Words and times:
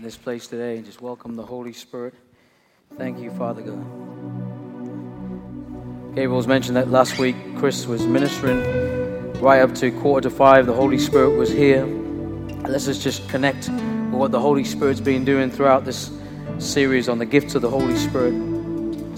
in 0.00 0.04
this 0.04 0.16
place 0.16 0.46
today 0.46 0.76
and 0.78 0.86
just 0.86 1.02
welcome 1.02 1.36
the 1.36 1.44
Holy 1.44 1.74
Spirit. 1.74 2.14
Thank 2.96 3.18
you, 3.18 3.30
Father 3.32 3.60
God. 3.60 3.84
Gabriel's 6.14 6.46
mentioned 6.46 6.74
that 6.78 6.88
last 6.88 7.18
week 7.18 7.36
Chris 7.58 7.86
was 7.86 8.06
ministering 8.06 8.62
right 9.42 9.60
up 9.60 9.74
to 9.74 9.90
quarter 9.90 10.30
to 10.30 10.34
five. 10.34 10.64
The 10.64 10.72
Holy 10.72 10.96
Spirit 10.96 11.36
was 11.36 11.50
here. 11.50 11.84
Let's 12.66 12.86
just 12.86 13.28
connect 13.28 13.68
with 13.68 14.14
what 14.14 14.30
the 14.32 14.40
Holy 14.40 14.64
Spirit's 14.64 15.02
been 15.02 15.26
doing 15.26 15.50
throughout 15.50 15.84
this 15.84 16.10
series 16.58 17.06
on 17.10 17.18
the 17.18 17.26
gifts 17.26 17.54
of 17.54 17.60
the 17.60 17.68
Holy 17.68 17.98
Spirit. 17.98 18.32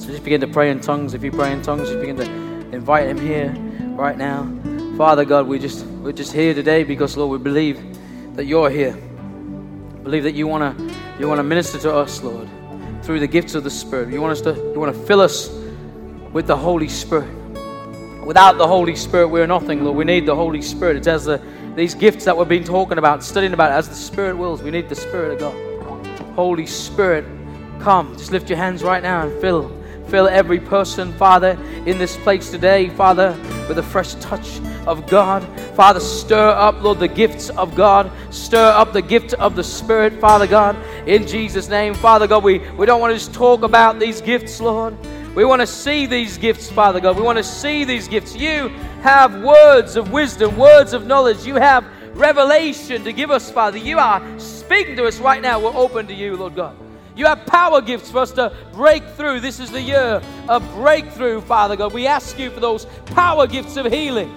So 0.00 0.08
just 0.08 0.24
begin 0.24 0.40
to 0.40 0.48
pray 0.48 0.68
in 0.68 0.80
tongues. 0.80 1.14
If 1.14 1.22
you 1.22 1.30
pray 1.30 1.52
in 1.52 1.62
tongues, 1.62 1.90
just 1.90 2.00
begin 2.00 2.16
to 2.16 2.24
invite 2.76 3.06
Him 3.06 3.20
here 3.20 3.54
right 3.94 4.18
now. 4.18 4.52
Father 4.96 5.24
God, 5.24 5.46
we 5.46 5.60
just 5.60 5.86
we're 6.02 6.10
just 6.10 6.32
here 6.32 6.54
today 6.54 6.82
because 6.82 7.16
Lord, 7.16 7.30
we 7.30 7.38
believe 7.38 7.78
that 8.34 8.46
you're 8.46 8.68
here. 8.68 9.00
Believe 10.02 10.24
that 10.24 10.34
you 10.34 10.46
wanna 10.46 10.74
you 11.18 11.28
wanna 11.28 11.42
minister 11.42 11.78
to 11.78 11.94
us, 11.94 12.22
Lord, 12.22 12.48
through 13.02 13.20
the 13.20 13.26
gifts 13.26 13.54
of 13.54 13.64
the 13.64 13.70
Spirit. 13.70 14.12
You 14.12 14.20
want 14.20 14.32
us 14.32 14.40
to 14.42 14.54
you 14.54 14.80
want 14.80 14.94
to 14.94 15.02
fill 15.04 15.20
us 15.20 15.50
with 16.32 16.46
the 16.46 16.56
Holy 16.56 16.88
Spirit. 16.88 17.30
Without 18.24 18.56
the 18.56 18.66
Holy 18.66 18.94
Spirit, 18.94 19.28
we're 19.28 19.46
nothing, 19.46 19.84
Lord. 19.84 19.96
We 19.96 20.04
need 20.04 20.26
the 20.26 20.34
Holy 20.34 20.62
Spirit. 20.62 20.96
It's 20.96 21.08
as 21.08 21.24
the, 21.24 21.42
these 21.74 21.94
gifts 21.94 22.24
that 22.24 22.36
we've 22.36 22.48
been 22.48 22.64
talking 22.64 22.98
about, 22.98 23.24
studying 23.24 23.52
about, 23.52 23.72
as 23.72 23.88
the 23.88 23.96
Spirit 23.96 24.36
wills. 24.36 24.62
We 24.62 24.70
need 24.70 24.88
the 24.88 24.94
Spirit 24.94 25.32
of 25.32 25.38
God. 25.40 26.06
Holy 26.36 26.66
Spirit, 26.66 27.24
come. 27.80 28.16
Just 28.16 28.30
lift 28.30 28.48
your 28.48 28.58
hands 28.58 28.84
right 28.84 29.02
now 29.02 29.26
and 29.26 29.40
fill 29.40 29.81
Fill 30.12 30.28
every 30.28 30.60
person, 30.60 31.10
Father, 31.14 31.58
in 31.86 31.96
this 31.96 32.18
place 32.18 32.50
today, 32.50 32.90
Father, 32.90 33.34
with 33.66 33.78
a 33.78 33.82
fresh 33.82 34.12
touch 34.16 34.60
of 34.86 35.06
God. 35.06 35.42
Father, 35.74 36.00
stir 36.00 36.50
up, 36.50 36.82
Lord, 36.82 36.98
the 36.98 37.08
gifts 37.08 37.48
of 37.48 37.74
God. 37.74 38.12
Stir 38.28 38.72
up 38.72 38.92
the 38.92 39.00
gift 39.00 39.32
of 39.32 39.56
the 39.56 39.64
Spirit, 39.64 40.12
Father 40.20 40.46
God, 40.46 40.76
in 41.08 41.26
Jesus' 41.26 41.70
name. 41.70 41.94
Father 41.94 42.26
God, 42.26 42.44
we, 42.44 42.58
we 42.72 42.84
don't 42.84 43.00
want 43.00 43.12
to 43.12 43.18
just 43.18 43.32
talk 43.32 43.62
about 43.62 43.98
these 43.98 44.20
gifts, 44.20 44.60
Lord. 44.60 44.94
We 45.34 45.46
want 45.46 45.62
to 45.62 45.66
see 45.66 46.04
these 46.04 46.36
gifts, 46.36 46.70
Father 46.70 47.00
God. 47.00 47.16
We 47.16 47.22
want 47.22 47.38
to 47.38 47.44
see 47.44 47.84
these 47.84 48.06
gifts. 48.06 48.36
You 48.36 48.68
have 49.00 49.42
words 49.42 49.96
of 49.96 50.12
wisdom, 50.12 50.58
words 50.58 50.92
of 50.92 51.06
knowledge. 51.06 51.46
You 51.46 51.54
have 51.54 51.86
revelation 52.12 53.02
to 53.04 53.14
give 53.14 53.30
us, 53.30 53.50
Father. 53.50 53.78
You 53.78 53.98
are 53.98 54.20
speaking 54.38 54.94
to 54.96 55.06
us 55.06 55.20
right 55.20 55.40
now. 55.40 55.58
We're 55.58 55.74
open 55.74 56.06
to 56.08 56.14
you, 56.14 56.36
Lord 56.36 56.54
God. 56.54 56.81
You 57.14 57.26
have 57.26 57.44
power 57.46 57.82
gifts 57.82 58.10
for 58.10 58.18
us 58.18 58.32
to 58.32 58.56
break 58.72 59.06
through. 59.10 59.40
This 59.40 59.60
is 59.60 59.70
the 59.70 59.80
year 59.80 60.22
of 60.48 60.66
breakthrough, 60.74 61.42
Father 61.42 61.76
God. 61.76 61.92
We 61.92 62.06
ask 62.06 62.38
you 62.38 62.50
for 62.50 62.60
those 62.60 62.86
power 63.06 63.46
gifts 63.46 63.76
of 63.76 63.86
healing, 63.86 64.32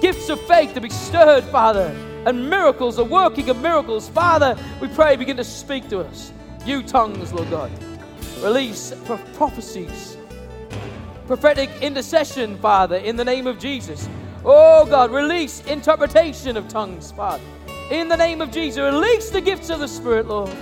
gifts 0.00 0.28
of 0.28 0.40
faith 0.42 0.74
to 0.74 0.80
be 0.80 0.90
stirred, 0.90 1.44
Father, 1.44 1.94
and 2.24 2.48
miracles, 2.48 2.96
the 2.96 3.04
working 3.04 3.50
of 3.50 3.60
miracles. 3.60 4.08
Father, 4.08 4.56
we 4.80 4.88
pray, 4.88 5.16
begin 5.16 5.36
to 5.38 5.44
speak 5.44 5.88
to 5.88 6.00
us. 6.00 6.32
You 6.64 6.82
tongues, 6.82 7.32
Lord 7.32 7.50
God. 7.50 7.72
Release 8.42 8.92
prophecies, 9.34 10.16
prophetic 11.26 11.70
intercession, 11.80 12.58
Father, 12.58 12.96
in 12.96 13.16
the 13.16 13.24
name 13.24 13.46
of 13.46 13.58
Jesus. 13.58 14.08
Oh 14.44 14.86
God, 14.86 15.10
release 15.10 15.62
interpretation 15.66 16.56
of 16.56 16.68
tongues, 16.68 17.10
Father. 17.10 17.42
In 17.90 18.08
the 18.08 18.16
name 18.16 18.40
of 18.40 18.52
Jesus, 18.52 18.78
release 18.78 19.30
the 19.30 19.40
gifts 19.40 19.70
of 19.70 19.80
the 19.80 19.88
Spirit, 19.88 20.26
Lord. 20.26 20.54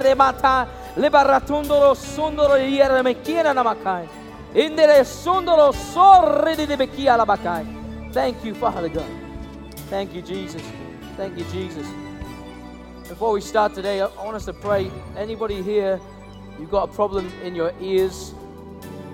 Remata. 0.00 0.68
Thank 8.12 8.44
you, 8.44 8.54
Father 8.54 8.88
God. 8.88 9.06
Thank 9.90 10.14
you, 10.14 10.22
Jesus. 10.22 10.62
Thank 11.16 11.38
you, 11.38 11.44
Jesus. 11.44 11.86
Before 13.08 13.32
we 13.32 13.40
start 13.40 13.74
today, 13.74 14.00
I 14.00 14.06
want 14.06 14.36
us 14.36 14.44
to 14.46 14.52
pray. 14.52 14.90
Anybody 15.16 15.62
here, 15.62 16.00
you've 16.58 16.70
got 16.70 16.88
a 16.88 16.92
problem 16.92 17.30
in 17.42 17.54
your 17.54 17.72
ears? 17.80 18.34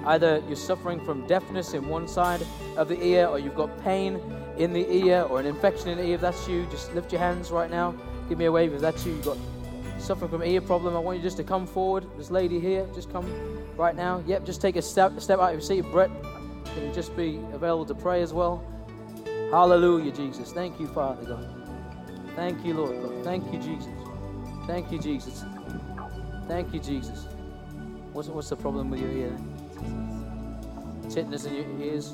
Either 0.06 0.42
you're 0.46 0.56
suffering 0.56 1.04
from 1.04 1.26
deafness 1.26 1.74
in 1.74 1.88
one 1.88 2.08
side 2.08 2.40
of 2.76 2.88
the 2.88 3.02
ear, 3.02 3.26
or 3.26 3.38
you've 3.38 3.54
got 3.54 3.70
pain 3.84 4.20
in 4.58 4.72
the 4.72 4.86
ear, 4.90 5.22
or 5.22 5.40
an 5.40 5.46
infection 5.46 5.88
in 5.88 5.98
the 5.98 6.04
ear. 6.04 6.14
If 6.14 6.20
that's 6.20 6.48
you, 6.48 6.66
just 6.70 6.92
lift 6.94 7.12
your 7.12 7.20
hands 7.20 7.50
right 7.50 7.70
now. 7.70 7.94
Give 8.28 8.38
me 8.38 8.46
a 8.46 8.52
wave 8.52 8.72
if 8.72 8.80
that's 8.80 9.04
you. 9.04 9.12
You've 9.12 9.24
got 9.24 9.38
suffering 10.00 10.30
from 10.30 10.42
ear 10.42 10.60
problem, 10.60 10.96
I 10.96 10.98
want 10.98 11.18
you 11.18 11.22
just 11.22 11.36
to 11.36 11.44
come 11.44 11.66
forward. 11.66 12.06
This 12.16 12.30
lady 12.30 12.60
here, 12.60 12.86
just 12.94 13.12
come 13.12 13.26
right 13.76 13.94
now. 13.94 14.22
Yep, 14.26 14.44
just 14.44 14.60
take 14.60 14.76
a 14.76 14.82
step, 14.82 15.18
step 15.20 15.38
out 15.38 15.48
of 15.48 15.52
your 15.52 15.60
seat. 15.60 15.82
Brett, 15.92 16.10
can 16.64 16.86
you 16.86 16.92
just 16.92 17.16
be 17.16 17.40
available 17.52 17.84
to 17.86 17.94
pray 17.94 18.22
as 18.22 18.32
well? 18.32 18.64
Hallelujah, 19.50 20.12
Jesus. 20.12 20.52
Thank 20.52 20.78
you, 20.78 20.86
Father 20.86 21.24
God. 21.24 21.60
Thank 22.36 22.64
you, 22.64 22.74
Lord 22.74 23.02
God. 23.02 23.24
Thank 23.24 23.52
you, 23.52 23.58
Jesus. 23.58 23.92
Thank 24.66 24.92
you, 24.92 24.98
Jesus. 24.98 25.44
Thank 26.46 26.72
you, 26.72 26.80
Jesus. 26.80 27.26
What's, 28.12 28.28
what's 28.28 28.48
the 28.48 28.56
problem 28.56 28.90
with 28.90 29.00
your 29.00 29.10
ear? 29.10 29.36
Tinnitus 31.08 31.46
in 31.46 31.54
your 31.54 31.92
ears. 31.92 32.12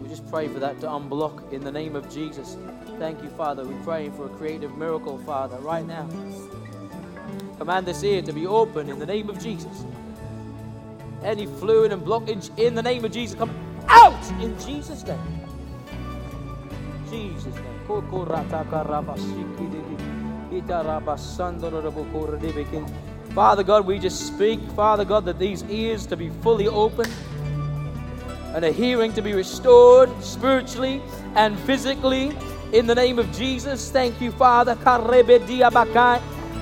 We 0.00 0.08
just 0.08 0.28
pray 0.30 0.48
for 0.48 0.58
that 0.58 0.80
to 0.80 0.86
unblock 0.86 1.52
in 1.52 1.64
the 1.64 1.72
name 1.72 1.96
of 1.96 2.12
Jesus. 2.12 2.58
Thank 2.98 3.22
you, 3.22 3.30
Father. 3.30 3.64
We're 3.64 3.82
praying 3.82 4.12
for 4.12 4.26
a 4.26 4.28
creative 4.28 4.76
miracle, 4.76 5.18
Father, 5.18 5.56
right 5.58 5.86
now. 5.86 6.08
Command 7.58 7.86
this 7.86 8.02
ear 8.02 8.22
to 8.22 8.32
be 8.32 8.46
open 8.46 8.88
in 8.88 8.98
the 8.98 9.06
name 9.06 9.30
of 9.30 9.38
Jesus. 9.38 9.84
Any 11.22 11.46
fluid 11.46 11.92
and 11.92 12.02
blockage 12.02 12.56
in 12.58 12.74
the 12.74 12.82
name 12.82 13.04
of 13.04 13.12
Jesus, 13.12 13.38
come 13.38 13.50
out 13.88 14.30
in 14.40 14.58
Jesus' 14.58 15.04
name. 15.04 15.18
Jesus' 17.10 17.54
name. 17.54 17.64
Father 23.34 23.62
God, 23.62 23.86
we 23.86 23.98
just 23.98 24.26
speak, 24.26 24.60
Father 24.72 25.04
God, 25.04 25.24
that 25.24 25.38
these 25.38 25.64
ears 25.64 26.06
to 26.06 26.16
be 26.16 26.30
fully 26.42 26.68
open 26.68 27.10
and 28.54 28.64
a 28.64 28.70
hearing 28.70 29.12
to 29.14 29.22
be 29.22 29.32
restored 29.32 30.08
spiritually 30.22 31.02
and 31.34 31.58
physically 31.60 32.36
in 32.72 32.86
the 32.86 32.94
name 32.94 33.18
of 33.18 33.30
Jesus. 33.32 33.90
Thank 33.90 34.20
you, 34.20 34.30
Father. 34.30 34.76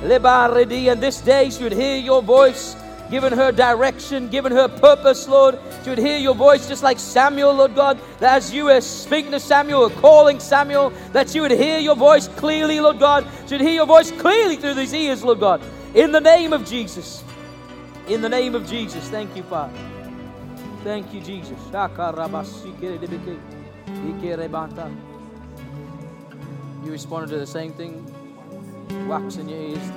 And 0.00 1.02
this 1.02 1.20
day 1.20 1.50
she 1.50 1.62
would 1.62 1.72
hear 1.72 1.96
your 1.96 2.22
voice, 2.22 2.76
giving 3.10 3.32
her 3.32 3.52
direction, 3.52 4.28
giving 4.28 4.52
her 4.52 4.68
purpose, 4.68 5.28
Lord. 5.28 5.58
She 5.84 5.90
would 5.90 5.98
hear 5.98 6.18
your 6.18 6.34
voice 6.34 6.66
just 6.68 6.82
like 6.82 6.98
Samuel, 6.98 7.54
Lord 7.54 7.74
God, 7.74 7.98
that 8.18 8.36
as 8.36 8.52
you 8.52 8.64
were 8.64 8.80
speaking 8.80 9.32
to 9.32 9.40
Samuel 9.40 9.90
calling 9.90 10.40
Samuel, 10.40 10.90
that 11.12 11.34
you 11.34 11.42
would 11.42 11.50
hear 11.50 11.78
your 11.78 11.96
voice 11.96 12.28
clearly, 12.28 12.80
Lord 12.80 12.98
God. 12.98 13.26
She 13.46 13.54
would 13.54 13.60
hear 13.60 13.74
your 13.74 13.86
voice 13.86 14.10
clearly 14.10 14.56
through 14.56 14.74
these 14.74 14.94
ears, 14.94 15.22
Lord 15.22 15.40
God. 15.40 15.62
In 15.94 16.10
the 16.10 16.20
name 16.20 16.52
of 16.52 16.64
Jesus. 16.64 17.22
In 18.08 18.22
the 18.22 18.28
name 18.28 18.54
of 18.54 18.66
Jesus. 18.66 19.08
Thank 19.08 19.36
you, 19.36 19.42
Father. 19.42 19.78
Thank 20.82 21.14
you, 21.14 21.20
Jesus. 21.20 21.58
You 26.84 26.90
responded 26.90 27.30
to 27.30 27.38
the 27.38 27.46
same 27.46 27.72
thing 27.72 28.21
wax 29.06 29.36
in 29.36 29.48
your 29.48 29.58
ears. 29.58 29.92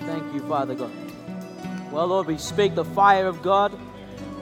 Thank 0.00 0.34
you, 0.34 0.40
Father 0.48 0.74
God. 0.74 0.92
Well, 1.90 2.08
Lord, 2.08 2.26
we 2.26 2.38
speak 2.38 2.74
the 2.74 2.84
fire 2.84 3.26
of 3.26 3.42
God 3.42 3.72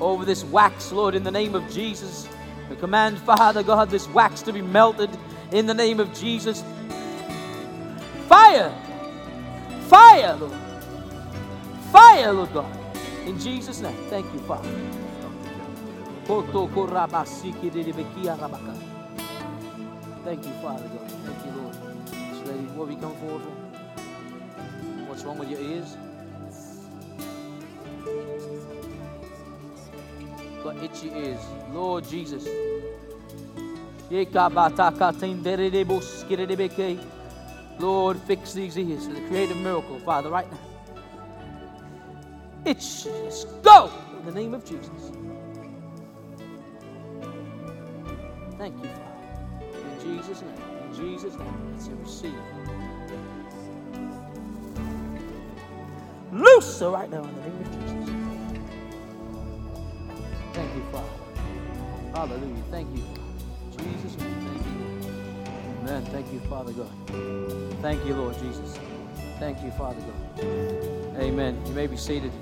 over 0.01 0.25
this 0.25 0.45
wax, 0.45 0.93
Lord, 0.93 1.15
in 1.15 1.23
the 1.23 1.31
name 1.31 1.55
of 1.55 1.71
Jesus. 1.71 2.29
We 2.69 2.77
command, 2.77 3.19
Father 3.19 3.63
God, 3.63 3.91
this 3.91 4.09
wax 4.09 4.43
to 4.43 4.53
be 4.53 4.63
melted 4.63 5.11
in 5.53 5.67
the 5.67 5.75
name 5.75 6.01
of 6.01 6.13
Jesus. 6.15 6.65
Fire! 8.29 8.73
Fire, 9.89 10.35
Lord. 10.37 10.53
Fire, 11.93 12.33
Lord 12.33 12.53
God. 12.53 12.79
In 13.27 13.39
Jesus' 13.39 13.81
name. 13.81 13.97
Thank 14.09 14.33
you, 14.33 14.41
Father. 14.41 14.69
Thank 20.25 20.47
you, 20.47 20.53
Father 20.63 20.89
God. 20.89 21.11
Thank 21.11 21.45
you, 21.45 21.53
Lord. 21.61 21.77
This 22.07 22.49
lady, 22.49 22.67
we 22.77 22.97
come 22.97 23.15
forward 23.17 23.43
for? 23.43 23.64
What's 25.15 25.25
wrong 25.25 25.39
with 25.39 25.49
your 25.49 25.61
ears? 25.61 25.97
Got 30.65 30.83
itchy 30.83 31.09
ears. 31.11 31.39
Lord 31.73 32.03
Jesus. 32.09 32.49
Lord, 37.79 38.19
fix 38.23 38.55
these 38.55 38.77
ears 38.77 39.07
for 39.07 39.13
the 39.13 39.21
creative 39.29 39.57
miracle, 39.59 40.01
Father, 40.01 40.31
right 40.31 40.51
now. 40.51 40.59
Itch, 42.65 43.05
go 43.63 43.93
in 44.19 44.27
the 44.27 44.33
name 44.33 44.53
of 44.53 44.65
Jesus. 44.65 45.13
Thank 48.59 48.83
you, 48.83 48.91
Father. 48.91 49.13
In 49.63 50.01
Jesus' 50.03 50.43
name. 50.43 50.55
In 50.89 50.97
Jesus' 50.97 51.37
name. 51.37 51.77
A 51.79 51.95
receive. 52.03 52.94
Loose 56.35 56.83
right 56.83 57.09
now 57.09 57.23
in 57.23 57.33
the 57.33 57.41
name 57.43 57.61
of 57.61 57.71
Jesus. 57.71 58.11
Thank 60.53 60.75
you, 60.75 60.83
Father. 60.91 61.09
Hallelujah. 62.13 62.63
Thank 62.73 62.97
you. 62.97 63.05
Jesus'. 63.79 64.15
Thank 64.17 64.67
you. 64.67 65.49
Amen. 65.83 66.05
Thank 66.07 66.33
you, 66.33 66.41
Father 66.41 66.73
God. 66.73 66.91
Thank 67.81 68.05
you, 68.05 68.15
Lord 68.15 68.37
Jesus. 68.41 68.77
Thank 69.39 69.63
you, 69.63 69.71
Father 69.73 70.01
God. 70.01 70.45
Amen. 71.21 71.63
You 71.67 71.73
may 71.73 71.87
be 71.87 71.97
seated. 71.97 72.33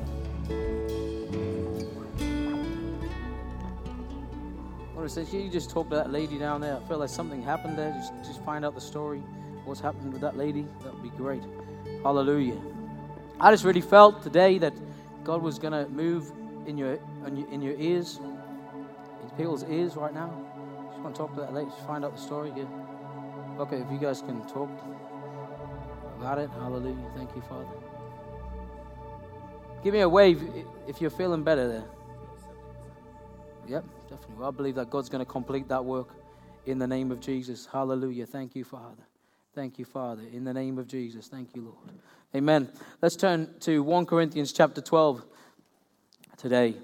What 4.95 5.05
it 5.05 5.11
says, 5.11 5.35
you 5.35 5.51
just 5.51 5.69
talk 5.69 5.91
to 5.91 5.97
that 5.97 6.11
lady 6.11 6.39
down 6.39 6.63
there. 6.63 6.79
I 6.79 6.89
feel 6.89 6.97
like 6.97 7.11
something 7.11 7.43
happened 7.43 7.77
there. 7.77 7.93
Just, 7.93 8.15
just 8.25 8.43
find 8.43 8.65
out 8.65 8.75
the 8.75 8.81
story. 8.81 9.23
What's 9.67 9.81
happened 9.81 10.15
with 10.15 10.23
that 10.23 10.39
lady? 10.39 10.67
That 10.83 10.95
would 10.95 11.03
be 11.03 11.11
great. 11.11 11.43
Hallelujah. 12.03 12.57
I 13.43 13.51
just 13.51 13.65
really 13.65 13.81
felt 13.81 14.23
today 14.23 14.59
that 14.59 14.73
God 15.25 15.43
was 15.43 15.59
going 15.59 15.73
to 15.73 15.91
move 15.91 16.31
in 16.65 16.79
your, 16.79 17.01
in 17.27 17.61
your, 17.61 17.75
ears, 17.77 18.21
in 19.21 19.31
people's 19.31 19.65
ears 19.65 19.97
right 19.97 20.15
now. 20.15 20.33
Just 20.91 21.03
want 21.03 21.15
to 21.17 21.19
talk 21.19 21.35
to 21.35 21.41
that. 21.41 21.53
Just 21.53 21.85
find 21.85 22.05
out 22.05 22.15
the 22.15 22.23
story. 22.23 22.53
Yeah. 22.57 22.67
Okay, 23.59 23.79
if 23.79 23.91
you 23.91 23.99
guys 23.99 24.23
can 24.23 24.47
talk 24.47 24.71
about 26.19 26.39
it. 26.39 26.51
Hallelujah. 26.51 27.11
Thank 27.17 27.35
you, 27.35 27.43
Father. 27.49 27.67
Give 29.83 29.93
me 29.93 30.01
a 30.03 30.09
wave 30.09 30.49
if 30.87 31.01
you're 31.01 31.11
feeling 31.11 31.43
better 31.43 31.67
there. 31.67 31.85
Yep, 33.67 33.85
definitely. 34.09 34.37
Well, 34.37 34.49
I 34.49 34.53
believe 34.53 34.77
that 34.77 34.89
God's 34.89 35.09
going 35.09 35.25
to 35.25 35.31
complete 35.31 35.67
that 35.67 35.85
work 35.85 36.11
in 36.67 36.79
the 36.79 36.87
name 36.87 37.11
of 37.11 37.19
Jesus. 37.19 37.67
Hallelujah. 37.67 38.25
Thank 38.25 38.55
you, 38.55 38.63
Father. 38.63 39.03
Thank 39.55 39.79
you, 39.79 39.85
Father. 39.85 40.23
In 40.33 40.45
the 40.45 40.55
name 40.55 40.79
of 40.79 40.89
Jesus. 40.89 41.29
Thank 41.29 41.55
you, 41.55 41.63
Lord. 41.63 41.99
Amen. 42.35 42.71
Let's 43.03 43.17
turn 43.17 43.55
to 43.61 43.83
1 43.83 44.07
Corinthians 44.07 44.53
chapter 44.53 44.81
12 44.81 45.23
today. 46.39 46.77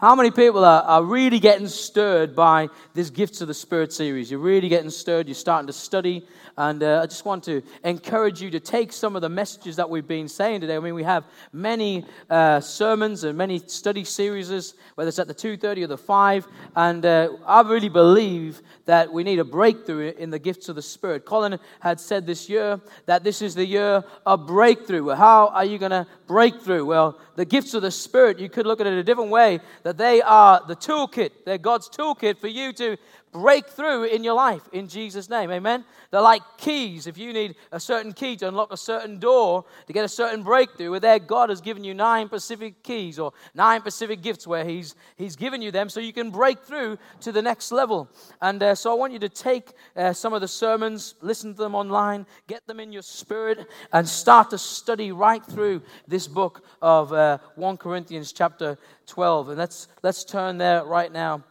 How 0.00 0.14
many 0.14 0.30
people 0.30 0.64
are, 0.64 0.82
are 0.82 1.04
really 1.04 1.38
getting 1.38 1.68
stirred 1.68 2.34
by 2.34 2.70
this 2.94 3.10
Gifts 3.10 3.42
of 3.42 3.48
the 3.48 3.54
Spirit 3.54 3.92
series? 3.92 4.30
You're 4.30 4.40
really 4.40 4.70
getting 4.70 4.88
stirred. 4.88 5.28
You're 5.28 5.34
starting 5.34 5.66
to 5.66 5.74
study 5.74 6.26
and 6.60 6.82
uh, 6.82 7.00
I 7.02 7.06
just 7.06 7.24
want 7.24 7.44
to 7.44 7.62
encourage 7.84 8.42
you 8.42 8.50
to 8.50 8.60
take 8.60 8.92
some 8.92 9.16
of 9.16 9.22
the 9.22 9.30
messages 9.30 9.76
that 9.76 9.88
we've 9.88 10.06
been 10.06 10.28
saying 10.28 10.60
today. 10.60 10.76
I 10.76 10.80
mean, 10.80 10.94
we 10.94 11.04
have 11.04 11.24
many 11.54 12.04
uh, 12.28 12.60
sermons 12.60 13.24
and 13.24 13.38
many 13.38 13.60
study 13.60 14.04
series, 14.04 14.74
whether 14.94 15.08
it's 15.08 15.18
at 15.18 15.26
the 15.26 15.34
2.30 15.34 15.84
or 15.84 15.86
the 15.86 15.96
5. 15.96 16.46
And 16.76 17.06
uh, 17.06 17.30
I 17.46 17.62
really 17.62 17.88
believe 17.88 18.60
that 18.84 19.10
we 19.10 19.24
need 19.24 19.38
a 19.38 19.44
breakthrough 19.44 20.12
in 20.18 20.28
the 20.28 20.38
gifts 20.38 20.68
of 20.68 20.76
the 20.76 20.82
Spirit. 20.82 21.24
Colin 21.24 21.58
had 21.80 21.98
said 21.98 22.26
this 22.26 22.48
year 22.48 22.78
that 23.06 23.24
this 23.24 23.40
is 23.40 23.54
the 23.54 23.64
year 23.64 24.04
of 24.26 24.46
breakthrough. 24.46 25.08
How 25.14 25.48
are 25.48 25.64
you 25.64 25.78
going 25.78 25.92
to 25.92 26.06
break 26.26 26.60
through? 26.60 26.84
Well, 26.84 27.18
the 27.36 27.46
gifts 27.46 27.72
of 27.72 27.80
the 27.80 27.90
Spirit, 27.90 28.38
you 28.38 28.50
could 28.50 28.66
look 28.66 28.82
at 28.82 28.86
it 28.86 28.92
a 28.92 29.02
different 29.02 29.30
way, 29.30 29.60
that 29.90 29.98
they 29.98 30.22
are 30.22 30.62
the 30.68 30.76
toolkit. 30.76 31.30
They're 31.44 31.58
God's 31.58 31.88
toolkit 31.88 32.38
for 32.38 32.46
you 32.46 32.72
to 32.74 32.96
breakthrough 33.32 34.04
in 34.04 34.24
your 34.24 34.34
life 34.34 34.62
in 34.72 34.88
Jesus' 34.88 35.30
name. 35.30 35.50
Amen. 35.50 35.84
They're 36.10 36.20
like 36.20 36.42
keys. 36.58 37.06
If 37.06 37.16
you 37.16 37.32
need 37.32 37.54
a 37.72 37.78
certain 37.78 38.12
key 38.12 38.36
to 38.36 38.48
unlock 38.48 38.72
a 38.72 38.76
certain 38.76 39.18
door 39.18 39.64
to 39.86 39.92
get 39.92 40.04
a 40.04 40.08
certain 40.08 40.42
breakthrough, 40.42 40.90
where 40.90 41.00
there 41.00 41.18
God 41.18 41.50
has 41.50 41.60
given 41.60 41.84
you 41.84 41.94
nine 41.94 42.26
specific 42.26 42.82
keys 42.82 43.18
or 43.18 43.32
nine 43.54 43.80
specific 43.80 44.22
gifts 44.22 44.46
where 44.46 44.64
He's 44.64 44.94
He's 45.16 45.36
given 45.36 45.62
you 45.62 45.70
them 45.70 45.88
so 45.88 46.00
you 46.00 46.12
can 46.12 46.30
break 46.30 46.60
through 46.60 46.98
to 47.20 47.32
the 47.32 47.42
next 47.42 47.72
level. 47.72 48.08
And 48.40 48.62
uh, 48.62 48.74
so 48.74 48.90
I 48.90 48.94
want 48.94 49.12
you 49.12 49.18
to 49.20 49.28
take 49.28 49.72
uh, 49.96 50.12
some 50.12 50.32
of 50.32 50.40
the 50.40 50.48
sermons, 50.48 51.14
listen 51.20 51.54
to 51.54 51.62
them 51.62 51.74
online, 51.74 52.26
get 52.46 52.66
them 52.66 52.80
in 52.80 52.92
your 52.92 53.02
spirit, 53.02 53.66
and 53.92 54.08
start 54.08 54.50
to 54.50 54.58
study 54.58 55.12
right 55.12 55.44
through 55.44 55.82
this 56.08 56.26
book 56.26 56.64
of 56.82 57.12
uh, 57.12 57.38
1 57.56 57.76
Corinthians 57.76 58.32
chapter 58.32 58.78
12. 59.06 59.50
And 59.50 59.58
let's 59.58 59.88
let's 60.02 60.24
turn 60.24 60.58
there 60.58 60.84
right 60.84 61.12
now. 61.12 61.44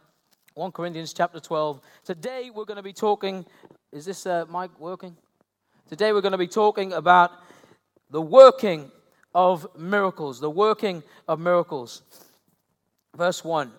1 0.54 0.72
Corinthians 0.72 1.12
chapter 1.12 1.38
12. 1.38 1.80
Today 2.04 2.50
we're 2.52 2.64
going 2.64 2.76
to 2.76 2.82
be 2.82 2.92
talking. 2.92 3.46
Is 3.92 4.04
this 4.04 4.26
uh, 4.26 4.46
mic 4.52 4.70
working? 4.80 5.16
Today 5.88 6.12
we're 6.12 6.22
going 6.22 6.32
to 6.32 6.38
be 6.38 6.48
talking 6.48 6.92
about 6.92 7.30
the 8.10 8.20
working 8.20 8.90
of 9.32 9.68
miracles. 9.78 10.40
The 10.40 10.50
working 10.50 11.04
of 11.28 11.38
miracles. 11.38 12.02
Verse 13.16 13.44
1. 13.44 13.70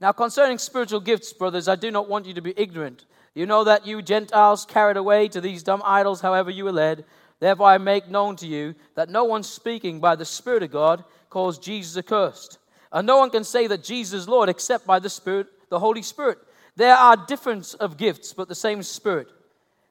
Now, 0.00 0.12
concerning 0.12 0.58
spiritual 0.58 1.00
gifts, 1.00 1.32
brothers, 1.32 1.66
I 1.66 1.74
do 1.74 1.90
not 1.90 2.08
want 2.08 2.26
you 2.26 2.34
to 2.34 2.42
be 2.42 2.54
ignorant. 2.56 3.04
You 3.34 3.46
know 3.46 3.64
that 3.64 3.84
you 3.84 4.00
Gentiles 4.00 4.64
carried 4.64 4.96
away 4.96 5.26
to 5.26 5.40
these 5.40 5.64
dumb 5.64 5.82
idols, 5.84 6.20
however 6.20 6.50
you 6.50 6.64
were 6.64 6.72
led. 6.72 7.06
Therefore, 7.40 7.66
I 7.66 7.78
make 7.78 8.08
known 8.08 8.36
to 8.36 8.46
you 8.46 8.76
that 8.94 9.10
no 9.10 9.24
one 9.24 9.42
speaking 9.42 9.98
by 9.98 10.14
the 10.14 10.24
Spirit 10.24 10.62
of 10.62 10.70
God 10.70 11.02
calls 11.28 11.58
Jesus 11.58 11.96
accursed. 11.96 12.58
And 12.92 13.04
no 13.04 13.18
one 13.18 13.30
can 13.30 13.42
say 13.42 13.66
that 13.66 13.82
Jesus 13.82 14.22
is 14.22 14.28
Lord 14.28 14.48
except 14.48 14.86
by 14.86 15.00
the 15.00 15.10
Spirit 15.10 15.48
the 15.70 15.78
Holy 15.78 16.02
Spirit. 16.02 16.38
There 16.76 16.94
are 16.94 17.16
differences 17.16 17.74
of 17.74 17.96
gifts, 17.96 18.32
but 18.32 18.48
the 18.48 18.54
same 18.54 18.82
Spirit. 18.82 19.28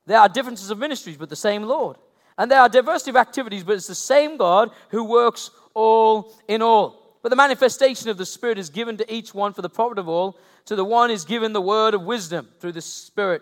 There 0.06 0.20
are 0.20 0.30
differences 0.30 0.70
of 0.70 0.78
ministries, 0.78 1.18
but 1.18 1.30
the 1.30 1.36
same 1.36 1.64
Lord. 1.64 1.98
And 2.38 2.50
there 2.50 2.62
are 2.62 2.70
diversity 2.70 3.10
of 3.10 3.18
activities, 3.18 3.64
but 3.64 3.76
it's 3.76 3.88
the 3.88 3.96
same 3.96 4.38
God 4.38 4.72
who 4.90 5.04
works 5.04 5.52
all 5.74 6.34
in 6.48 6.62
all. 6.62 7.18
But 7.22 7.30
the 7.30 7.36
manifestation 7.36 8.10
of 8.10 8.18
the 8.18 8.26
Spirit 8.26 8.58
is 8.58 8.70
given 8.70 8.98
to 8.98 9.14
each 9.14 9.34
one 9.34 9.54
for 9.54 9.62
the 9.62 9.70
profit 9.70 10.00
of 10.00 10.08
all. 10.08 10.38
To 10.66 10.76
the 10.76 10.86
one 10.86 11.12
is 11.12 11.26
given 11.26 11.52
the 11.52 11.62
word 11.62 11.94
of 11.94 12.04
wisdom 12.04 12.48
through 12.60 12.74
the 12.74 12.82
Spirit. 12.82 13.42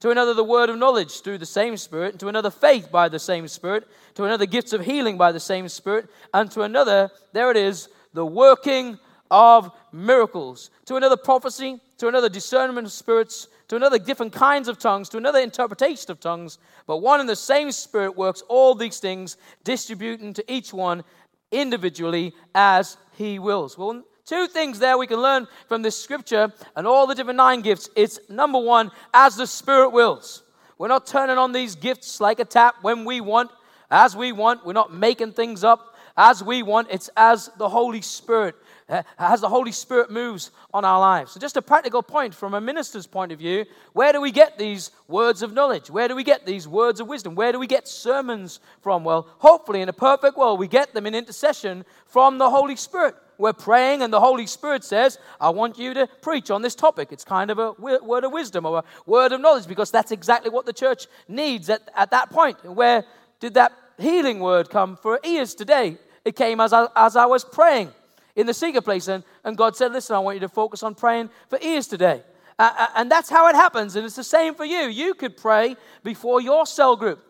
To 0.00 0.10
another, 0.10 0.34
the 0.34 0.44
word 0.44 0.70
of 0.70 0.78
knowledge 0.78 1.20
through 1.22 1.38
the 1.38 1.46
same 1.46 1.76
Spirit. 1.76 2.12
And 2.12 2.20
to 2.20 2.28
another, 2.28 2.50
faith 2.50 2.90
by 2.90 3.08
the 3.08 3.18
same 3.18 3.48
Spirit. 3.48 3.86
To 4.14 4.24
another, 4.24 4.46
gifts 4.46 4.72
of 4.72 4.84
healing 4.84 5.18
by 5.18 5.32
the 5.32 5.40
same 5.40 5.68
Spirit. 5.68 6.08
And 6.32 6.50
to 6.52 6.62
another, 6.62 7.10
there 7.32 7.50
it 7.50 7.56
is, 7.56 7.88
the 8.12 8.24
working 8.24 8.98
of 9.30 9.70
miracles, 9.92 10.70
to 10.86 10.96
another 10.96 11.16
prophecy, 11.16 11.80
to 11.98 12.08
another 12.08 12.28
discernment 12.28 12.86
of 12.86 12.92
spirits, 12.92 13.48
to 13.68 13.76
another 13.76 13.98
different 13.98 14.32
kinds 14.32 14.68
of 14.68 14.78
tongues, 14.78 15.08
to 15.08 15.16
another 15.16 15.40
interpretation 15.40 16.10
of 16.10 16.20
tongues. 16.20 16.58
But 16.86 16.98
one 16.98 17.20
and 17.20 17.28
the 17.28 17.36
same 17.36 17.72
Spirit 17.72 18.16
works 18.16 18.42
all 18.48 18.74
these 18.74 19.00
things, 19.00 19.36
distributing 19.64 20.32
to 20.34 20.52
each 20.52 20.72
one 20.72 21.04
individually 21.50 22.34
as 22.54 22.96
he 23.16 23.38
wills. 23.38 23.76
Well, 23.76 24.04
two 24.24 24.46
things 24.46 24.78
there 24.78 24.98
we 24.98 25.06
can 25.06 25.20
learn 25.20 25.48
from 25.68 25.82
this 25.82 26.00
scripture 26.00 26.52
and 26.76 26.86
all 26.86 27.06
the 27.06 27.14
different 27.14 27.38
nine 27.38 27.62
gifts. 27.62 27.88
It's 27.96 28.20
number 28.28 28.58
one, 28.58 28.90
as 29.12 29.36
the 29.36 29.46
Spirit 29.46 29.90
wills. 29.90 30.42
We're 30.78 30.88
not 30.88 31.06
turning 31.06 31.38
on 31.38 31.52
these 31.52 31.74
gifts 31.74 32.20
like 32.20 32.38
a 32.38 32.44
tap 32.44 32.76
when 32.82 33.04
we 33.04 33.20
want, 33.20 33.50
as 33.90 34.14
we 34.14 34.32
want. 34.32 34.66
We're 34.66 34.74
not 34.74 34.92
making 34.92 35.32
things 35.32 35.64
up 35.64 35.94
as 36.16 36.42
we 36.42 36.62
want. 36.62 36.88
It's 36.90 37.08
as 37.16 37.50
the 37.56 37.68
Holy 37.68 38.02
Spirit 38.02 38.54
Uh, 38.88 39.02
as 39.18 39.40
the 39.40 39.48
Holy 39.48 39.72
Spirit 39.72 40.12
moves 40.12 40.52
on 40.72 40.84
our 40.84 41.00
lives. 41.00 41.32
So, 41.32 41.40
just 41.40 41.56
a 41.56 41.62
practical 41.62 42.04
point 42.04 42.32
from 42.32 42.54
a 42.54 42.60
minister's 42.60 43.04
point 43.04 43.32
of 43.32 43.38
view 43.40 43.64
where 43.94 44.12
do 44.12 44.20
we 44.20 44.30
get 44.30 44.58
these 44.58 44.92
words 45.08 45.42
of 45.42 45.52
knowledge? 45.52 45.90
Where 45.90 46.06
do 46.06 46.14
we 46.14 46.22
get 46.22 46.46
these 46.46 46.68
words 46.68 47.00
of 47.00 47.08
wisdom? 47.08 47.34
Where 47.34 47.50
do 47.50 47.58
we 47.58 47.66
get 47.66 47.88
sermons 47.88 48.60
from? 48.82 49.02
Well, 49.02 49.26
hopefully, 49.38 49.80
in 49.80 49.88
a 49.88 49.92
perfect 49.92 50.36
world, 50.36 50.60
we 50.60 50.68
get 50.68 50.94
them 50.94 51.04
in 51.04 51.16
intercession 51.16 51.84
from 52.06 52.38
the 52.38 52.48
Holy 52.48 52.76
Spirit. 52.76 53.16
We're 53.38 53.52
praying, 53.52 54.02
and 54.02 54.12
the 54.12 54.20
Holy 54.20 54.46
Spirit 54.46 54.84
says, 54.84 55.18
I 55.40 55.50
want 55.50 55.80
you 55.80 55.92
to 55.94 56.06
preach 56.22 56.52
on 56.52 56.62
this 56.62 56.76
topic. 56.76 57.08
It's 57.10 57.24
kind 57.24 57.50
of 57.50 57.58
a 57.58 57.72
word 57.72 58.22
of 58.22 58.30
wisdom 58.30 58.66
or 58.66 58.78
a 58.78 58.84
word 59.04 59.32
of 59.32 59.40
knowledge 59.40 59.66
because 59.66 59.90
that's 59.90 60.12
exactly 60.12 60.50
what 60.50 60.64
the 60.64 60.72
church 60.72 61.08
needs 61.26 61.68
at, 61.70 61.82
at 61.96 62.12
that 62.12 62.30
point. 62.30 62.64
Where 62.64 63.04
did 63.40 63.54
that 63.54 63.72
healing 63.98 64.38
word 64.38 64.70
come 64.70 64.96
for 64.96 65.18
ears 65.24 65.56
today? 65.56 65.98
It 66.24 66.36
came 66.36 66.60
as 66.60 66.72
I, 66.72 66.86
as 66.94 67.16
I 67.16 67.26
was 67.26 67.44
praying 67.44 67.92
in 68.36 68.46
the 68.46 68.54
secret 68.54 68.82
place. 68.82 69.08
And, 69.08 69.24
and 69.42 69.56
God 69.56 69.76
said, 69.76 69.92
Listen, 69.92 70.14
I 70.14 70.20
want 70.20 70.36
you 70.36 70.40
to 70.40 70.48
focus 70.48 70.82
on 70.82 70.94
praying 70.94 71.30
for 71.48 71.58
ears 71.60 71.88
today. 71.88 72.22
Uh, 72.58 72.86
and 72.94 73.10
that's 73.10 73.28
how 73.28 73.48
it 73.48 73.54
happens. 73.54 73.96
And 73.96 74.06
it's 74.06 74.16
the 74.16 74.24
same 74.24 74.54
for 74.54 74.64
you. 74.64 74.88
You 74.88 75.14
could 75.14 75.36
pray 75.36 75.76
before 76.04 76.40
your 76.40 76.66
cell 76.66 76.94
group. 76.94 77.22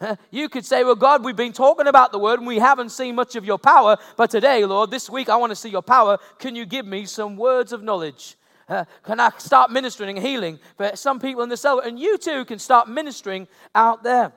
You 0.30 0.48
could 0.48 0.64
say, 0.64 0.82
Well, 0.82 0.96
God, 0.96 1.22
we've 1.22 1.36
been 1.36 1.52
talking 1.52 1.86
about 1.86 2.10
the 2.10 2.18
word 2.18 2.38
and 2.38 2.48
we 2.48 2.58
haven't 2.58 2.88
seen 2.88 3.14
much 3.14 3.36
of 3.36 3.44
your 3.44 3.58
power. 3.58 3.98
But 4.16 4.30
today, 4.30 4.64
Lord, 4.64 4.90
this 4.90 5.10
week 5.10 5.28
I 5.28 5.36
want 5.36 5.50
to 5.50 5.56
see 5.56 5.68
your 5.68 5.82
power. 5.82 6.18
Can 6.38 6.56
you 6.56 6.64
give 6.64 6.86
me 6.86 7.04
some 7.04 7.36
words 7.36 7.72
of 7.72 7.82
knowledge? 7.82 8.36
Uh, 8.66 8.84
can 9.02 9.20
I 9.20 9.30
start 9.36 9.70
ministering 9.70 10.16
and 10.16 10.26
healing 10.26 10.58
for 10.76 10.94
some 10.94 11.20
people 11.20 11.42
in 11.42 11.50
the 11.50 11.56
cell? 11.56 11.80
And 11.80 11.98
you 11.98 12.16
too 12.16 12.46
can 12.46 12.58
start 12.58 12.88
ministering 12.88 13.46
out 13.74 14.02
there. 14.02 14.32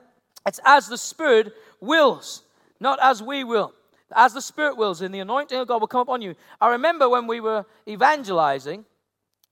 It's 0.46 0.60
as 0.66 0.88
the 0.88 0.98
Spirit 0.98 1.54
wills, 1.80 2.42
not 2.78 2.98
as 3.00 3.22
we 3.22 3.44
will 3.44 3.72
as 4.14 4.34
the 4.34 4.42
Spirit 4.42 4.76
wills, 4.76 5.00
and 5.00 5.14
the 5.14 5.20
anointing 5.20 5.58
of 5.58 5.68
God 5.68 5.80
will 5.80 5.88
come 5.88 6.00
upon 6.00 6.22
you. 6.22 6.34
I 6.60 6.70
remember 6.70 7.08
when 7.08 7.26
we 7.26 7.40
were 7.40 7.66
evangelizing 7.88 8.84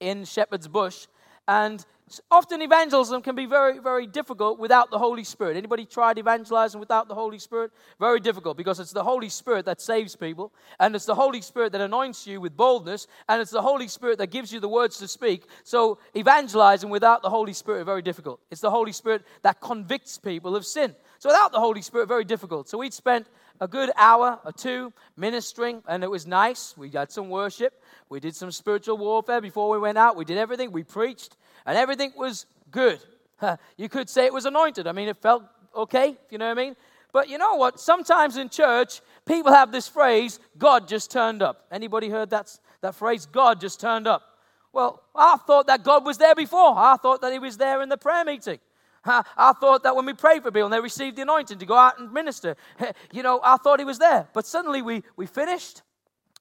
in 0.01 0.25
Shepherd's 0.25 0.69
Bush, 0.69 1.07
and 1.49 1.85
often 2.31 2.61
evangelism 2.61 3.23
can 3.23 3.35
be 3.35 3.47
very, 3.47 3.79
very 3.79 4.07
difficult 4.07 4.59
without 4.59 4.91
the 4.91 4.99
Holy 4.99 5.25
Spirit. 5.25 5.57
Anybody 5.57 5.87
tried 5.87 6.19
evangelizing 6.19 6.79
without 6.79 7.09
the 7.09 7.15
Holy 7.15 7.39
Spirit? 7.39 7.71
Very 7.99 8.21
difficult 8.21 8.57
because 8.57 8.81
it's 8.81 8.93
the 8.93 9.03
Holy 9.03 9.29
Spirit 9.29 9.65
that 9.65 9.81
saves 9.81 10.15
people, 10.15 10.53
and 10.79 10.95
it's 10.95 11.07
the 11.07 11.15
Holy 11.15 11.41
Spirit 11.41 11.73
that 11.73 11.81
anoints 11.81 12.27
you 12.27 12.41
with 12.41 12.57
boldness, 12.57 13.07
and 13.29 13.41
it's 13.41 13.51
the 13.51 13.63
Holy 13.63 13.89
Spirit 13.89 14.19
that 14.19 14.31
gives 14.31 14.53
you 14.53 14.61
the 14.61 14.69
words 14.69 14.99
to 14.99 15.09
speak. 15.09 15.47
So 15.65 15.99
evangelizing 16.17 16.91
without 16.91 17.23
the 17.23 17.31
Holy 17.31 17.53
Spirit 17.55 17.81
is 17.81 17.87
very 17.87 18.03
difficult. 18.03 18.41
It's 18.51 18.61
the 18.61 18.71
Holy 18.71 18.93
Spirit 18.93 19.25
that 19.43 19.61
convicts 19.61 20.19
people 20.19 20.55
of 20.55 20.67
sin. 20.67 20.95
So 21.19 21.29
without 21.29 21.53
the 21.53 21.61
Holy 21.61 21.83
Spirit, 21.83 22.09
very 22.09 22.25
difficult. 22.25 22.69
So 22.69 22.79
we'd 22.79 22.93
spent 22.93 23.27
a 23.63 23.69
good 23.69 23.93
hour 23.97 24.41
or 24.45 24.51
two 24.51 24.93
ministering, 25.17 25.85
and 25.87 26.03
it 26.03 26.11
was 26.11 26.27
nice. 26.27 26.77
We 26.77 26.91
had 26.91 27.13
some 27.13 27.31
worship. 27.31 27.81
We 28.09 28.19
did 28.19 28.35
some 28.35 28.51
spiritual 28.51 28.99
warfare 28.99 29.41
before 29.41 29.71
we 29.71 29.79
went 29.79 29.97
out. 29.97 30.17
We 30.17 30.25
did 30.25 30.37
everything. 30.37 30.73
We 30.73 30.83
preached, 30.83 31.37
and 31.65 31.79
everything 31.79 32.13
was 32.17 32.47
good. 32.71 32.99
You 33.77 33.89
could 33.89 34.09
say 34.09 34.27
it 34.27 34.33
was 34.33 34.47
anointed. 34.47 34.87
I 34.87 34.93
mean, 34.93 35.09
it 35.09 35.17
felt 35.17 35.43
okay, 35.75 36.17
you 36.31 36.39
know 36.39 36.47
what 36.47 36.59
I 36.59 36.63
mean? 36.63 36.77
But 37.13 37.29
you 37.29 37.39
know 37.39 37.57
what? 37.57 37.81
Sometimes 37.81 38.37
in 38.37 38.49
church, 38.49 39.01
people 39.27 39.53
have 39.53 39.73
this 39.73 39.89
phrase, 39.89 40.39
God 40.59 40.87
just 40.87 41.11
turned 41.11 41.43
up. 41.43 41.67
Anybody 41.73 42.09
heard 42.09 42.31
that, 42.31 42.57
that 42.83 42.95
phrase, 42.95 43.27
God 43.27 43.61
just 43.61 43.81
turned 43.81 44.07
up? 44.07 44.23
Well, 44.73 45.03
I 45.15 45.39
thought 45.39 45.67
that 45.67 45.83
God 45.83 46.05
was 46.05 46.19
there 46.19 46.37
before. 46.37 46.75
I 46.77 46.97
thought 46.97 47.21
that 47.21 47.33
He 47.33 47.41
was 47.41 47.57
there 47.57 47.83
in 47.83 47.89
the 47.89 47.97
prayer 47.97 48.25
meeting. 48.25 48.61
I 49.05 49.53
thought 49.61 49.83
that 49.83 49.97
when 49.97 50.07
we 50.07 50.13
prayed 50.13 50.43
for 50.43 50.51
people 50.51 50.65
and 50.65 50.73
they 50.73 50.81
received 50.81 51.17
the 51.17 51.23
anointing 51.23 51.59
to 51.59 51.67
go 51.67 51.77
out 51.77 51.99
and 51.99 52.13
minister, 52.13 52.57
you 53.13 53.23
know, 53.23 53.41
I 53.43 53.57
thought 53.57 53.79
He 53.79 53.85
was 53.85 53.99
there. 53.99 54.29
But 54.33 54.47
suddenly 54.47 54.83
we, 54.83 55.03
we 55.17 55.27
finished. 55.27 55.83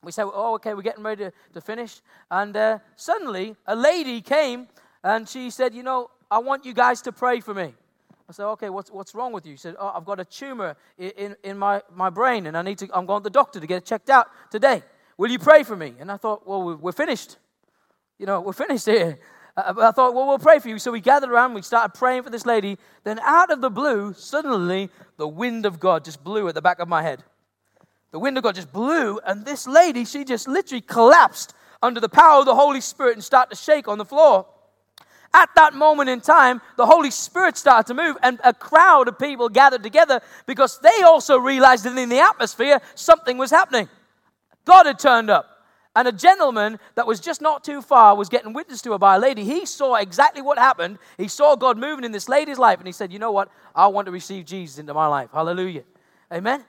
We 0.04 0.12
said, 0.12 0.26
oh, 0.26 0.56
okay, 0.56 0.74
we're 0.74 0.82
getting 0.82 1.04
ready 1.04 1.26
to, 1.26 1.34
to 1.54 1.62
finish. 1.62 2.02
And 2.30 2.56
uh, 2.58 2.80
suddenly 2.96 3.56
a 3.68 3.76
lady 3.76 4.22
came 4.22 4.68
and 5.04 5.28
she 5.30 5.50
said, 5.50 5.76
you 5.76 5.84
know, 5.84 6.10
I 6.30 6.40
want 6.40 6.66
you 6.66 6.74
guys 6.74 7.02
to 7.04 7.12
pray 7.12 7.40
for 7.40 7.54
me. 7.54 7.74
I 8.28 8.34
said, 8.34 8.46
okay, 8.46 8.70
what's, 8.70 8.90
what's 8.90 9.14
wrong 9.14 9.34
with 9.34 9.46
you? 9.46 9.54
She 9.54 9.60
said, 9.60 9.76
oh, 9.78 9.92
I've 9.94 10.06
got 10.06 10.20
a 10.20 10.26
tumor 10.26 10.76
in, 10.98 11.10
in, 11.12 11.36
in 11.44 11.58
my, 11.58 11.82
my 11.94 12.10
brain 12.10 12.48
and 12.48 12.58
I 12.58 12.62
need 12.62 12.78
to, 12.80 12.90
I'm 12.94 13.06
going 13.06 13.22
to 13.22 13.24
the 13.26 13.30
doctor 13.30 13.60
to 13.60 13.68
get 13.68 13.78
it 13.78 13.86
checked 13.86 14.10
out 14.10 14.28
today. 14.50 14.84
Will 15.18 15.30
you 15.30 15.38
pray 15.38 15.64
for 15.64 15.76
me? 15.76 15.94
And 16.00 16.12
I 16.12 16.18
thought, 16.18 16.48
well, 16.48 16.78
we're 16.78 16.94
finished. 16.94 17.38
You 18.18 18.26
know, 18.26 18.42
we're 18.42 18.54
finished 18.54 18.86
here. 18.86 19.20
I 19.58 19.92
thought, 19.92 20.14
well, 20.14 20.28
we'll 20.28 20.40
pray 20.40 20.60
for 20.60 20.70
you. 20.70 20.80
So 20.80 20.92
we 20.92 21.02
gathered 21.02 21.30
around, 21.30 21.54
we 21.54 21.62
started 21.62 21.98
praying 21.98 22.24
for 22.24 22.30
this 22.30 22.46
lady. 22.46 22.78
Then 23.04 23.20
out 23.20 23.52
of 23.52 23.62
the 23.62 23.70
blue, 23.70 24.14
suddenly 24.14 24.90
the 25.18 25.28
wind 25.28 25.66
of 25.66 25.80
God 25.80 26.06
just 26.06 26.24
blew 26.24 26.48
at 26.48 26.56
the 26.56 26.62
back 26.62 26.80
of 26.80 26.88
my 26.88 27.02
head. 27.02 27.24
The 28.12 28.20
wind 28.20 28.38
of 28.38 28.44
God 28.44 28.56
just 28.56 28.72
blew, 28.74 29.20
and 29.26 29.46
this 29.46 29.68
lady, 29.68 30.04
she 30.04 30.26
just 30.26 30.48
literally 30.48 30.82
collapsed 30.82 31.54
under 31.82 32.00
the 32.00 32.10
power 32.10 32.40
of 32.40 32.46
the 32.46 32.56
Holy 32.56 32.82
Spirit 32.82 33.14
and 33.14 33.24
started 33.24 33.56
to 33.56 33.62
shake 33.62 33.88
on 33.88 33.98
the 33.98 34.06
floor. 34.06 34.46
At 35.34 35.50
that 35.56 35.74
moment 35.74 36.10
in 36.10 36.20
time, 36.20 36.62
the 36.76 36.86
Holy 36.86 37.10
Spirit 37.10 37.56
started 37.56 37.88
to 37.88 37.94
move, 37.94 38.18
and 38.22 38.40
a 38.44 38.54
crowd 38.54 39.08
of 39.08 39.18
people 39.18 39.48
gathered 39.48 39.82
together 39.82 40.22
because 40.46 40.80
they 40.80 41.04
also 41.04 41.38
realized 41.38 41.86
that 41.86 41.98
in 41.98 42.10
the 42.10 42.20
atmosphere 42.20 42.82
something 42.96 43.38
was 43.38 43.50
happening. 43.50 43.88
God 44.66 44.86
had 44.86 45.00
turned 45.00 45.30
up. 45.30 45.48
And 45.96 46.08
a 46.08 46.12
gentleman 46.12 46.80
that 46.96 47.06
was 47.06 47.20
just 47.20 47.42
not 47.42 47.64
too 47.64 47.82
far 47.82 48.16
was 48.16 48.30
getting 48.30 48.54
witnessed 48.54 48.86
to 48.86 48.94
her 48.94 48.98
by 48.98 49.16
a 49.16 49.20
lady. 49.20 49.44
He 49.44 49.66
saw 49.66 49.96
exactly 49.96 50.42
what 50.42 50.58
happened. 50.58 51.00
He 51.18 51.28
saw 51.28 51.56
God 51.56 51.78
moving 51.78 52.06
in 52.06 52.14
this 52.14 52.30
lady's 52.30 52.58
life, 52.58 52.80
and 52.80 52.88
he 52.88 52.94
said, 52.94 53.12
You 53.12 53.20
know 53.20 53.32
what? 53.32 53.50
I 53.76 53.88
want 53.88 54.06
to 54.06 54.12
receive 54.12 54.46
Jesus 54.46 54.78
into 54.78 54.94
my 54.94 55.08
life. 55.08 55.30
Hallelujah. 55.34 55.84
Amen. 56.32 56.64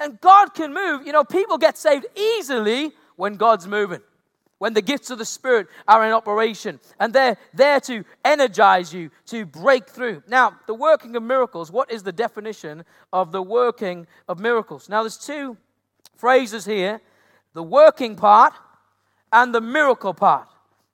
And 0.00 0.20
God 0.20 0.52
can 0.52 0.74
move. 0.74 1.06
You 1.06 1.12
know, 1.12 1.24
people 1.24 1.56
get 1.56 1.78
saved 1.78 2.06
easily 2.16 2.92
when 3.16 3.36
God's 3.36 3.66
moving 3.66 4.00
when 4.58 4.72
the 4.72 4.80
gifts 4.80 5.10
of 5.10 5.18
the 5.18 5.24
Spirit 5.24 5.66
are 5.86 6.06
in 6.06 6.12
operation 6.12 6.80
and 6.98 7.12
they're 7.12 7.36
there 7.52 7.80
to 7.80 8.02
energize 8.24 8.94
you, 8.94 9.10
to 9.26 9.44
break 9.44 9.88
through. 9.88 10.22
Now, 10.26 10.56
the 10.66 10.72
working 10.72 11.16
of 11.16 11.22
miracles, 11.22 11.70
what 11.70 11.90
is 11.90 12.02
the 12.02 12.12
definition 12.12 12.84
of 13.12 13.30
the 13.30 13.42
working 13.42 14.06
of 14.26 14.38
miracles? 14.38 14.88
Now, 14.88 15.02
there's 15.02 15.18
two 15.18 15.58
phrases 16.16 16.64
here 16.64 17.00
the 17.54 17.62
working 17.62 18.16
part 18.16 18.52
and 19.32 19.54
the 19.54 19.60
miracle 19.60 20.14
part. 20.14 20.48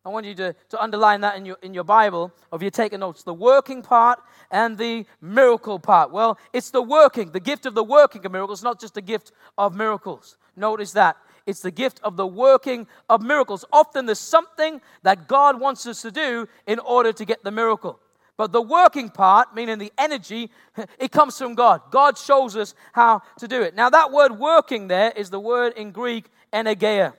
I 0.04 0.08
want 0.08 0.24
you 0.24 0.34
to, 0.36 0.54
to 0.70 0.82
underline 0.82 1.20
that 1.20 1.36
in 1.36 1.44
your, 1.44 1.58
in 1.62 1.74
your 1.74 1.84
Bible, 1.84 2.32
or 2.50 2.56
if 2.56 2.62
you're 2.62 2.70
taking 2.70 3.00
notes. 3.00 3.22
The 3.22 3.34
working 3.34 3.82
part 3.82 4.18
and 4.50 4.78
the 4.78 5.04
miracle 5.20 5.78
part. 5.78 6.10
Well, 6.10 6.38
it's 6.54 6.70
the 6.70 6.80
working, 6.80 7.32
the 7.32 7.40
gift 7.40 7.66
of 7.66 7.74
the 7.74 7.84
working 7.84 8.24
of 8.24 8.32
miracles, 8.32 8.62
not 8.62 8.80
just 8.80 8.94
the 8.94 9.02
gift 9.02 9.32
of 9.58 9.76
miracles. 9.76 10.38
Notice 10.56 10.92
that. 10.92 11.18
It's 11.46 11.60
the 11.60 11.70
gift 11.70 12.00
of 12.02 12.16
the 12.16 12.26
working 12.26 12.86
of 13.08 13.22
miracles. 13.22 13.64
Often 13.72 14.06
there's 14.06 14.18
something 14.18 14.80
that 15.02 15.28
God 15.28 15.60
wants 15.60 15.86
us 15.86 16.00
to 16.02 16.10
do 16.10 16.48
in 16.66 16.78
order 16.78 17.12
to 17.12 17.24
get 17.24 17.42
the 17.44 17.50
miracle. 17.50 18.00
But 18.40 18.52
the 18.52 18.62
working 18.62 19.10
part, 19.10 19.54
meaning 19.54 19.76
the 19.76 19.92
energy, 19.98 20.50
it 20.98 21.12
comes 21.12 21.36
from 21.36 21.54
God. 21.54 21.82
God 21.90 22.16
shows 22.16 22.56
us 22.56 22.74
how 22.94 23.20
to 23.38 23.46
do 23.46 23.60
it. 23.60 23.74
Now, 23.74 23.90
that 23.90 24.10
word 24.12 24.38
working 24.38 24.88
there 24.88 25.12
is 25.14 25.28
the 25.28 25.38
word 25.38 25.74
in 25.74 25.90
Greek, 25.90 26.24
energeia. 26.50 27.12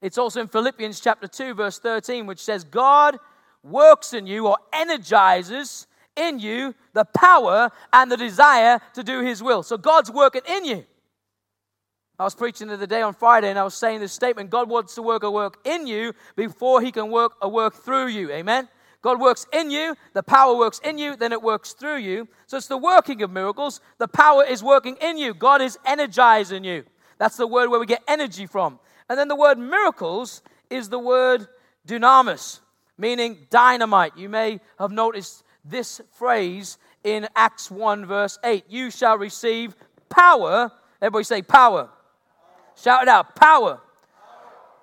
It's 0.00 0.18
also 0.18 0.40
in 0.40 0.46
Philippians 0.46 1.00
chapter 1.00 1.26
2, 1.26 1.54
verse 1.54 1.80
13, 1.80 2.26
which 2.26 2.38
says, 2.38 2.62
God 2.62 3.18
works 3.64 4.14
in 4.14 4.28
you 4.28 4.46
or 4.46 4.56
energizes 4.72 5.88
in 6.14 6.38
you 6.38 6.76
the 6.92 7.06
power 7.06 7.72
and 7.92 8.12
the 8.12 8.16
desire 8.16 8.80
to 8.94 9.02
do 9.02 9.22
his 9.22 9.42
will. 9.42 9.64
So 9.64 9.76
God's 9.76 10.12
working 10.12 10.42
in 10.48 10.64
you. 10.64 10.84
I 12.20 12.22
was 12.22 12.36
preaching 12.36 12.68
the 12.68 12.74
other 12.74 12.86
day 12.86 13.02
on 13.02 13.14
Friday 13.14 13.50
and 13.50 13.58
I 13.58 13.64
was 13.64 13.74
saying 13.74 13.98
this 13.98 14.12
statement 14.12 14.50
God 14.50 14.68
wants 14.68 14.94
to 14.94 15.02
work 15.02 15.24
a 15.24 15.30
work 15.30 15.58
in 15.64 15.88
you 15.88 16.12
before 16.36 16.80
he 16.80 16.92
can 16.92 17.10
work 17.10 17.32
a 17.42 17.48
work 17.48 17.74
through 17.74 18.06
you. 18.06 18.30
Amen? 18.30 18.68
God 19.02 19.20
works 19.20 19.46
in 19.52 19.70
you, 19.70 19.96
the 20.12 20.22
power 20.22 20.56
works 20.56 20.80
in 20.84 20.98
you, 20.98 21.16
then 21.16 21.32
it 21.32 21.42
works 21.42 21.72
through 21.72 21.98
you. 21.98 22.28
So 22.46 22.56
it's 22.56 22.66
the 22.66 22.76
working 22.76 23.22
of 23.22 23.30
miracles. 23.30 23.80
The 23.98 24.08
power 24.08 24.44
is 24.44 24.62
working 24.62 24.96
in 25.00 25.16
you. 25.16 25.32
God 25.32 25.62
is 25.62 25.78
energizing 25.86 26.64
you. 26.64 26.84
That's 27.18 27.36
the 27.36 27.46
word 27.46 27.70
where 27.70 27.80
we 27.80 27.86
get 27.86 28.02
energy 28.06 28.46
from. 28.46 28.78
And 29.08 29.18
then 29.18 29.28
the 29.28 29.36
word 29.36 29.58
miracles 29.58 30.42
is 30.68 30.88
the 30.88 30.98
word 30.98 31.46
dunamis, 31.86 32.60
meaning 32.98 33.46
dynamite. 33.48 34.16
You 34.16 34.28
may 34.28 34.60
have 34.78 34.90
noticed 34.90 35.44
this 35.64 36.00
phrase 36.12 36.78
in 37.02 37.26
Acts 37.34 37.70
1, 37.70 38.06
verse 38.06 38.38
8. 38.44 38.64
You 38.68 38.90
shall 38.90 39.16
receive 39.16 39.74
power. 40.08 40.70
Everybody 41.00 41.24
say 41.24 41.42
power 41.42 41.88
Shout 42.82 43.02
it 43.02 43.08
out 43.08 43.36
power. 43.36 43.80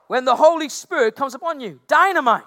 When 0.07 0.24
the 0.24 0.36
Holy 0.36 0.69
Spirit 0.69 1.15
comes 1.15 1.33
upon 1.33 1.59
you, 1.59 1.79
dynamite. 1.88 2.43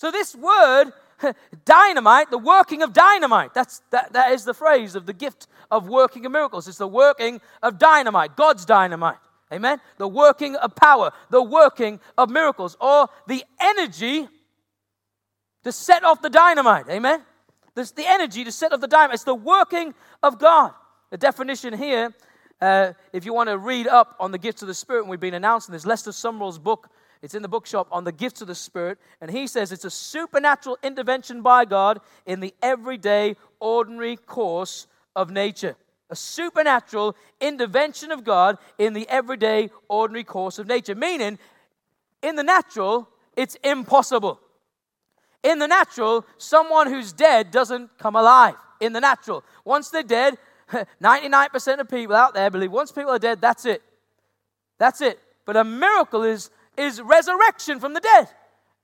So, 0.00 0.10
this 0.10 0.34
word, 0.34 0.92
dynamite, 1.66 2.30
the 2.30 2.38
working 2.38 2.82
of 2.82 2.94
dynamite, 2.94 3.52
that's, 3.52 3.82
that, 3.90 4.14
that 4.14 4.32
is 4.32 4.46
the 4.46 4.54
phrase 4.54 4.94
of 4.94 5.04
the 5.04 5.12
gift 5.12 5.46
of 5.70 5.90
working 5.90 6.24
of 6.24 6.32
miracles. 6.32 6.66
It's 6.66 6.78
the 6.78 6.88
working 6.88 7.38
of 7.62 7.78
dynamite, 7.78 8.34
God's 8.34 8.64
dynamite. 8.64 9.18
Amen? 9.52 9.78
The 9.98 10.08
working 10.08 10.56
of 10.56 10.74
power, 10.74 11.12
the 11.28 11.42
working 11.42 12.00
of 12.16 12.30
miracles, 12.30 12.78
or 12.80 13.08
the 13.26 13.44
energy 13.60 14.26
to 15.64 15.70
set 15.70 16.02
off 16.02 16.22
the 16.22 16.30
dynamite. 16.30 16.88
Amen? 16.88 17.22
There's 17.74 17.92
the 17.92 18.08
energy 18.08 18.44
to 18.44 18.52
set 18.52 18.72
off 18.72 18.80
the 18.80 18.88
dynamite. 18.88 19.16
It's 19.16 19.24
the 19.24 19.34
working 19.34 19.92
of 20.22 20.38
God. 20.38 20.72
The 21.10 21.18
definition 21.18 21.76
here 21.76 22.14
uh, 22.60 22.92
if 23.12 23.24
you 23.24 23.32
want 23.32 23.48
to 23.48 23.56
read 23.56 23.86
up 23.86 24.16
on 24.20 24.32
the 24.32 24.38
gifts 24.38 24.62
of 24.62 24.68
the 24.68 24.74
Spirit, 24.74 25.00
and 25.00 25.10
we've 25.10 25.20
been 25.20 25.34
announcing 25.34 25.72
this, 25.72 25.86
Lester 25.86 26.10
Sumrall's 26.10 26.58
book, 26.58 26.90
it's 27.22 27.34
in 27.34 27.42
the 27.42 27.48
bookshop 27.48 27.88
on 27.92 28.04
the 28.04 28.12
gifts 28.12 28.40
of 28.40 28.48
the 28.48 28.54
Spirit, 28.54 28.98
and 29.20 29.30
he 29.30 29.46
says 29.46 29.72
it's 29.72 29.84
a 29.84 29.90
supernatural 29.90 30.78
intervention 30.82 31.42
by 31.42 31.64
God 31.64 32.00
in 32.24 32.40
the 32.40 32.54
everyday, 32.62 33.36
ordinary 33.60 34.16
course 34.16 34.86
of 35.14 35.30
nature. 35.30 35.76
A 36.08 36.16
supernatural 36.16 37.14
intervention 37.40 38.10
of 38.10 38.24
God 38.24 38.58
in 38.78 38.94
the 38.94 39.08
everyday, 39.08 39.70
ordinary 39.88 40.24
course 40.24 40.58
of 40.58 40.66
nature. 40.66 40.94
Meaning, 40.94 41.38
in 42.22 42.36
the 42.36 42.42
natural, 42.42 43.08
it's 43.36 43.56
impossible. 43.62 44.40
In 45.42 45.58
the 45.58 45.68
natural, 45.68 46.26
someone 46.38 46.88
who's 46.88 47.12
dead 47.12 47.50
doesn't 47.50 47.96
come 47.98 48.16
alive. 48.16 48.54
In 48.80 48.92
the 48.92 49.00
natural, 49.00 49.44
once 49.64 49.90
they're 49.90 50.02
dead, 50.02 50.38
99% 51.02 51.80
of 51.80 51.88
people 51.88 52.16
out 52.16 52.34
there 52.34 52.50
believe 52.50 52.72
once 52.72 52.92
people 52.92 53.10
are 53.12 53.18
dead, 53.18 53.40
that's 53.40 53.64
it. 53.64 53.82
That's 54.78 55.00
it. 55.00 55.18
But 55.44 55.56
a 55.56 55.64
miracle 55.64 56.22
is, 56.22 56.50
is 56.80 57.00
resurrection 57.00 57.78
from 57.78 57.92
the 57.92 58.00
dead. 58.00 58.28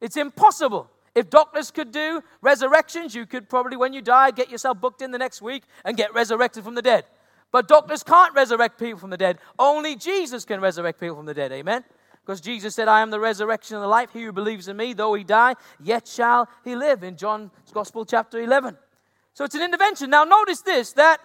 It's 0.00 0.16
impossible. 0.16 0.90
If 1.14 1.30
doctors 1.30 1.70
could 1.70 1.92
do 1.92 2.22
resurrections, 2.42 3.14
you 3.14 3.24
could 3.24 3.48
probably, 3.48 3.76
when 3.76 3.94
you 3.94 4.02
die, 4.02 4.30
get 4.30 4.50
yourself 4.50 4.80
booked 4.80 5.00
in 5.00 5.10
the 5.10 5.18
next 5.18 5.40
week 5.40 5.64
and 5.84 5.96
get 5.96 6.12
resurrected 6.12 6.62
from 6.62 6.74
the 6.74 6.82
dead. 6.82 7.06
But 7.50 7.68
doctors 7.68 8.02
can't 8.02 8.34
resurrect 8.34 8.78
people 8.78 8.98
from 8.98 9.10
the 9.10 9.16
dead. 9.16 9.38
Only 9.58 9.96
Jesus 9.96 10.44
can 10.44 10.60
resurrect 10.60 11.00
people 11.00 11.16
from 11.16 11.24
the 11.24 11.32
dead. 11.32 11.52
Amen? 11.52 11.84
Because 12.20 12.40
Jesus 12.40 12.74
said, 12.74 12.88
I 12.88 13.00
am 13.00 13.10
the 13.10 13.20
resurrection 13.20 13.76
and 13.76 13.84
the 13.84 13.88
life. 13.88 14.10
He 14.12 14.24
who 14.24 14.32
believes 14.32 14.68
in 14.68 14.76
me, 14.76 14.92
though 14.92 15.14
he 15.14 15.24
die, 15.24 15.54
yet 15.82 16.06
shall 16.06 16.48
he 16.64 16.76
live. 16.76 17.02
In 17.02 17.16
John's 17.16 17.50
Gospel, 17.72 18.04
chapter 18.04 18.38
11. 18.40 18.76
So 19.32 19.44
it's 19.44 19.54
an 19.54 19.62
intervention. 19.62 20.10
Now, 20.10 20.24
notice 20.24 20.60
this 20.60 20.92
that 20.94 21.20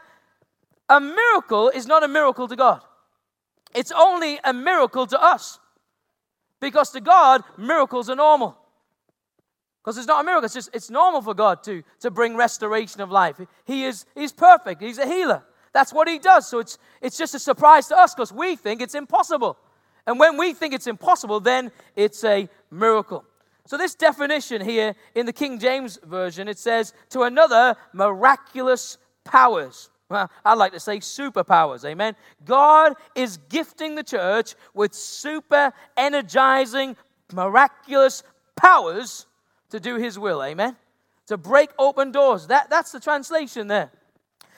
a 0.88 1.02
miracle 1.02 1.70
is 1.70 1.86
not 1.86 2.04
a 2.04 2.08
miracle 2.08 2.48
to 2.48 2.56
God. 2.56 2.82
It's 3.74 3.92
only 3.92 4.40
a 4.44 4.54
miracle 4.54 5.08
to 5.08 5.22
us. 5.22 5.60
Because 6.62 6.92
to 6.92 7.02
God, 7.02 7.44
miracles 7.58 8.10
are 8.10 8.16
normal. 8.16 8.56
Because 9.84 9.98
it's 9.98 10.08
not 10.08 10.22
a 10.22 10.24
miracle, 10.24 10.46
it's 10.46 10.54
just 10.54 10.70
it's 10.74 10.92
normal 10.92 11.22
for 11.22 11.34
God 11.34 11.64
to, 11.64 11.84
to 12.02 12.12
bring 12.12 12.38
restoration 12.38 13.02
of 13.02 13.12
life. 13.12 13.42
He 13.66 13.84
is 13.84 14.06
he's 14.16 14.32
perfect, 14.32 14.82
he's 14.82 15.00
a 15.00 15.08
healer. 15.08 15.44
That's 15.74 15.92
what 15.92 16.08
he 16.08 16.20
does. 16.20 16.48
So 16.48 16.60
it's 16.60 16.78
it's 17.02 17.18
just 17.18 17.34
a 17.34 17.40
surprise 17.40 17.88
to 17.88 17.98
us 17.98 18.14
because 18.14 18.32
we 18.32 18.56
think 18.56 18.82
it's 18.82 18.94
impossible. 18.96 19.58
And 20.06 20.20
when 20.20 20.38
we 20.38 20.54
think 20.54 20.74
it's 20.74 20.88
impossible, 20.88 21.40
then 21.40 21.72
it's 21.96 22.24
a 22.24 22.48
miracle. 22.70 23.26
So 23.66 23.78
this 23.78 23.96
definition 23.96 24.62
here 24.62 24.96
in 25.16 25.26
the 25.26 25.34
King 25.34 25.60
James 25.60 26.00
Version, 26.04 26.48
it 26.48 26.58
says, 26.58 26.94
to 27.10 27.22
another 27.22 27.76
miraculous 27.94 28.98
powers. 29.24 29.90
Well, 30.12 30.30
I'd 30.44 30.58
like 30.58 30.74
to 30.74 30.80
say 30.82 30.98
superpowers, 31.00 31.86
amen. 31.86 32.18
God 32.44 32.96
is 33.16 33.38
gifting 33.48 33.96
the 33.96 34.04
church 34.04 34.56
with 34.74 34.94
super 34.94 35.72
energizing, 35.96 36.98
miraculous 37.32 38.22
powers 38.58 39.26
to 39.70 39.80
do 39.80 39.96
his 39.96 40.20
will, 40.20 40.44
amen. 40.44 40.76
To 41.28 41.38
break 41.38 41.70
open 41.80 42.12
doors. 42.12 42.48
That, 42.48 42.70
that's 42.70 42.92
the 42.92 43.00
translation 43.00 43.68
there. 43.68 43.90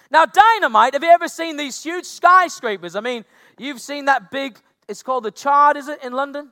Now, 0.09 0.25
dynamite, 0.25 0.93
have 0.93 1.03
you 1.03 1.11
ever 1.11 1.27
seen 1.27 1.55
these 1.55 1.83
huge 1.83 2.05
skyscrapers? 2.05 2.95
I 2.95 3.01
mean, 3.01 3.23
you've 3.59 3.79
seen 3.79 4.05
that 4.05 4.31
big, 4.31 4.57
it's 4.87 5.03
called 5.03 5.23
the 5.23 5.33
Shard, 5.35 5.77
is 5.77 5.87
it, 5.87 6.03
in 6.03 6.13
London? 6.13 6.51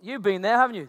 You've 0.00 0.22
been 0.22 0.42
there, 0.42 0.56
haven't 0.56 0.76
you? 0.76 0.88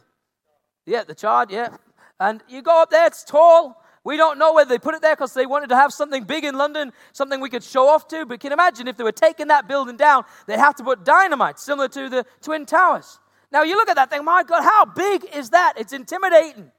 Yeah, 0.85 1.03
the 1.03 1.17
Shard, 1.17 1.49
yeah. 1.49 1.77
And 2.19 2.43
you 2.47 2.61
go 2.61 2.83
up 2.83 2.91
there, 2.91 3.07
it's 3.07 3.23
tall. 3.23 3.83
We 4.09 4.17
don't 4.17 4.39
know 4.39 4.53
whether 4.53 4.69
they 4.69 4.79
put 4.79 4.95
it 4.95 5.03
there 5.03 5.15
because 5.15 5.35
they 5.35 5.45
wanted 5.45 5.69
to 5.69 5.75
have 5.75 5.93
something 5.93 6.23
big 6.23 6.43
in 6.43 6.57
London, 6.57 6.93
something 7.13 7.39
we 7.39 7.47
could 7.47 7.63
show 7.63 7.87
off 7.87 8.07
to. 8.07 8.25
But 8.25 8.39
can 8.39 8.51
imagine 8.51 8.87
if 8.87 8.97
they 8.97 9.03
were 9.03 9.11
taking 9.11 9.49
that 9.49 9.67
building 9.67 9.97
down, 9.97 10.23
they'd 10.47 10.57
have 10.57 10.73
to 10.77 10.83
put 10.83 11.05
dynamite, 11.05 11.59
similar 11.59 11.87
to 11.89 12.09
the 12.09 12.25
Twin 12.41 12.65
Towers. 12.65 13.19
Now 13.51 13.61
you 13.61 13.75
look 13.75 13.87
at 13.87 13.97
that 13.97 14.09
thing, 14.09 14.25
my 14.25 14.41
God, 14.41 14.63
how 14.63 14.85
big 14.85 15.27
is 15.35 15.51
that? 15.51 15.73
It's 15.77 15.93
intimidating. 15.93 16.71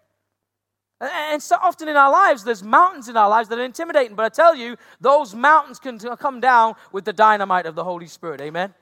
And 1.00 1.40
so 1.40 1.54
often 1.62 1.86
in 1.86 1.94
our 1.94 2.10
lives, 2.10 2.42
there's 2.42 2.64
mountains 2.64 3.08
in 3.08 3.16
our 3.16 3.28
lives 3.28 3.48
that 3.50 3.60
are 3.60 3.64
intimidating. 3.64 4.16
But 4.16 4.24
I 4.24 4.30
tell 4.30 4.56
you, 4.56 4.76
those 5.00 5.32
mountains 5.32 5.78
can 5.78 6.00
come 6.00 6.40
down 6.40 6.74
with 6.90 7.04
the 7.04 7.12
dynamite 7.12 7.64
of 7.64 7.76
the 7.76 7.84
Holy 7.84 8.08
Spirit. 8.08 8.40
Amen 8.40 8.74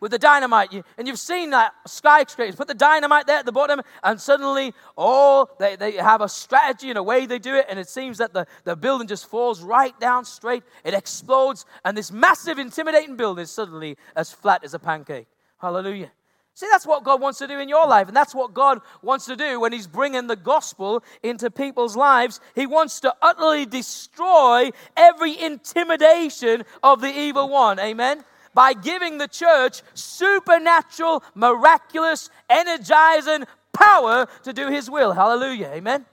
with 0.00 0.10
the 0.10 0.18
dynamite. 0.18 0.72
And 0.98 1.06
you've 1.06 1.18
seen 1.18 1.50
that 1.50 1.72
skyscrapers 1.86 2.56
put 2.56 2.68
the 2.68 2.74
dynamite 2.74 3.26
there 3.26 3.38
at 3.38 3.46
the 3.46 3.52
bottom, 3.52 3.80
and 4.02 4.20
suddenly, 4.20 4.74
oh, 4.96 5.48
they, 5.58 5.76
they 5.76 5.92
have 5.92 6.20
a 6.20 6.28
strategy 6.28 6.88
and 6.88 6.98
a 6.98 7.02
way 7.02 7.26
they 7.26 7.38
do 7.38 7.54
it, 7.54 7.66
and 7.68 7.78
it 7.78 7.88
seems 7.88 8.18
that 8.18 8.32
the, 8.32 8.46
the 8.64 8.76
building 8.76 9.08
just 9.08 9.28
falls 9.28 9.62
right 9.62 9.98
down 10.00 10.24
straight. 10.24 10.62
It 10.84 10.94
explodes, 10.94 11.64
and 11.84 11.96
this 11.96 12.10
massive, 12.10 12.58
intimidating 12.58 13.16
building 13.16 13.42
is 13.42 13.50
suddenly 13.50 13.96
as 14.14 14.32
flat 14.32 14.64
as 14.64 14.74
a 14.74 14.78
pancake. 14.78 15.26
Hallelujah. 15.58 16.10
See, 16.54 16.68
that's 16.70 16.86
what 16.86 17.04
God 17.04 17.20
wants 17.20 17.38
to 17.40 17.46
do 17.46 17.58
in 17.58 17.68
your 17.68 17.86
life, 17.86 18.08
and 18.08 18.16
that's 18.16 18.34
what 18.34 18.54
God 18.54 18.80
wants 19.02 19.26
to 19.26 19.36
do 19.36 19.60
when 19.60 19.74
He's 19.74 19.86
bringing 19.86 20.26
the 20.26 20.36
gospel 20.36 21.04
into 21.22 21.50
people's 21.50 21.96
lives. 21.96 22.40
He 22.54 22.66
wants 22.66 23.00
to 23.00 23.14
utterly 23.20 23.66
destroy 23.66 24.70
every 24.96 25.38
intimidation 25.38 26.64
of 26.82 27.02
the 27.02 27.14
evil 27.14 27.50
one. 27.50 27.78
Amen 27.78 28.24
by 28.56 28.72
giving 28.72 29.18
the 29.18 29.28
church 29.28 29.82
supernatural, 29.92 31.22
miraculous, 31.34 32.30
energizing 32.48 33.44
power 33.74 34.26
to 34.44 34.52
do 34.54 34.68
His 34.68 34.88
will. 34.88 35.12
Hallelujah. 35.12 35.72
Amen. 35.74 36.06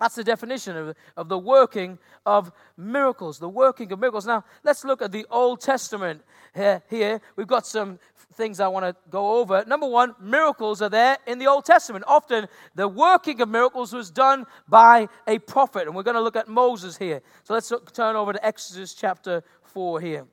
That's 0.00 0.14
the 0.14 0.24
definition 0.24 0.78
of, 0.78 0.96
of 1.14 1.28
the 1.28 1.36
working 1.36 1.98
of 2.24 2.52
miracles, 2.78 3.38
the 3.38 3.50
working 3.50 3.92
of 3.92 3.98
miracles. 3.98 4.26
Now, 4.26 4.44
let's 4.64 4.82
look 4.82 5.02
at 5.02 5.12
the 5.12 5.26
Old 5.30 5.60
Testament 5.60 6.22
here. 6.54 6.82
here. 6.88 7.20
We've 7.36 7.46
got 7.46 7.66
some 7.66 7.98
things 8.32 8.60
I 8.60 8.68
want 8.68 8.86
to 8.86 8.96
go 9.10 9.38
over. 9.38 9.62
Number 9.66 9.88
one, 9.88 10.14
miracles 10.18 10.80
are 10.80 10.88
there 10.88 11.18
in 11.26 11.38
the 11.38 11.48
Old 11.48 11.66
Testament. 11.66 12.02
Often, 12.08 12.48
the 12.76 12.88
working 12.88 13.42
of 13.42 13.48
miracles 13.50 13.92
was 13.92 14.10
done 14.10 14.46
by 14.68 15.06
a 15.26 15.38
prophet, 15.40 15.86
and 15.86 15.94
we're 15.94 16.02
going 16.02 16.14
to 16.14 16.22
look 16.22 16.36
at 16.36 16.48
Moses 16.48 16.96
here. 16.96 17.20
So 17.44 17.52
let's 17.52 17.70
look, 17.70 17.92
turn 17.92 18.16
over 18.16 18.32
to 18.32 18.46
Exodus 18.46 18.94
chapter 18.94 19.44
4 19.64 20.00
here. 20.00 20.26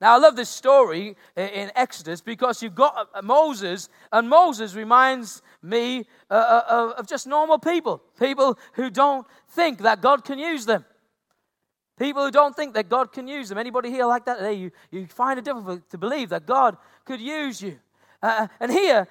Now, 0.00 0.14
I 0.14 0.18
love 0.18 0.34
this 0.34 0.48
story 0.48 1.14
in 1.36 1.70
Exodus 1.74 2.22
because 2.22 2.62
you've 2.62 2.74
got 2.74 3.08
uh, 3.14 3.20
Moses, 3.20 3.90
and 4.10 4.30
Moses 4.30 4.74
reminds 4.74 5.42
me 5.62 6.06
uh, 6.30 6.34
uh, 6.34 6.94
of 6.96 7.06
just 7.06 7.26
normal 7.26 7.58
people, 7.58 8.02
people 8.18 8.58
who 8.74 8.88
don't 8.88 9.26
think 9.48 9.82
that 9.82 10.00
God 10.00 10.24
can 10.24 10.38
use 10.38 10.64
them. 10.64 10.86
People 11.98 12.24
who 12.24 12.30
don't 12.30 12.56
think 12.56 12.72
that 12.74 12.88
God 12.88 13.12
can 13.12 13.28
use 13.28 13.50
them. 13.50 13.58
Anybody 13.58 13.90
here 13.90 14.06
like 14.06 14.24
that 14.24 14.38
today? 14.38 14.54
You, 14.54 14.70
you 14.90 15.06
find 15.06 15.38
it 15.38 15.44
difficult 15.44 15.90
to 15.90 15.98
believe 15.98 16.30
that 16.30 16.46
God 16.46 16.78
could 17.04 17.20
use 17.20 17.60
you. 17.60 17.78
Uh, 18.22 18.48
and 18.58 18.72
here, 18.72 19.06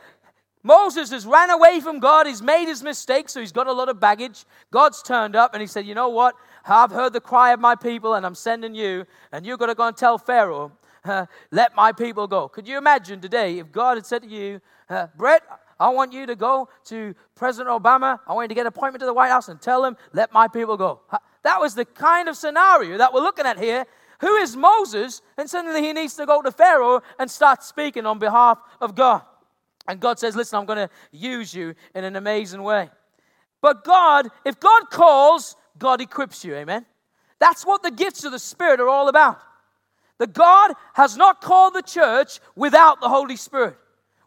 Moses 0.63 1.11
has 1.11 1.25
ran 1.25 1.51
away 1.51 1.81
from 1.81 1.99
God. 1.99 2.25
He's 2.25 2.41
made 2.41 2.65
his 2.65 2.81
mistake, 2.81 3.29
so 3.29 3.39
he's 3.39 3.51
got 3.51 3.67
a 3.67 3.71
lot 3.71 3.89
of 3.89 3.99
baggage. 3.99 4.43
God's 4.71 5.03
turned 5.03 5.35
up 5.35 5.53
and 5.53 5.61
he 5.61 5.67
said, 5.67 5.85
You 5.85 5.93
know 5.93 6.09
what? 6.09 6.35
I've 6.65 6.91
heard 6.91 7.13
the 7.13 7.21
cry 7.21 7.51
of 7.53 7.59
my 7.59 7.75
people 7.75 8.13
and 8.13 8.25
I'm 8.25 8.35
sending 8.35 8.75
you, 8.75 9.05
and 9.31 9.45
you're 9.45 9.57
going 9.57 9.69
to 9.69 9.75
go 9.75 9.87
and 9.87 9.97
tell 9.97 10.17
Pharaoh 10.17 10.71
uh, 11.05 11.25
let 11.51 11.75
my 11.75 11.91
people 11.91 12.27
go. 12.27 12.47
Could 12.47 12.67
you 12.67 12.77
imagine 12.77 13.21
today 13.21 13.59
if 13.59 13.71
God 13.71 13.97
had 13.97 14.05
said 14.05 14.23
to 14.23 14.27
you, 14.27 14.61
uh, 14.89 15.07
Brett, 15.15 15.43
I 15.79 15.89
want 15.89 16.11
you 16.11 16.25
to 16.25 16.35
go 16.35 16.69
to 16.85 17.15
President 17.35 17.69
Obama. 17.69 18.19
I 18.27 18.33
want 18.33 18.45
you 18.45 18.49
to 18.49 18.55
get 18.55 18.61
an 18.61 18.67
appointment 18.67 18.99
to 18.99 19.05
the 19.05 19.13
White 19.13 19.29
House 19.29 19.47
and 19.47 19.61
tell 19.61 19.85
him, 19.85 19.95
let 20.13 20.33
my 20.33 20.47
people 20.47 20.77
go. 20.77 21.01
That 21.43 21.61
was 21.61 21.73
the 21.73 21.85
kind 21.85 22.27
of 22.27 22.35
scenario 22.35 22.97
that 22.97 23.13
we're 23.13 23.21
looking 23.21 23.45
at 23.45 23.57
here. 23.57 23.85
Who 24.19 24.35
is 24.35 24.57
Moses? 24.57 25.21
And 25.37 25.49
suddenly 25.49 25.81
he 25.81 25.93
needs 25.93 26.15
to 26.15 26.25
go 26.25 26.41
to 26.41 26.51
Pharaoh 26.51 27.01
and 27.17 27.31
start 27.31 27.63
speaking 27.63 28.05
on 28.05 28.19
behalf 28.19 28.59
of 28.81 28.93
God. 28.93 29.21
And 29.87 30.01
God 30.01 30.19
says, 30.19 30.35
Listen, 30.35 30.59
I'm 30.59 30.65
going 30.65 30.87
to 30.87 30.89
use 31.11 31.53
you 31.53 31.73
in 31.95 32.03
an 32.03 32.17
amazing 32.17 32.61
way. 32.61 32.89
But 33.61 33.85
God, 33.85 34.27
if 34.45 34.59
God 34.59 34.89
calls, 34.89 35.55
God 35.79 36.01
equips 36.01 36.43
you. 36.45 36.55
Amen. 36.55 36.85
That's 37.39 37.65
what 37.65 37.81
the 37.81 37.91
gifts 37.91 38.23
of 38.25 38.31
the 38.31 38.39
Spirit 38.39 38.79
are 38.79 38.89
all 38.89 39.07
about 39.07 39.39
that 40.19 40.33
God 40.33 40.73
has 40.93 41.17
not 41.17 41.41
called 41.41 41.73
the 41.73 41.81
church 41.81 42.39
without 42.55 43.01
the 43.01 43.09
Holy 43.09 43.37
Spirit, 43.37 43.77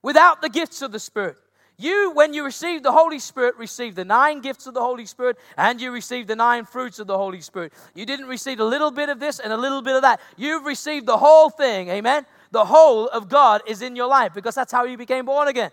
without 0.03 0.43
the 0.43 0.49
gifts 0.49 0.83
of 0.83 0.91
the 0.91 0.99
Spirit. 0.99 1.37
You, 1.79 2.13
when 2.15 2.35
you 2.35 2.45
receive 2.45 2.83
the 2.83 2.93
Holy 2.93 3.19
Spirit, 3.19 3.57
receive 3.57 3.95
the 3.95 4.05
nine 4.05 4.41
gifts 4.41 4.67
of 4.67 4.75
the 4.75 4.81
Holy 4.81 5.07
Spirit 5.07 5.37
and 5.57 5.81
you 5.81 5.91
receive 5.91 6.27
the 6.27 6.37
nine 6.37 6.65
fruits 6.65 6.99
of 6.99 7.07
the 7.07 7.17
Holy 7.17 7.41
Spirit. 7.41 7.73
You 7.95 8.07
didn't 8.07 8.27
receive 8.27 8.61
a 8.61 8.65
little 8.65 8.91
bit 8.91 9.09
of 9.09 9.21
this 9.21 9.39
and 9.39 9.53
a 9.53 9.57
little 9.57 9.83
bit 9.83 9.97
of 9.97 10.03
that. 10.03 10.21
You've 10.37 10.65
received 10.65 11.07
the 11.07 11.17
whole 11.17 11.51
thing. 11.51 11.89
Amen? 11.89 12.25
The 12.53 12.65
whole 12.65 13.09
of 13.09 13.29
God 13.29 13.63
is 13.67 13.83
in 13.83 13.97
your 13.97 14.07
life 14.07 14.33
because 14.35 14.55
that's 14.55 14.73
how 14.73 14.85
you 14.85 14.97
became 14.97 15.25
born 15.25 15.49
again. 15.49 15.71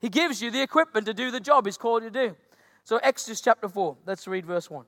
He 0.00 0.08
gives 0.08 0.40
you 0.40 0.50
the 0.50 0.62
equipment 0.62 1.06
to 1.06 1.14
do 1.14 1.30
the 1.30 1.40
job 1.40 1.66
He's 1.66 1.76
called 1.76 2.02
you 2.02 2.10
to 2.10 2.28
do. 2.28 2.36
So, 2.84 2.96
Exodus 2.96 3.40
chapter 3.40 3.68
4, 3.68 3.96
let's 4.06 4.26
read 4.26 4.44
verse 4.44 4.68
1. 4.68 4.84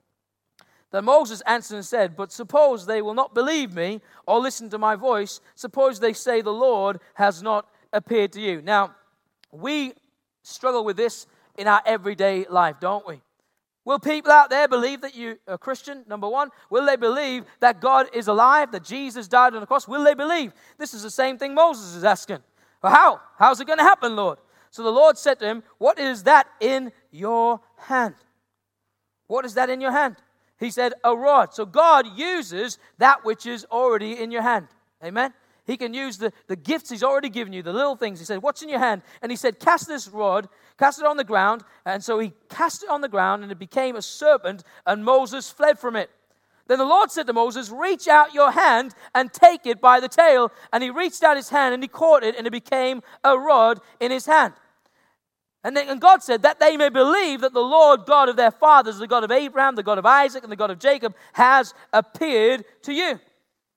Then 0.94 1.06
Moses 1.06 1.42
answered 1.44 1.74
and 1.74 1.84
said, 1.84 2.14
But 2.14 2.30
suppose 2.30 2.86
they 2.86 3.02
will 3.02 3.14
not 3.14 3.34
believe 3.34 3.74
me 3.74 4.00
or 4.28 4.38
listen 4.38 4.70
to 4.70 4.78
my 4.78 4.94
voice. 4.94 5.40
Suppose 5.56 5.98
they 5.98 6.12
say, 6.12 6.40
The 6.40 6.52
Lord 6.52 7.00
has 7.14 7.42
not 7.42 7.68
appeared 7.92 8.30
to 8.34 8.40
you. 8.40 8.62
Now, 8.62 8.94
we 9.50 9.94
struggle 10.44 10.84
with 10.84 10.96
this 10.96 11.26
in 11.58 11.66
our 11.66 11.82
everyday 11.84 12.44
life, 12.44 12.76
don't 12.78 13.04
we? 13.08 13.20
Will 13.84 13.98
people 13.98 14.30
out 14.30 14.50
there 14.50 14.68
believe 14.68 15.00
that 15.00 15.16
you 15.16 15.36
are 15.48 15.58
Christian? 15.58 16.04
Number 16.06 16.28
one. 16.28 16.50
Will 16.70 16.86
they 16.86 16.94
believe 16.94 17.42
that 17.58 17.80
God 17.80 18.06
is 18.12 18.28
alive, 18.28 18.70
that 18.70 18.84
Jesus 18.84 19.26
died 19.26 19.52
on 19.54 19.60
the 19.62 19.66
cross? 19.66 19.88
Will 19.88 20.04
they 20.04 20.14
believe? 20.14 20.52
This 20.78 20.94
is 20.94 21.02
the 21.02 21.10
same 21.10 21.38
thing 21.38 21.56
Moses 21.56 21.96
is 21.96 22.04
asking. 22.04 22.38
Well, 22.80 22.92
how? 22.92 23.20
How's 23.36 23.60
it 23.60 23.66
going 23.66 23.80
to 23.80 23.84
happen, 23.84 24.14
Lord? 24.14 24.38
So 24.70 24.84
the 24.84 24.92
Lord 24.92 25.18
said 25.18 25.40
to 25.40 25.44
him, 25.44 25.64
What 25.78 25.98
is 25.98 26.22
that 26.22 26.46
in 26.60 26.92
your 27.10 27.60
hand? 27.78 28.14
What 29.26 29.44
is 29.44 29.54
that 29.54 29.70
in 29.70 29.80
your 29.80 29.90
hand? 29.90 30.18
He 30.58 30.70
said, 30.70 30.94
a 31.02 31.16
rod. 31.16 31.54
So 31.54 31.66
God 31.66 32.06
uses 32.16 32.78
that 32.98 33.24
which 33.24 33.46
is 33.46 33.66
already 33.70 34.18
in 34.18 34.30
your 34.30 34.42
hand. 34.42 34.68
Amen? 35.02 35.32
He 35.66 35.76
can 35.76 35.94
use 35.94 36.18
the, 36.18 36.32
the 36.46 36.56
gifts 36.56 36.90
He's 36.90 37.02
already 37.02 37.30
given 37.30 37.52
you, 37.52 37.62
the 37.62 37.72
little 37.72 37.96
things. 37.96 38.18
He 38.18 38.24
said, 38.24 38.42
What's 38.42 38.62
in 38.62 38.68
your 38.68 38.78
hand? 38.78 39.02
And 39.22 39.32
He 39.32 39.36
said, 39.36 39.58
Cast 39.58 39.88
this 39.88 40.08
rod, 40.08 40.48
cast 40.78 41.00
it 41.00 41.06
on 41.06 41.16
the 41.16 41.24
ground. 41.24 41.62
And 41.86 42.04
so 42.04 42.18
He 42.18 42.32
cast 42.50 42.82
it 42.82 42.90
on 42.90 43.00
the 43.00 43.08
ground, 43.08 43.42
and 43.42 43.50
it 43.50 43.58
became 43.58 43.96
a 43.96 44.02
serpent, 44.02 44.62
and 44.86 45.04
Moses 45.04 45.50
fled 45.50 45.78
from 45.78 45.96
it. 45.96 46.10
Then 46.66 46.78
the 46.78 46.84
Lord 46.84 47.10
said 47.10 47.26
to 47.26 47.32
Moses, 47.32 47.70
Reach 47.70 48.08
out 48.08 48.34
your 48.34 48.50
hand 48.50 48.94
and 49.14 49.32
take 49.32 49.66
it 49.66 49.80
by 49.80 50.00
the 50.00 50.08
tail. 50.08 50.50
And 50.72 50.82
he 50.82 50.90
reached 50.90 51.22
out 51.22 51.36
his 51.36 51.50
hand 51.50 51.74
and 51.74 51.82
he 51.82 51.88
caught 51.88 52.22
it, 52.22 52.36
and 52.36 52.46
it 52.46 52.50
became 52.50 53.02
a 53.22 53.38
rod 53.38 53.80
in 54.00 54.10
his 54.10 54.26
hand. 54.26 54.54
And, 55.64 55.74
then, 55.74 55.88
and 55.88 56.00
God 56.00 56.22
said, 56.22 56.42
that 56.42 56.60
they 56.60 56.76
may 56.76 56.90
believe 56.90 57.40
that 57.40 57.54
the 57.54 57.60
Lord 57.60 58.04
God 58.04 58.28
of 58.28 58.36
their 58.36 58.50
fathers, 58.50 58.98
the 58.98 59.06
God 59.06 59.24
of 59.24 59.30
Abraham, 59.30 59.74
the 59.74 59.82
God 59.82 59.98
of 59.98 60.04
Isaac, 60.04 60.42
and 60.42 60.52
the 60.52 60.56
God 60.56 60.70
of 60.70 60.78
Jacob, 60.78 61.14
has 61.32 61.72
appeared 61.92 62.64
to 62.82 62.92
you. 62.92 63.18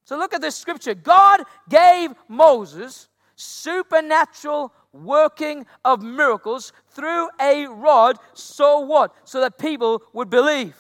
So 0.04 0.18
look 0.18 0.34
at 0.34 0.42
this 0.42 0.56
scripture. 0.56 0.94
God 0.94 1.44
gave 1.70 2.14
Moses 2.28 3.08
supernatural 3.36 4.74
working 4.92 5.66
of 5.86 6.02
miracles 6.02 6.74
through 6.90 7.30
a 7.40 7.68
rod. 7.68 8.18
So 8.34 8.80
what? 8.82 9.14
So 9.24 9.40
that 9.42 9.58
people 9.58 10.04
would 10.12 10.30
believe. 10.30 10.76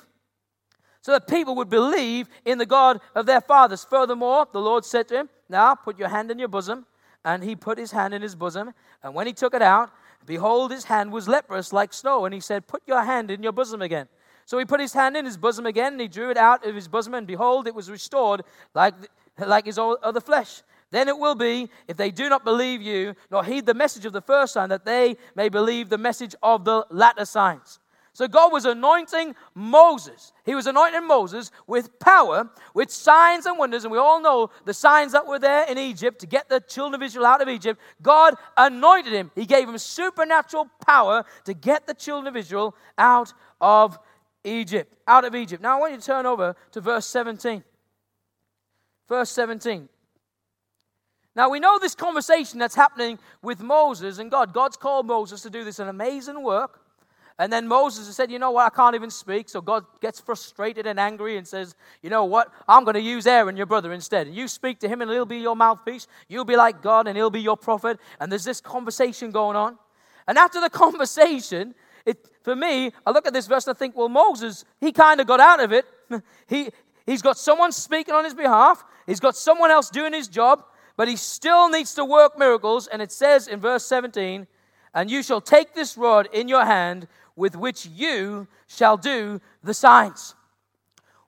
So 1.01 1.13
that 1.13 1.27
people 1.27 1.55
would 1.55 1.69
believe 1.69 2.27
in 2.43 2.57
the 2.57 2.65
God 2.65 2.99
of 3.15 3.25
their 3.25 3.39
fathers. 3.39 3.85
Furthermore, 3.85 4.47
the 4.51 4.59
Lord 4.59 4.83
said 4.83 5.07
to 5.09 5.15
him, 5.15 5.29
Now 5.47 5.73
put 5.75 5.97
your 5.97 6.09
hand 6.09 6.31
in 6.31 6.39
your 6.39 6.49
bosom. 6.49 6.85
And 7.23 7.43
he 7.43 7.55
put 7.55 7.77
his 7.77 7.91
hand 7.91 8.13
in 8.13 8.21
his 8.21 8.35
bosom. 8.35 8.73
And 9.03 9.13
when 9.13 9.27
he 9.27 9.33
took 9.33 9.53
it 9.53 9.61
out, 9.61 9.91
Behold, 10.27 10.71
his 10.71 10.83
hand 10.83 11.11
was 11.11 11.27
leprous 11.27 11.73
like 11.73 11.93
snow. 11.93 12.25
And 12.25 12.33
he 12.33 12.39
said, 12.39 12.67
Put 12.67 12.83
your 12.85 13.03
hand 13.03 13.31
in 13.31 13.41
your 13.41 13.53
bosom 13.53 13.81
again. 13.81 14.07
So 14.45 14.59
he 14.59 14.65
put 14.65 14.79
his 14.79 14.93
hand 14.93 15.17
in 15.17 15.25
his 15.25 15.37
bosom 15.37 15.65
again, 15.65 15.93
and 15.93 16.01
he 16.01 16.07
drew 16.07 16.29
it 16.29 16.37
out 16.37 16.65
of 16.65 16.75
his 16.75 16.87
bosom, 16.87 17.13
and 17.13 17.27
behold, 17.27 17.67
it 17.67 17.75
was 17.75 17.89
restored 17.89 18.43
like, 18.73 18.93
like 19.39 19.65
his 19.65 19.77
other 19.77 20.21
flesh. 20.21 20.61
Then 20.89 21.09
it 21.09 21.17
will 21.17 21.35
be, 21.35 21.69
if 21.87 21.97
they 21.97 22.11
do 22.11 22.29
not 22.29 22.45
believe 22.45 22.81
you, 22.81 23.13
nor 23.29 23.43
heed 23.43 23.65
the 23.65 23.73
message 23.73 24.05
of 24.05 24.13
the 24.13 24.21
first 24.21 24.53
sign, 24.53 24.69
that 24.69 24.85
they 24.85 25.17
may 25.35 25.49
believe 25.49 25.89
the 25.89 25.97
message 25.97 26.33
of 26.41 26.63
the 26.63 26.85
latter 26.89 27.25
signs. 27.25 27.79
So 28.17 28.27
God 28.27 28.51
was 28.51 28.65
anointing 28.65 29.35
Moses. 29.53 30.33
He 30.43 30.55
was 30.55 30.65
anointing 30.65 31.05
Moses 31.05 31.51
with 31.67 31.99
power, 31.99 32.49
with 32.73 32.89
signs 32.89 33.45
and 33.45 33.59
wonders. 33.59 33.83
And 33.83 33.91
we 33.91 33.99
all 33.99 34.19
know 34.19 34.49
the 34.65 34.73
signs 34.73 35.11
that 35.11 35.27
were 35.27 35.37
there 35.37 35.65
in 35.65 35.77
Egypt 35.77 36.21
to 36.21 36.25
get 36.25 36.49
the 36.49 36.59
children 36.59 36.99
of 36.99 37.05
Israel 37.05 37.27
out 37.27 37.43
of 37.43 37.47
Egypt. 37.47 37.79
God 38.01 38.33
anointed 38.57 39.13
him. 39.13 39.29
He 39.35 39.45
gave 39.45 39.69
him 39.69 39.77
supernatural 39.77 40.67
power 40.83 41.25
to 41.45 41.53
get 41.53 41.85
the 41.85 41.93
children 41.93 42.25
of 42.25 42.35
Israel 42.35 42.75
out 42.97 43.33
of 43.61 43.99
Egypt. 44.43 44.95
Out 45.07 45.23
of 45.23 45.35
Egypt. 45.35 45.61
Now 45.61 45.77
I 45.77 45.79
want 45.79 45.93
you 45.93 45.99
to 45.99 46.03
turn 46.03 46.25
over 46.25 46.55
to 46.71 46.81
verse 46.81 47.05
17. 47.05 47.63
Verse 49.07 49.29
17. 49.29 49.89
Now 51.35 51.51
we 51.51 51.59
know 51.59 51.77
this 51.77 51.93
conversation 51.93 52.57
that's 52.57 52.73
happening 52.73 53.19
with 53.43 53.61
Moses 53.61 54.17
and 54.17 54.31
God. 54.31 54.55
God's 54.55 54.75
called 54.75 55.05
Moses 55.05 55.43
to 55.43 55.51
do 55.51 55.63
this 55.63 55.77
an 55.77 55.87
amazing 55.87 56.41
work. 56.41 56.81
And 57.39 57.53
then 57.53 57.67
Moses 57.67 58.13
said, 58.15 58.31
You 58.31 58.39
know 58.39 58.51
what? 58.51 58.71
I 58.71 58.75
can't 58.75 58.95
even 58.95 59.11
speak. 59.11 59.49
So 59.49 59.61
God 59.61 59.85
gets 60.01 60.19
frustrated 60.19 60.87
and 60.87 60.99
angry 60.99 61.37
and 61.37 61.47
says, 61.47 61.75
You 62.01 62.09
know 62.09 62.25
what? 62.25 62.51
I'm 62.67 62.83
going 62.83 62.95
to 62.95 63.01
use 63.01 63.27
Aaron, 63.27 63.55
your 63.55 63.65
brother, 63.65 63.93
instead. 63.93 64.27
And 64.27 64.35
you 64.35 64.47
speak 64.47 64.79
to 64.79 64.87
him, 64.87 65.01
and 65.01 65.11
he'll 65.11 65.25
be 65.25 65.37
your 65.37 65.55
mouthpiece. 65.55 66.07
You'll 66.27 66.45
be 66.45 66.55
like 66.55 66.81
God, 66.81 67.07
and 67.07 67.15
he'll 67.15 67.29
be 67.29 67.41
your 67.41 67.57
prophet. 67.57 67.99
And 68.19 68.31
there's 68.31 68.43
this 68.43 68.59
conversation 68.59 69.31
going 69.31 69.55
on. 69.55 69.77
And 70.27 70.37
after 70.37 70.59
the 70.59 70.69
conversation, 70.71 71.75
it, 72.05 72.27
for 72.41 72.55
me, 72.55 72.91
I 73.05 73.11
look 73.11 73.27
at 73.27 73.33
this 73.33 73.47
verse 73.47 73.67
and 73.67 73.75
I 73.75 73.77
think, 73.77 73.95
Well, 73.95 74.09
Moses, 74.09 74.65
he 74.81 74.91
kind 74.91 75.21
of 75.21 75.27
got 75.27 75.39
out 75.39 75.59
of 75.59 75.71
it. 75.71 75.85
he, 76.47 76.69
he's 77.05 77.21
got 77.21 77.37
someone 77.37 77.71
speaking 77.71 78.15
on 78.15 78.23
his 78.23 78.33
behalf, 78.33 78.83
he's 79.05 79.19
got 79.19 79.35
someone 79.35 79.71
else 79.71 79.89
doing 79.89 80.13
his 80.13 80.27
job 80.27 80.63
but 80.97 81.07
he 81.07 81.15
still 81.15 81.69
needs 81.69 81.93
to 81.93 82.03
work 82.03 82.37
miracles. 82.37 82.87
And 82.87 83.01
it 83.01 83.11
says 83.11 83.47
in 83.47 83.61
verse 83.61 83.85
17, 83.85 84.47
And 84.93 85.09
you 85.09 85.23
shall 85.23 85.39
take 85.39 85.73
this 85.73 85.95
rod 85.95 86.27
in 86.33 86.49
your 86.49 86.65
hand 86.65 87.07
with 87.37 87.55
which 87.55 87.85
you 87.85 88.47
shall 88.67 88.97
do 88.97 89.39
the 89.63 89.73
signs. 89.73 90.35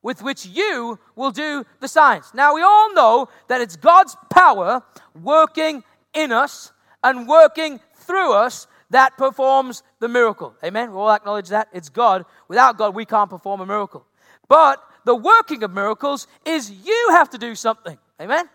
With 0.02 0.22
which 0.22 0.46
you 0.46 1.00
will 1.16 1.32
do 1.32 1.66
the 1.80 1.88
signs. 1.88 2.32
Now, 2.34 2.56
we 2.56 2.62
all 2.62 2.94
know 2.94 3.30
that 3.48 3.62
it's 3.62 3.78
God's 3.78 4.18
power 4.30 4.82
working 5.22 5.84
in 6.14 6.32
us 6.32 6.74
and 7.04 7.28
working 7.28 7.80
through 7.96 8.34
us 8.34 8.68
that 8.90 9.18
performs 9.18 9.84
the 10.00 10.08
miracle. 10.08 10.56
Amen? 10.64 10.92
We 10.92 10.98
all 10.98 11.12
acknowledge 11.12 11.50
that. 11.50 11.70
It's 11.72 11.90
God. 11.90 12.26
Without 12.48 12.78
God, 12.78 12.96
we 12.96 13.06
can't 13.06 13.30
perform 13.30 13.62
a 13.62 13.66
miracle. 13.66 14.06
But 14.48 14.84
the 15.06 15.16
working 15.16 15.64
of 15.64 15.72
miracles 15.72 16.28
is 16.44 16.72
you 16.72 17.08
have 17.12 17.30
to 17.30 17.38
do 17.38 17.54
something. 17.54 17.98
Amen? 18.20 18.50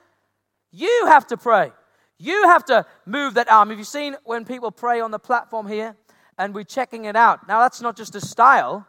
You 0.73 1.05
have 1.07 1.27
to 1.29 1.37
pray. 1.37 1.71
You 2.19 2.49
have 2.49 2.65
to 2.67 2.85
move 3.07 3.35
that 3.35 3.51
arm. 3.51 3.71
Have 3.71 3.79
you 3.79 3.85
seen 3.85 4.17
when 4.25 4.45
people 4.45 4.73
pray 4.73 5.01
on 5.01 5.11
the 5.11 5.19
platform 5.19 5.69
here 5.69 5.97
and 6.39 6.55
we're 6.55 6.65
checking 6.65 7.05
it 7.05 7.17
out? 7.17 7.47
Now, 7.49 7.61
that's 7.61 7.81
not 7.81 7.97
just 7.97 8.15
a 8.15 8.21
style, 8.21 8.87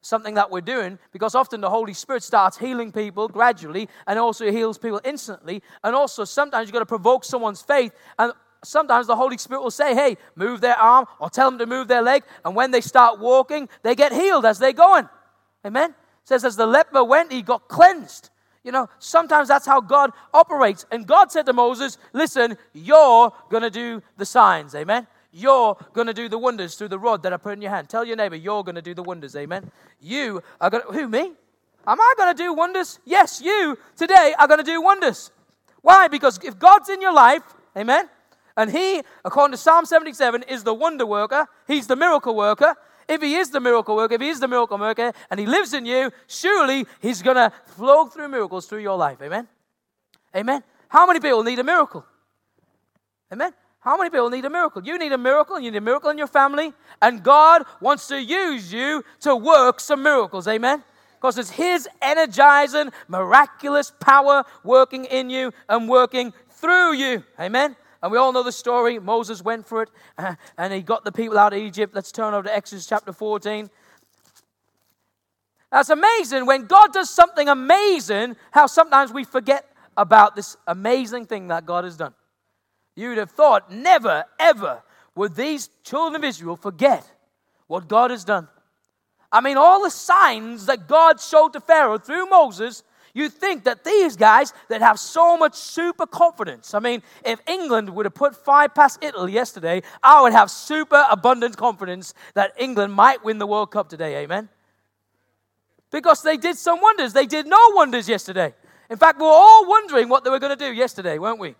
something 0.00 0.34
that 0.34 0.50
we're 0.50 0.60
doing, 0.60 0.98
because 1.12 1.34
often 1.34 1.60
the 1.60 1.70
Holy 1.70 1.94
Spirit 1.94 2.22
starts 2.22 2.58
healing 2.58 2.92
people 2.92 3.28
gradually 3.28 3.88
and 4.06 4.18
also 4.18 4.50
heals 4.50 4.78
people 4.78 5.00
instantly. 5.04 5.62
And 5.84 5.94
also, 5.94 6.24
sometimes 6.24 6.66
you've 6.66 6.74
got 6.74 6.80
to 6.80 6.86
provoke 6.86 7.24
someone's 7.24 7.62
faith. 7.62 7.92
And 8.18 8.32
sometimes 8.64 9.06
the 9.06 9.16
Holy 9.16 9.38
Spirit 9.38 9.62
will 9.62 9.70
say, 9.70 9.94
hey, 9.94 10.16
move 10.34 10.60
their 10.60 10.76
arm 10.76 11.06
or 11.20 11.30
tell 11.30 11.50
them 11.50 11.58
to 11.58 11.66
move 11.66 11.88
their 11.88 12.02
leg. 12.02 12.24
And 12.44 12.54
when 12.54 12.70
they 12.70 12.80
start 12.80 13.18
walking, 13.18 13.68
they 13.82 13.94
get 13.94 14.12
healed 14.12 14.44
as 14.44 14.58
they're 14.58 14.72
going. 14.72 15.08
Amen? 15.64 15.90
It 15.90 16.28
says, 16.28 16.44
as 16.44 16.56
the 16.56 16.66
leper 16.66 17.04
went, 17.04 17.32
he 17.32 17.42
got 17.42 17.68
cleansed. 17.68 18.30
You 18.64 18.70
know, 18.70 18.88
sometimes 18.98 19.48
that's 19.48 19.66
how 19.66 19.80
God 19.80 20.12
operates. 20.32 20.86
And 20.90 21.06
God 21.06 21.32
said 21.32 21.46
to 21.46 21.52
Moses, 21.52 21.98
Listen, 22.12 22.56
you're 22.72 23.32
going 23.50 23.64
to 23.64 23.70
do 23.70 24.02
the 24.16 24.24
signs. 24.24 24.74
Amen. 24.74 25.06
You're 25.32 25.76
going 25.92 26.06
to 26.06 26.12
do 26.12 26.28
the 26.28 26.38
wonders 26.38 26.74
through 26.74 26.88
the 26.88 26.98
rod 26.98 27.22
that 27.22 27.32
I 27.32 27.38
put 27.38 27.54
in 27.54 27.62
your 27.62 27.70
hand. 27.70 27.88
Tell 27.88 28.04
your 28.04 28.16
neighbor, 28.16 28.36
you're 28.36 28.62
going 28.62 28.74
to 28.74 28.82
do 28.82 28.94
the 28.94 29.02
wonders. 29.02 29.34
Amen. 29.34 29.70
You 30.00 30.42
are 30.60 30.70
going 30.70 30.84
to, 30.84 30.92
who, 30.92 31.08
me? 31.08 31.32
Am 31.86 32.00
I 32.00 32.14
going 32.16 32.36
to 32.36 32.42
do 32.42 32.52
wonders? 32.52 33.00
Yes, 33.04 33.40
you 33.40 33.78
today 33.96 34.34
are 34.38 34.46
going 34.46 34.60
to 34.60 34.64
do 34.64 34.80
wonders. 34.80 35.30
Why? 35.80 36.06
Because 36.08 36.38
if 36.44 36.58
God's 36.58 36.88
in 36.88 37.00
your 37.00 37.12
life, 37.12 37.42
amen, 37.76 38.08
and 38.56 38.70
He, 38.70 39.02
according 39.24 39.52
to 39.52 39.56
Psalm 39.56 39.84
77, 39.84 40.44
is 40.44 40.62
the 40.62 40.74
wonder 40.74 41.06
worker, 41.06 41.46
He's 41.66 41.86
the 41.86 41.96
miracle 41.96 42.36
worker, 42.36 42.76
if 43.08 43.20
he 43.20 43.34
is 43.34 43.50
the 43.50 43.60
miracle 43.60 43.96
worker, 43.96 44.14
if 44.14 44.20
he 44.20 44.28
is 44.28 44.40
the 44.40 44.48
miracle 44.48 44.78
worker 44.78 45.12
and 45.30 45.40
he 45.40 45.46
lives 45.46 45.74
in 45.74 45.84
you, 45.84 46.10
surely 46.26 46.86
he's 47.00 47.20
going 47.20 47.36
to 47.36 47.52
flow 47.66 48.06
through 48.06 48.28
miracles 48.28 48.66
through 48.66 48.80
your 48.80 48.96
life. 48.96 49.18
Amen? 49.20 49.48
Amen? 50.34 50.62
How 50.88 51.06
many 51.06 51.20
people 51.20 51.42
need 51.42 51.58
a 51.58 51.64
miracle? 51.64 52.06
Amen? 53.32 53.52
How 53.82 53.96
many 53.96 54.10
people 54.10 54.30
need 54.30 54.44
a 54.44 54.50
miracle? 54.50 54.84
You 54.84 54.96
need 54.96 55.10
a 55.10 55.18
miracle, 55.18 55.58
you 55.58 55.72
need 55.72 55.76
a 55.76 55.80
miracle 55.80 56.10
in 56.10 56.16
your 56.16 56.28
family, 56.28 56.72
and 57.00 57.20
God 57.20 57.64
wants 57.80 58.06
to 58.08 58.22
use 58.22 58.72
you 58.72 59.04
to 59.20 59.34
work 59.34 59.80
some 59.80 60.04
miracles. 60.04 60.46
Amen? 60.46 60.84
Because 61.16 61.36
it's 61.36 61.50
His 61.50 61.88
energizing, 62.00 62.90
miraculous 63.08 63.92
power 63.98 64.44
working 64.62 65.04
in 65.06 65.30
you 65.30 65.50
and 65.68 65.88
working 65.88 66.32
through 66.48 66.94
you. 66.94 67.24
Amen? 67.40 67.74
And 68.00 68.12
we 68.12 68.18
all 68.18 68.32
know 68.32 68.44
the 68.44 68.52
story. 68.52 69.00
Moses 69.00 69.42
went 69.42 69.66
for 69.66 69.82
it 69.82 69.90
and 70.58 70.72
he 70.72 70.82
got 70.82 71.04
the 71.04 71.12
people 71.12 71.36
out 71.36 71.52
of 71.52 71.58
Egypt. 71.58 71.92
Let's 71.92 72.12
turn 72.12 72.34
over 72.34 72.44
to 72.44 72.54
Exodus 72.54 72.86
chapter 72.86 73.12
14. 73.12 73.68
That's 75.72 75.90
amazing 75.90 76.46
when 76.46 76.66
God 76.66 76.92
does 76.92 77.10
something 77.10 77.48
amazing, 77.48 78.36
how 78.52 78.66
sometimes 78.66 79.12
we 79.12 79.24
forget 79.24 79.66
about 79.96 80.36
this 80.36 80.56
amazing 80.68 81.26
thing 81.26 81.48
that 81.48 81.66
God 81.66 81.82
has 81.82 81.96
done. 81.96 82.14
You'd 82.94 83.18
have 83.18 83.30
thought 83.30 83.72
never, 83.72 84.24
ever 84.38 84.82
would 85.14 85.34
these 85.34 85.70
children 85.84 86.16
of 86.16 86.24
Israel 86.24 86.56
forget 86.56 87.10
what 87.66 87.88
God 87.88 88.10
has 88.10 88.24
done. 88.24 88.48
I 89.30 89.40
mean, 89.40 89.56
all 89.56 89.82
the 89.82 89.90
signs 89.90 90.66
that 90.66 90.88
God 90.88 91.20
showed 91.20 91.54
to 91.54 91.60
Pharaoh 91.60 91.98
through 91.98 92.26
Moses 92.26 92.82
you 93.14 93.28
think 93.28 93.64
that 93.64 93.84
these 93.84 94.16
guys 94.16 94.52
that 94.68 94.80
have 94.80 94.98
so 94.98 95.36
much 95.36 95.54
super 95.54 96.06
confidence. 96.06 96.72
I 96.72 96.78
mean, 96.78 97.02
if 97.24 97.40
England 97.46 97.90
would 97.90 98.06
have 98.06 98.14
put 98.14 98.34
five 98.34 98.74
past 98.74 99.04
Italy 99.04 99.32
yesterday, 99.32 99.82
I 100.02 100.22
would 100.22 100.32
have 100.32 100.50
super 100.50 101.04
abundant 101.10 101.56
confidence 101.56 102.14
that 102.34 102.54
England 102.58 102.94
might 102.94 103.22
win 103.22 103.38
the 103.38 103.46
World 103.46 103.70
Cup 103.70 103.88
today. 103.88 104.22
Amen. 104.22 104.48
Because 105.90 106.22
they 106.22 106.38
did 106.38 106.56
some 106.56 106.80
wonders. 106.80 107.12
They 107.12 107.26
did 107.26 107.46
no 107.46 107.58
wonders 107.72 108.08
yesterday. 108.08 108.54
In 108.88 108.96
fact, 108.96 109.18
we 109.18 109.24
were 109.24 109.30
all 109.30 109.68
wondering 109.68 110.08
what 110.08 110.24
they 110.24 110.30
were 110.30 110.38
going 110.38 110.56
to 110.56 110.64
do 110.64 110.72
yesterday, 110.72 111.18
weren't 111.18 111.38
we? 111.38 111.54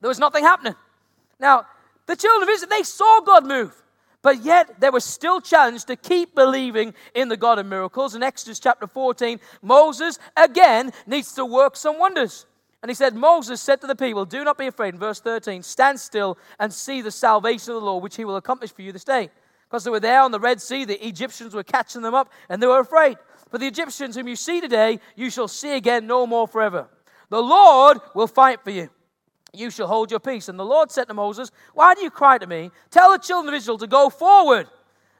There 0.00 0.08
was 0.08 0.18
nothing 0.18 0.44
happening. 0.44 0.74
Now, 1.38 1.66
the 2.06 2.16
children 2.16 2.48
of 2.48 2.52
Israel, 2.52 2.70
they 2.70 2.82
saw 2.82 3.20
God 3.20 3.46
move. 3.46 3.74
But 4.22 4.44
yet 4.44 4.80
they 4.80 4.90
were 4.90 5.00
still 5.00 5.40
challenged 5.40 5.86
to 5.86 5.96
keep 5.96 6.34
believing 6.34 6.94
in 7.14 7.28
the 7.28 7.36
God 7.36 7.58
of 7.58 7.66
miracles. 7.66 8.14
In 8.14 8.22
Exodus 8.22 8.60
chapter 8.60 8.86
14, 8.86 9.40
Moses 9.62 10.18
again 10.36 10.92
needs 11.06 11.32
to 11.34 11.46
work 11.46 11.76
some 11.76 11.98
wonders. 11.98 12.44
And 12.82 12.90
he 12.90 12.94
said, 12.94 13.14
Moses 13.14 13.60
said 13.60 13.80
to 13.80 13.86
the 13.86 13.96
people, 13.96 14.24
Do 14.24 14.44
not 14.44 14.58
be 14.58 14.66
afraid. 14.66 14.94
In 14.94 15.00
verse 15.00 15.20
13, 15.20 15.62
stand 15.62 16.00
still 16.00 16.38
and 16.58 16.72
see 16.72 17.00
the 17.00 17.10
salvation 17.10 17.74
of 17.74 17.80
the 17.80 17.86
Lord, 17.86 18.02
which 18.02 18.16
he 18.16 18.24
will 18.24 18.36
accomplish 18.36 18.72
for 18.72 18.82
you 18.82 18.92
this 18.92 19.04
day. 19.04 19.30
Because 19.68 19.84
they 19.84 19.90
were 19.90 20.00
there 20.00 20.22
on 20.22 20.32
the 20.32 20.40
Red 20.40 20.60
Sea, 20.60 20.84
the 20.84 21.06
Egyptians 21.06 21.54
were 21.54 21.62
catching 21.62 22.02
them 22.02 22.14
up, 22.14 22.30
and 22.48 22.62
they 22.62 22.66
were 22.66 22.80
afraid. 22.80 23.16
For 23.50 23.58
the 23.58 23.66
Egyptians 23.66 24.16
whom 24.16 24.28
you 24.28 24.36
see 24.36 24.60
today, 24.60 24.98
you 25.14 25.30
shall 25.30 25.48
see 25.48 25.76
again 25.76 26.06
no 26.06 26.26
more 26.26 26.48
forever. 26.48 26.88
The 27.28 27.42
Lord 27.42 27.98
will 28.14 28.26
fight 28.26 28.62
for 28.64 28.70
you 28.70 28.90
you 29.54 29.70
shall 29.70 29.86
hold 29.86 30.10
your 30.10 30.20
peace. 30.20 30.48
And 30.48 30.58
the 30.58 30.64
Lord 30.64 30.90
said 30.90 31.04
to 31.08 31.14
Moses, 31.14 31.50
Why 31.74 31.94
do 31.94 32.02
you 32.02 32.10
cry 32.10 32.38
to 32.38 32.46
me? 32.46 32.70
Tell 32.90 33.12
the 33.12 33.18
children 33.18 33.54
of 33.54 33.58
Israel 33.58 33.78
to 33.78 33.86
go 33.86 34.10
forward, 34.10 34.66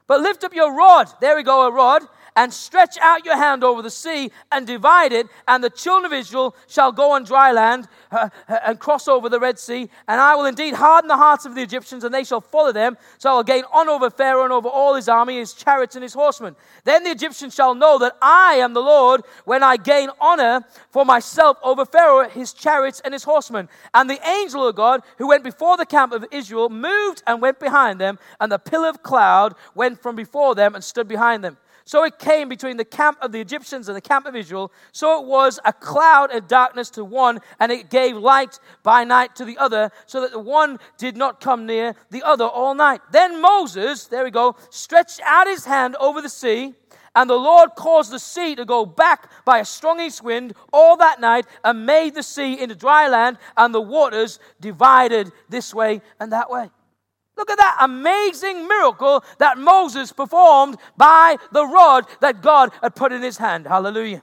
but 0.07 0.21
lift 0.21 0.43
up 0.43 0.53
your 0.53 0.75
rod. 0.75 1.09
There 1.19 1.35
we 1.35 1.43
go, 1.43 1.67
a 1.67 1.71
rod 1.71 2.03
and 2.35 2.53
stretch 2.53 2.97
out 2.99 3.25
your 3.25 3.37
hand 3.37 3.63
over 3.63 3.81
the 3.81 3.91
sea 3.91 4.31
and 4.51 4.65
divide 4.65 5.11
it, 5.11 5.27
and 5.47 5.63
the 5.63 5.69
children 5.69 6.11
of 6.11 6.17
Israel 6.17 6.55
shall 6.67 6.91
go 6.91 7.11
on 7.11 7.23
dry 7.23 7.51
land 7.51 7.87
uh, 8.11 8.29
uh, 8.47 8.57
and 8.65 8.79
cross 8.79 9.07
over 9.07 9.29
the 9.29 9.39
Red 9.39 9.59
Sea. 9.59 9.89
And 10.07 10.21
I 10.21 10.35
will 10.35 10.45
indeed 10.45 10.73
harden 10.73 11.07
the 11.07 11.17
hearts 11.17 11.45
of 11.45 11.55
the 11.55 11.61
Egyptians, 11.61 12.03
and 12.03 12.13
they 12.13 12.23
shall 12.23 12.41
follow 12.41 12.71
them. 12.71 12.97
So 13.17 13.31
I 13.31 13.33
will 13.35 13.43
gain 13.43 13.63
honor 13.71 13.91
over 13.91 14.09
Pharaoh 14.09 14.43
and 14.43 14.53
over 14.53 14.69
all 14.69 14.95
his 14.95 15.09
army, 15.09 15.37
his 15.37 15.53
chariots, 15.53 15.95
and 15.95 16.03
his 16.03 16.13
horsemen. 16.13 16.55
Then 16.83 17.03
the 17.03 17.11
Egyptians 17.11 17.53
shall 17.53 17.75
know 17.75 17.99
that 17.99 18.15
I 18.21 18.55
am 18.55 18.73
the 18.73 18.81
Lord 18.81 19.21
when 19.45 19.63
I 19.63 19.77
gain 19.77 20.09
honor 20.19 20.63
for 20.89 21.05
myself 21.05 21.57
over 21.63 21.85
Pharaoh, 21.85 22.29
his 22.29 22.53
chariots, 22.53 23.01
and 23.03 23.13
his 23.13 23.23
horsemen. 23.23 23.69
And 23.93 24.09
the 24.09 24.25
angel 24.27 24.67
of 24.67 24.75
God, 24.75 25.01
who 25.17 25.27
went 25.27 25.43
before 25.43 25.77
the 25.77 25.85
camp 25.85 26.13
of 26.13 26.25
Israel, 26.31 26.69
moved 26.69 27.23
and 27.27 27.41
went 27.41 27.59
behind 27.59 27.99
them, 27.99 28.19
and 28.39 28.51
the 28.51 28.59
pillar 28.59 28.89
of 28.89 29.03
cloud 29.03 29.55
went 29.75 30.01
from 30.01 30.15
before 30.15 30.55
them 30.55 30.75
and 30.75 30.83
stood 30.83 31.07
behind 31.07 31.43
them. 31.43 31.57
So 31.91 32.05
it 32.05 32.19
came 32.19 32.47
between 32.47 32.77
the 32.77 32.85
camp 32.85 33.17
of 33.21 33.33
the 33.33 33.41
Egyptians 33.41 33.89
and 33.89 33.97
the 33.97 33.99
camp 33.99 34.25
of 34.25 34.33
Israel. 34.33 34.71
So 34.93 35.19
it 35.19 35.27
was 35.27 35.59
a 35.65 35.73
cloud 35.73 36.31
and 36.31 36.47
darkness 36.47 36.89
to 36.91 37.03
one, 37.03 37.39
and 37.59 37.69
it 37.69 37.89
gave 37.89 38.15
light 38.15 38.59
by 38.81 39.03
night 39.03 39.35
to 39.35 39.43
the 39.43 39.57
other, 39.57 39.91
so 40.05 40.21
that 40.21 40.31
the 40.31 40.39
one 40.39 40.79
did 40.97 41.17
not 41.17 41.41
come 41.41 41.65
near 41.65 41.95
the 42.09 42.23
other 42.23 42.45
all 42.45 42.75
night. 42.75 43.01
Then 43.11 43.41
Moses, 43.41 44.05
there 44.05 44.23
we 44.23 44.31
go, 44.31 44.55
stretched 44.69 45.19
out 45.25 45.47
his 45.47 45.65
hand 45.65 45.97
over 45.97 46.21
the 46.21 46.29
sea. 46.29 46.75
And 47.13 47.29
the 47.29 47.35
Lord 47.35 47.71
caused 47.75 48.13
the 48.13 48.19
sea 48.19 48.55
to 48.55 48.63
go 48.63 48.85
back 48.85 49.29
by 49.43 49.59
a 49.59 49.65
strong 49.65 49.99
east 49.99 50.23
wind 50.23 50.53
all 50.71 50.95
that 50.95 51.19
night 51.19 51.45
and 51.61 51.85
made 51.85 52.15
the 52.15 52.23
sea 52.23 52.57
into 52.57 52.73
dry 52.73 53.09
land, 53.09 53.37
and 53.57 53.75
the 53.75 53.81
waters 53.81 54.39
divided 54.61 55.29
this 55.49 55.73
way 55.73 55.99
and 56.21 56.31
that 56.31 56.49
way. 56.49 56.69
Look 57.41 57.49
at 57.49 57.57
that 57.57 57.77
amazing 57.79 58.67
miracle 58.67 59.23
that 59.39 59.57
Moses 59.57 60.11
performed 60.11 60.77
by 60.95 61.37
the 61.51 61.65
rod 61.65 62.05
that 62.19 62.43
God 62.43 62.69
had 62.83 62.93
put 62.93 63.11
in 63.11 63.23
his 63.23 63.39
hand. 63.39 63.65
Hallelujah. 63.65 64.21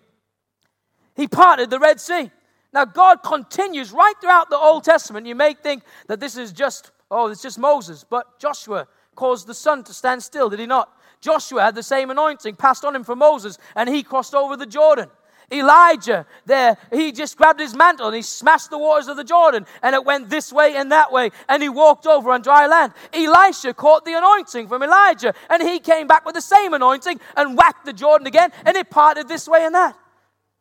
He 1.17 1.27
parted 1.27 1.69
the 1.69 1.81
Red 1.81 2.01
Sea. 2.01 2.31
Now, 2.73 2.85
God 2.85 3.25
continues 3.25 3.91
right 3.91 4.15
throughout 4.21 4.51
the 4.51 4.57
Old 4.57 4.85
Testament. 4.85 5.27
You 5.27 5.35
may 5.35 5.55
think 5.55 5.83
that 6.07 6.21
this 6.21 6.37
is 6.37 6.53
just, 6.53 6.93
oh, 7.11 7.27
it's 7.27 7.43
just 7.43 7.59
Moses, 7.59 8.05
but 8.09 8.39
Joshua 8.39 8.87
caused 9.17 9.49
the 9.49 9.55
sun 9.55 9.83
to 9.83 9.93
stand 9.93 10.23
still, 10.23 10.49
did 10.49 10.61
he 10.61 10.67
not? 10.67 10.97
Joshua 11.21 11.63
had 11.63 11.75
the 11.75 11.83
same 11.83 12.13
anointing 12.13 12.55
passed 12.55 12.85
on 12.85 12.95
him 12.95 13.03
from 13.03 13.19
Moses, 13.19 13.59
and 13.75 13.89
he 13.89 14.05
crossed 14.05 14.33
over 14.33 14.57
the 14.57 14.65
Jordan. 14.65 15.11
Elijah, 15.51 16.27
there, 16.45 16.77
he 16.93 17.11
just 17.11 17.37
grabbed 17.39 17.61
his 17.61 17.75
mantle 17.75 18.07
and 18.07 18.17
he 18.17 18.23
smashed 18.23 18.69
the 18.69 18.79
waters 18.79 19.09
of 19.09 19.17
the 19.17 19.25
Jordan 19.25 19.65
and 19.83 19.95
it 19.95 20.05
went 20.05 20.29
this 20.29 20.53
way 20.53 20.77
and 20.77 20.93
that 20.93 21.11
way 21.11 21.31
and 21.49 21.63
he 21.63 21.71
walked 21.71 22.07
over 22.07 22.31
on 22.31 22.43
dry 22.43 22.67
land. 22.67 22.93
Elisha 23.15 23.73
caught 23.73 24.05
the 24.05 24.13
anointing 24.13 24.69
from 24.69 24.83
Elijah 24.83 25.33
and 25.49 25.63
he 25.63 25.79
came 25.79 26.07
back 26.07 26.27
with 26.27 26.35
the 26.35 26.43
same 26.43 26.75
anointing 26.75 27.19
and 27.37 27.57
whacked 27.57 27.87
the 27.87 27.95
Jordan 27.95 28.27
again 28.27 28.51
and 28.67 28.77
it 28.77 28.91
parted 28.91 29.27
this 29.27 29.49
way 29.49 29.65
and 29.65 29.75
that. 29.75 29.97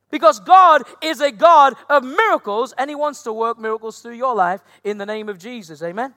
Because 0.09 0.39
God 0.39 0.83
is 1.01 1.19
a 1.19 1.31
God 1.31 1.73
of 1.89 2.03
miracles 2.05 2.73
and 2.77 2.89
he 2.89 2.95
wants 2.95 3.23
to 3.23 3.33
work 3.33 3.59
miracles 3.59 3.99
through 3.99 4.15
your 4.15 4.35
life 4.35 4.61
in 4.85 4.97
the 4.97 5.05
name 5.05 5.27
of 5.27 5.37
Jesus. 5.37 5.83
Amen. 5.83 6.13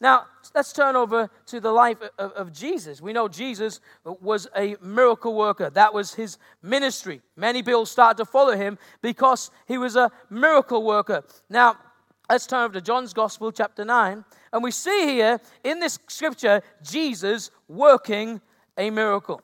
Now, 0.00 0.26
let's 0.54 0.72
turn 0.72 0.94
over 0.94 1.28
to 1.46 1.60
the 1.60 1.72
life 1.72 1.98
of, 2.18 2.32
of, 2.32 2.52
Jesus. 2.52 3.00
We 3.02 3.12
know 3.12 3.26
Jesus 3.26 3.80
was 4.04 4.46
a 4.56 4.76
miracle 4.80 5.34
worker, 5.34 5.70
that 5.70 5.92
was 5.92 6.14
his 6.14 6.38
ministry. 6.62 7.20
Many 7.36 7.62
people 7.62 7.84
started 7.84 8.18
to 8.18 8.24
follow 8.24 8.56
him 8.56 8.78
because 9.02 9.50
he 9.66 9.76
was 9.76 9.96
a 9.96 10.12
miracle 10.30 10.84
worker. 10.84 11.24
Now, 11.50 11.76
let's 12.30 12.46
turn 12.46 12.64
over 12.64 12.74
to 12.74 12.80
John's 12.80 13.12
Gospel, 13.12 13.50
chapter 13.50 13.84
9, 13.84 14.24
and 14.52 14.62
we 14.62 14.70
see 14.70 15.06
here 15.06 15.40
in 15.64 15.80
this 15.80 15.98
scripture 16.08 16.62
Jesus 16.82 17.50
working 17.66 18.40
a 18.76 18.90
miracle. 18.90 19.42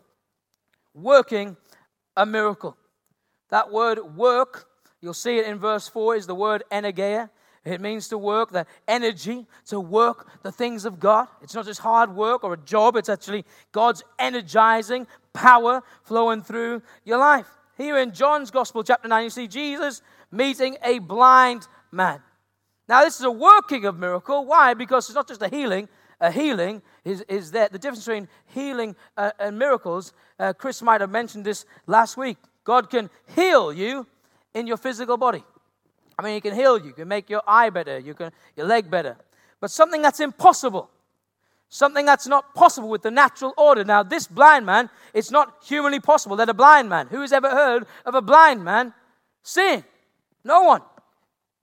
Working 0.94 1.56
a 2.16 2.24
miracle. 2.24 2.76
That 3.50 3.72
word 3.72 4.16
work, 4.16 4.68
you'll 5.00 5.14
see 5.14 5.38
it 5.38 5.46
in 5.46 5.58
verse 5.58 5.88
4, 5.88 6.14
is 6.14 6.26
the 6.28 6.34
word 6.34 6.62
energeia. 6.70 7.28
It 7.64 7.80
means 7.80 8.08
to 8.08 8.18
work, 8.18 8.50
the 8.50 8.66
energy 8.86 9.46
to 9.66 9.80
work 9.80 10.28
the 10.42 10.52
things 10.52 10.84
of 10.84 11.00
God. 11.00 11.28
It's 11.40 11.54
not 11.54 11.64
just 11.64 11.80
hard 11.80 12.14
work 12.14 12.44
or 12.44 12.52
a 12.52 12.58
job, 12.58 12.96
it's 12.96 13.08
actually 13.08 13.44
God's 13.72 14.02
energizing 14.18 15.06
power 15.32 15.82
flowing 16.02 16.42
through 16.42 16.82
your 17.04 17.18
life. 17.18 17.46
Here 17.76 17.98
in 17.98 18.12
John's 18.12 18.50
Gospel, 18.50 18.84
chapter 18.84 19.08
9, 19.08 19.24
you 19.24 19.30
see 19.30 19.48
Jesus 19.48 20.02
meeting 20.30 20.76
a 20.84 20.98
blind 20.98 21.66
man. 21.90 22.20
Now, 22.88 23.02
this 23.02 23.18
is 23.18 23.24
a 23.24 23.30
working 23.30 23.86
of 23.86 23.98
miracle. 23.98 24.44
Why? 24.44 24.74
Because 24.74 25.08
it's 25.08 25.14
not 25.14 25.26
just 25.26 25.42
a 25.42 25.48
healing. 25.48 25.88
A 26.20 26.30
healing 26.30 26.82
is, 27.04 27.22
is 27.22 27.50
that 27.52 27.72
the 27.72 27.78
difference 27.78 28.04
between 28.04 28.28
healing 28.46 28.94
uh, 29.16 29.32
and 29.38 29.58
miracles. 29.58 30.12
Uh, 30.38 30.52
Chris 30.52 30.82
might 30.82 31.00
have 31.00 31.10
mentioned 31.10 31.44
this 31.44 31.64
last 31.86 32.16
week. 32.16 32.36
God 32.62 32.90
can 32.90 33.10
heal 33.34 33.72
you 33.72 34.06
in 34.54 34.66
your 34.66 34.76
physical 34.76 35.16
body. 35.16 35.44
I 36.18 36.22
mean, 36.22 36.34
He 36.34 36.40
can 36.40 36.54
heal 36.54 36.78
you, 36.78 36.92
can 36.92 37.08
make 37.08 37.28
your 37.28 37.42
eye 37.46 37.70
better, 37.70 37.98
you 37.98 38.14
can 38.14 38.32
your 38.56 38.66
leg 38.66 38.90
better. 38.90 39.16
But 39.60 39.70
something 39.70 40.02
that's 40.02 40.20
impossible, 40.20 40.90
something 41.68 42.06
that's 42.06 42.26
not 42.26 42.54
possible 42.54 42.88
with 42.88 43.02
the 43.02 43.10
natural 43.10 43.54
order. 43.56 43.84
Now, 43.84 44.02
this 44.02 44.26
blind 44.26 44.66
man, 44.66 44.90
it's 45.12 45.30
not 45.30 45.62
humanly 45.64 46.00
possible 46.00 46.36
that 46.36 46.48
a 46.48 46.54
blind 46.54 46.88
man, 46.88 47.08
who 47.08 47.20
has 47.20 47.32
ever 47.32 47.50
heard 47.50 47.86
of 48.04 48.14
a 48.14 48.22
blind 48.22 48.64
man 48.64 48.92
seeing? 49.42 49.84
No 50.44 50.62
one. 50.62 50.82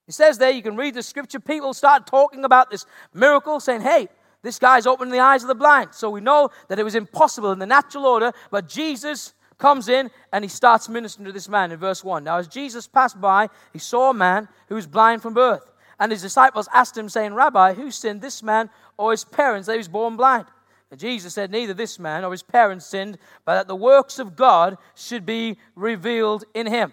He 0.06 0.12
says 0.12 0.38
there, 0.38 0.50
you 0.50 0.62
can 0.62 0.76
read 0.76 0.94
the 0.94 1.02
scripture, 1.02 1.40
people 1.40 1.72
start 1.72 2.06
talking 2.06 2.44
about 2.44 2.70
this 2.70 2.84
miracle, 3.14 3.60
saying, 3.60 3.82
hey, 3.82 4.08
this 4.42 4.58
guy's 4.58 4.86
opening 4.86 5.12
the 5.12 5.20
eyes 5.20 5.42
of 5.42 5.48
the 5.48 5.54
blind. 5.54 5.94
So 5.94 6.10
we 6.10 6.20
know 6.20 6.50
that 6.68 6.78
it 6.78 6.82
was 6.82 6.96
impossible 6.96 7.52
in 7.52 7.60
the 7.60 7.66
natural 7.66 8.06
order, 8.06 8.32
but 8.50 8.68
Jesus 8.68 9.34
comes 9.62 9.88
in 9.88 10.10
and 10.32 10.44
he 10.44 10.48
starts 10.48 10.88
ministering 10.88 11.24
to 11.24 11.32
this 11.32 11.48
man 11.48 11.70
in 11.70 11.78
verse 11.78 12.02
1. 12.02 12.24
Now, 12.24 12.36
as 12.36 12.48
Jesus 12.48 12.88
passed 12.88 13.20
by, 13.20 13.48
he 13.72 13.78
saw 13.78 14.10
a 14.10 14.14
man 14.14 14.48
who 14.68 14.74
was 14.74 14.88
blind 14.88 15.22
from 15.22 15.34
birth. 15.34 15.70
And 16.00 16.10
his 16.10 16.20
disciples 16.20 16.68
asked 16.74 16.98
him, 16.98 17.08
saying, 17.08 17.32
Rabbi, 17.32 17.74
who 17.74 17.92
sinned, 17.92 18.20
this 18.20 18.42
man 18.42 18.68
or 18.98 19.12
his 19.12 19.24
parents, 19.24 19.66
that 19.66 19.74
he 19.74 19.78
was 19.78 19.86
born 19.86 20.16
blind? 20.16 20.46
And 20.90 20.98
Jesus 20.98 21.32
said, 21.32 21.52
Neither 21.52 21.74
this 21.74 22.00
man 22.00 22.24
or 22.24 22.32
his 22.32 22.42
parents 22.42 22.86
sinned, 22.86 23.18
but 23.44 23.54
that 23.54 23.68
the 23.68 23.76
works 23.76 24.18
of 24.18 24.34
God 24.34 24.78
should 24.96 25.24
be 25.24 25.56
revealed 25.76 26.44
in 26.54 26.66
him. 26.66 26.92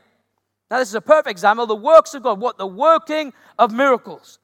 Now, 0.69 0.77
this 0.77 0.89
is 0.89 0.95
a 0.95 1.01
perfect 1.01 1.31
example 1.31 1.65
the 1.65 1.75
works 1.75 2.13
of 2.13 2.21
God. 2.21 2.39
What? 2.39 2.59
The 2.59 2.67
working 2.67 3.33
of 3.57 3.73
miracles 3.73 4.37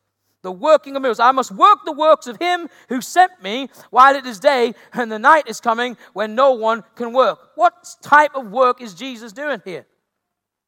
the 0.46 0.52
working 0.52 0.96
of 0.96 1.02
miracles. 1.02 1.20
I 1.20 1.32
must 1.32 1.52
work 1.52 1.80
the 1.84 1.92
works 1.92 2.28
of 2.28 2.38
him 2.38 2.70
who 2.88 3.02
sent 3.02 3.44
me 3.44 3.70
while 3.90 4.16
it 4.16 4.26
is 4.26 4.40
day, 4.40 4.74
and 4.94 5.12
the 5.12 5.20
night 5.20 5.50
is 5.50 5.60
coming 5.60 5.98
when 6.14 6.36
no 6.36 6.54
one 6.54 6.84
can 6.96 7.12
work. 7.12 7.52
What 7.56 7.74
type 8.02 8.36
of 8.36 8.52
work 8.52 8.82
is 8.82 8.94
Jesus 8.94 9.34
doing 9.34 9.62
here? 9.66 9.86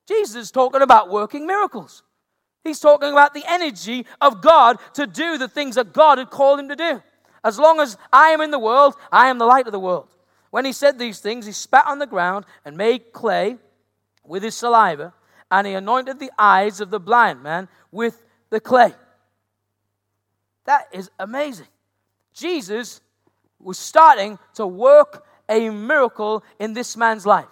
Jesus 0.07 0.35
is 0.35 0.51
talking 0.51 0.81
about 0.81 1.09
working 1.09 1.45
miracles. 1.45 2.03
He's 2.63 2.79
talking 2.79 3.11
about 3.11 3.33
the 3.33 3.43
energy 3.47 4.05
of 4.19 4.41
God 4.41 4.77
to 4.95 5.07
do 5.07 5.37
the 5.37 5.47
things 5.47 5.75
that 5.75 5.93
God 5.93 6.17
had 6.17 6.29
called 6.29 6.59
him 6.59 6.69
to 6.69 6.75
do. 6.75 7.01
As 7.43 7.59
long 7.59 7.79
as 7.79 7.97
I 8.11 8.29
am 8.29 8.41
in 8.41 8.51
the 8.51 8.59
world, 8.59 8.95
I 9.11 9.27
am 9.27 9.37
the 9.37 9.45
light 9.45 9.67
of 9.67 9.71
the 9.71 9.79
world. 9.79 10.09
When 10.49 10.65
he 10.65 10.73
said 10.73 10.97
these 10.97 11.19
things, 11.19 11.45
he 11.45 11.51
spat 11.51 11.85
on 11.85 11.99
the 11.99 12.07
ground 12.07 12.45
and 12.65 12.75
made 12.75 13.13
clay 13.13 13.57
with 14.25 14.43
his 14.43 14.55
saliva, 14.55 15.13
and 15.51 15.67
he 15.67 15.73
anointed 15.73 16.19
the 16.19 16.31
eyes 16.37 16.81
of 16.81 16.89
the 16.89 16.99
blind 16.99 17.43
man 17.43 17.69
with 17.91 18.23
the 18.49 18.59
clay. 18.59 18.93
That 20.67 20.87
is 20.91 21.09
amazing. 21.17 21.67
Jesus 22.33 23.01
was 23.59 23.79
starting 23.79 24.37
to 24.55 24.67
work 24.67 25.25
a 25.49 25.69
miracle 25.69 26.43
in 26.59 26.73
this 26.73 26.95
man's 26.95 27.25
life. 27.25 27.47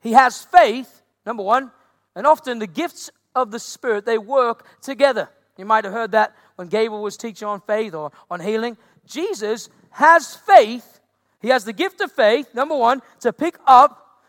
He 0.00 0.12
has 0.12 0.42
faith, 0.42 1.02
number 1.24 1.42
one, 1.42 1.70
and 2.16 2.26
often 2.26 2.58
the 2.58 2.66
gifts 2.66 3.10
of 3.34 3.50
the 3.50 3.58
Spirit, 3.58 4.06
they 4.06 4.18
work 4.18 4.66
together. 4.80 5.28
You 5.56 5.66
might 5.66 5.84
have 5.84 5.92
heard 5.92 6.12
that 6.12 6.34
when 6.56 6.68
Gabriel 6.68 7.02
was 7.02 7.16
teaching 7.16 7.46
on 7.46 7.60
faith 7.60 7.94
or 7.94 8.10
on 8.30 8.40
healing. 8.40 8.76
Jesus 9.06 9.68
has 9.90 10.34
faith. 10.34 11.00
He 11.40 11.48
has 11.48 11.64
the 11.64 11.72
gift 11.72 12.00
of 12.00 12.10
faith, 12.10 12.54
number 12.54 12.76
one, 12.76 13.02
to 13.20 13.32
pick 13.32 13.58
up 13.66 14.22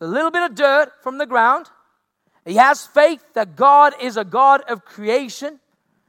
a 0.00 0.06
little 0.06 0.30
bit 0.30 0.42
of 0.42 0.54
dirt 0.54 0.92
from 1.02 1.18
the 1.18 1.26
ground. 1.26 1.66
He 2.44 2.56
has 2.56 2.86
faith 2.86 3.24
that 3.34 3.56
God 3.56 3.94
is 4.00 4.16
a 4.16 4.24
God 4.24 4.62
of 4.68 4.84
creation. 4.84 5.60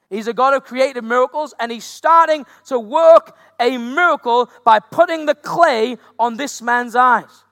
He's 0.10 0.28
a 0.28 0.34
God 0.34 0.54
of 0.54 0.64
creative 0.64 1.04
miracles, 1.04 1.54
and 1.60 1.72
he's 1.72 1.84
starting 1.84 2.46
to 2.66 2.80
work 2.80 3.36
a 3.60 3.78
miracle 3.78 4.50
by 4.64 4.80
putting 4.80 5.26
the 5.26 5.36
clay 5.36 5.98
on 6.18 6.38
this 6.38 6.62
man's 6.62 6.96
eyes. 6.96 7.44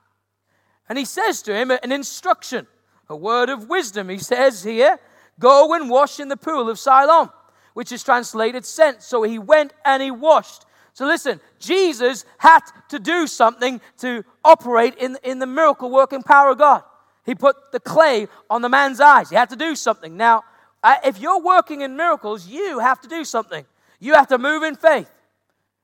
And 0.88 0.98
he 0.98 1.06
says 1.06 1.42
to 1.44 1.56
him 1.56 1.72
an 1.72 1.92
instruction, 1.92 2.68
a 3.10 3.16
word 3.16 3.50
of 3.50 3.70
wisdom. 3.70 4.10
He 4.10 4.20
says 4.20 4.64
here, 4.64 5.00
Go 5.40 5.74
and 5.74 5.90
wash 5.90 6.20
in 6.20 6.30
the 6.30 6.38
pool 6.38 6.70
of 6.70 6.80
Siloam, 6.80 7.30
which 7.74 7.92
is 7.92 8.04
translated 8.04 8.66
sent. 8.66 9.02
So 9.04 9.24
he 9.24 9.38
went 9.38 9.74
and 9.84 10.02
he 10.02 10.12
washed. 10.12 10.66
So 10.94 11.06
listen, 11.06 11.42
Jesus 11.60 12.24
had 12.38 12.62
to 12.90 13.00
do 13.00 13.28
something 13.28 13.82
to 13.98 14.24
operate 14.46 14.96
in, 14.96 15.18
in 15.24 15.40
the 15.40 15.46
miracle 15.46 15.92
working 15.92 16.24
power 16.24 16.52
of 16.52 16.58
God. 16.58 16.84
He 17.26 17.36
put 17.36 17.74
the 17.74 17.82
clay 17.82 18.28
on 18.50 18.62
the 18.62 18.70
man's 18.70 19.02
eyes. 19.02 19.30
He 19.30 19.36
had 19.36 19.50
to 19.50 19.58
do 19.58 19.76
something. 19.76 20.16
Now, 20.16 20.44
if 20.84 21.20
you're 21.20 21.42
working 21.42 21.82
in 21.82 21.96
miracles, 21.96 22.48
you 22.48 22.80
have 22.80 23.02
to 23.02 23.08
do 23.08 23.24
something. 23.24 23.66
You 24.00 24.14
have 24.14 24.28
to 24.28 24.38
move 24.38 24.64
in 24.64 24.76
faith, 24.76 25.10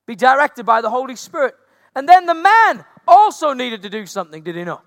be 0.05 0.15
directed 0.15 0.65
by 0.65 0.81
the 0.81 0.89
Holy 0.89 1.15
Spirit. 1.15 1.55
And 1.95 2.07
then 2.07 2.25
the 2.25 2.35
man 2.35 2.85
also 3.07 3.53
needed 3.53 3.81
to 3.83 3.89
do 3.89 4.05
something, 4.05 4.43
did 4.43 4.55
he 4.55 4.63
not? 4.63 4.85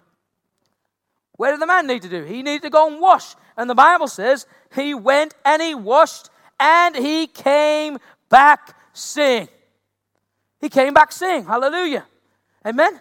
Where 1.36 1.50
did 1.50 1.60
the 1.60 1.66
man 1.66 1.86
need 1.86 2.02
to 2.02 2.08
do? 2.08 2.22
He 2.24 2.42
needed 2.42 2.62
to 2.62 2.70
go 2.70 2.86
and 2.86 3.00
wash. 3.00 3.34
And 3.56 3.68
the 3.68 3.74
Bible 3.74 4.08
says 4.08 4.46
he 4.74 4.94
went 4.94 5.34
and 5.44 5.60
he 5.60 5.74
washed 5.74 6.30
and 6.60 6.94
he 6.94 7.26
came 7.26 7.98
back 8.28 8.76
seeing. 8.92 9.48
He 10.60 10.68
came 10.68 10.94
back 10.94 11.12
seeing. 11.12 11.44
Hallelujah. 11.44 12.06
Amen. 12.66 13.00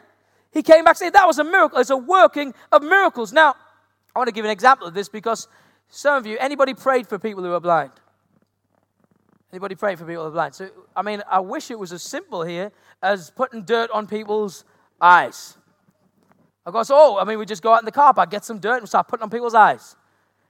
He 0.51 0.63
came 0.63 0.83
back 0.83 0.97
seeing. 0.97 1.11
That 1.11 1.27
was 1.27 1.39
a 1.39 1.43
miracle. 1.43 1.79
It's 1.79 1.89
a 1.89 1.97
working 1.97 2.53
of 2.71 2.81
miracles. 2.83 3.31
Now, 3.31 3.55
I 4.15 4.19
want 4.19 4.27
to 4.27 4.33
give 4.33 4.45
an 4.45 4.51
example 4.51 4.87
of 4.87 4.93
this 4.93 5.09
because 5.09 5.47
some 5.95 6.17
of 6.17 6.25
you, 6.25 6.37
anybody 6.39 6.73
prayed 6.73 7.05
for 7.05 7.19
people 7.19 7.43
who 7.43 7.53
are 7.53 7.59
blind? 7.59 7.91
Anybody 9.51 9.75
prayed 9.75 9.99
for 9.99 10.05
people 10.05 10.23
who 10.23 10.29
are 10.29 10.31
blind? 10.31 10.55
So, 10.55 10.67
I 10.95 11.03
mean, 11.03 11.21
I 11.29 11.39
wish 11.39 11.69
it 11.69 11.77
was 11.77 11.93
as 11.93 12.01
simple 12.01 12.41
here 12.41 12.71
as 13.03 13.29
putting 13.29 13.61
dirt 13.61 13.91
on 13.91 14.07
people's 14.07 14.65
eyes. 14.99 15.55
I 16.65 16.71
go, 16.71 16.81
oh, 16.89 17.19
I 17.19 17.25
mean, 17.25 17.37
we 17.37 17.45
just 17.45 17.61
go 17.61 17.75
out 17.75 17.79
in 17.79 17.85
the 17.85 17.91
car 17.91 18.11
park, 18.11 18.31
get 18.31 18.43
some 18.43 18.57
dirt, 18.57 18.79
and 18.79 18.89
start 18.89 19.07
putting 19.07 19.21
on 19.21 19.29
people's 19.29 19.53
eyes. 19.53 19.95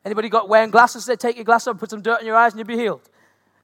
Anybody 0.05 0.29
got 0.29 0.47
wearing 0.47 0.71
glasses? 0.71 1.05
They 1.05 1.17
take 1.17 1.35
your 1.35 1.43
glasses 1.43 1.67
off, 1.67 1.77
put 1.77 1.89
some 1.89 2.01
dirt 2.01 2.21
in 2.21 2.25
your 2.25 2.37
eyes, 2.37 2.53
and 2.53 2.59
you'll 2.59 2.77
be 2.77 2.81
healed. 2.81 3.09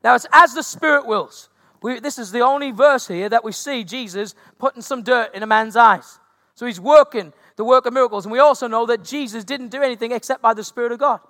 Now, 0.03 0.15
it's 0.15 0.27
as 0.33 0.53
the 0.53 0.63
Spirit 0.63 1.05
wills. 1.05 1.47
We, 1.81 2.01
this 2.01 2.19
is 2.19 2.33
the 2.33 2.41
only 2.41 2.71
verse 2.71 3.07
here 3.07 3.29
that 3.29 3.45
we 3.45 3.53
see 3.53 3.85
Jesus 3.85 4.35
putting 4.57 4.81
some 4.81 5.01
dirt 5.01 5.33
in 5.33 5.43
a 5.43 5.47
man's 5.47 5.77
eyes. 5.77 6.19
So 6.55 6.65
he's 6.65 6.81
working 6.81 7.31
the 7.55 7.63
work 7.63 7.85
of 7.85 7.93
miracles. 7.93 8.25
And 8.25 8.33
we 8.33 8.39
also 8.39 8.67
know 8.67 8.85
that 8.87 9.05
Jesus 9.05 9.45
didn't 9.45 9.69
do 9.69 9.81
anything 9.81 10.11
except 10.11 10.41
by 10.41 10.53
the 10.53 10.65
Spirit 10.65 10.91
of 10.91 10.99
God. 10.99 11.21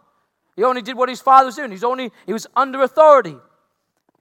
He 0.60 0.66
only 0.66 0.82
did 0.82 0.98
what 0.98 1.08
his 1.08 1.22
father 1.22 1.46
was 1.46 1.56
doing. 1.56 1.72
He's 1.72 1.86
only, 1.86 2.12
he 2.26 2.34
was 2.34 2.46
under 2.54 2.84
authority. 2.84 3.38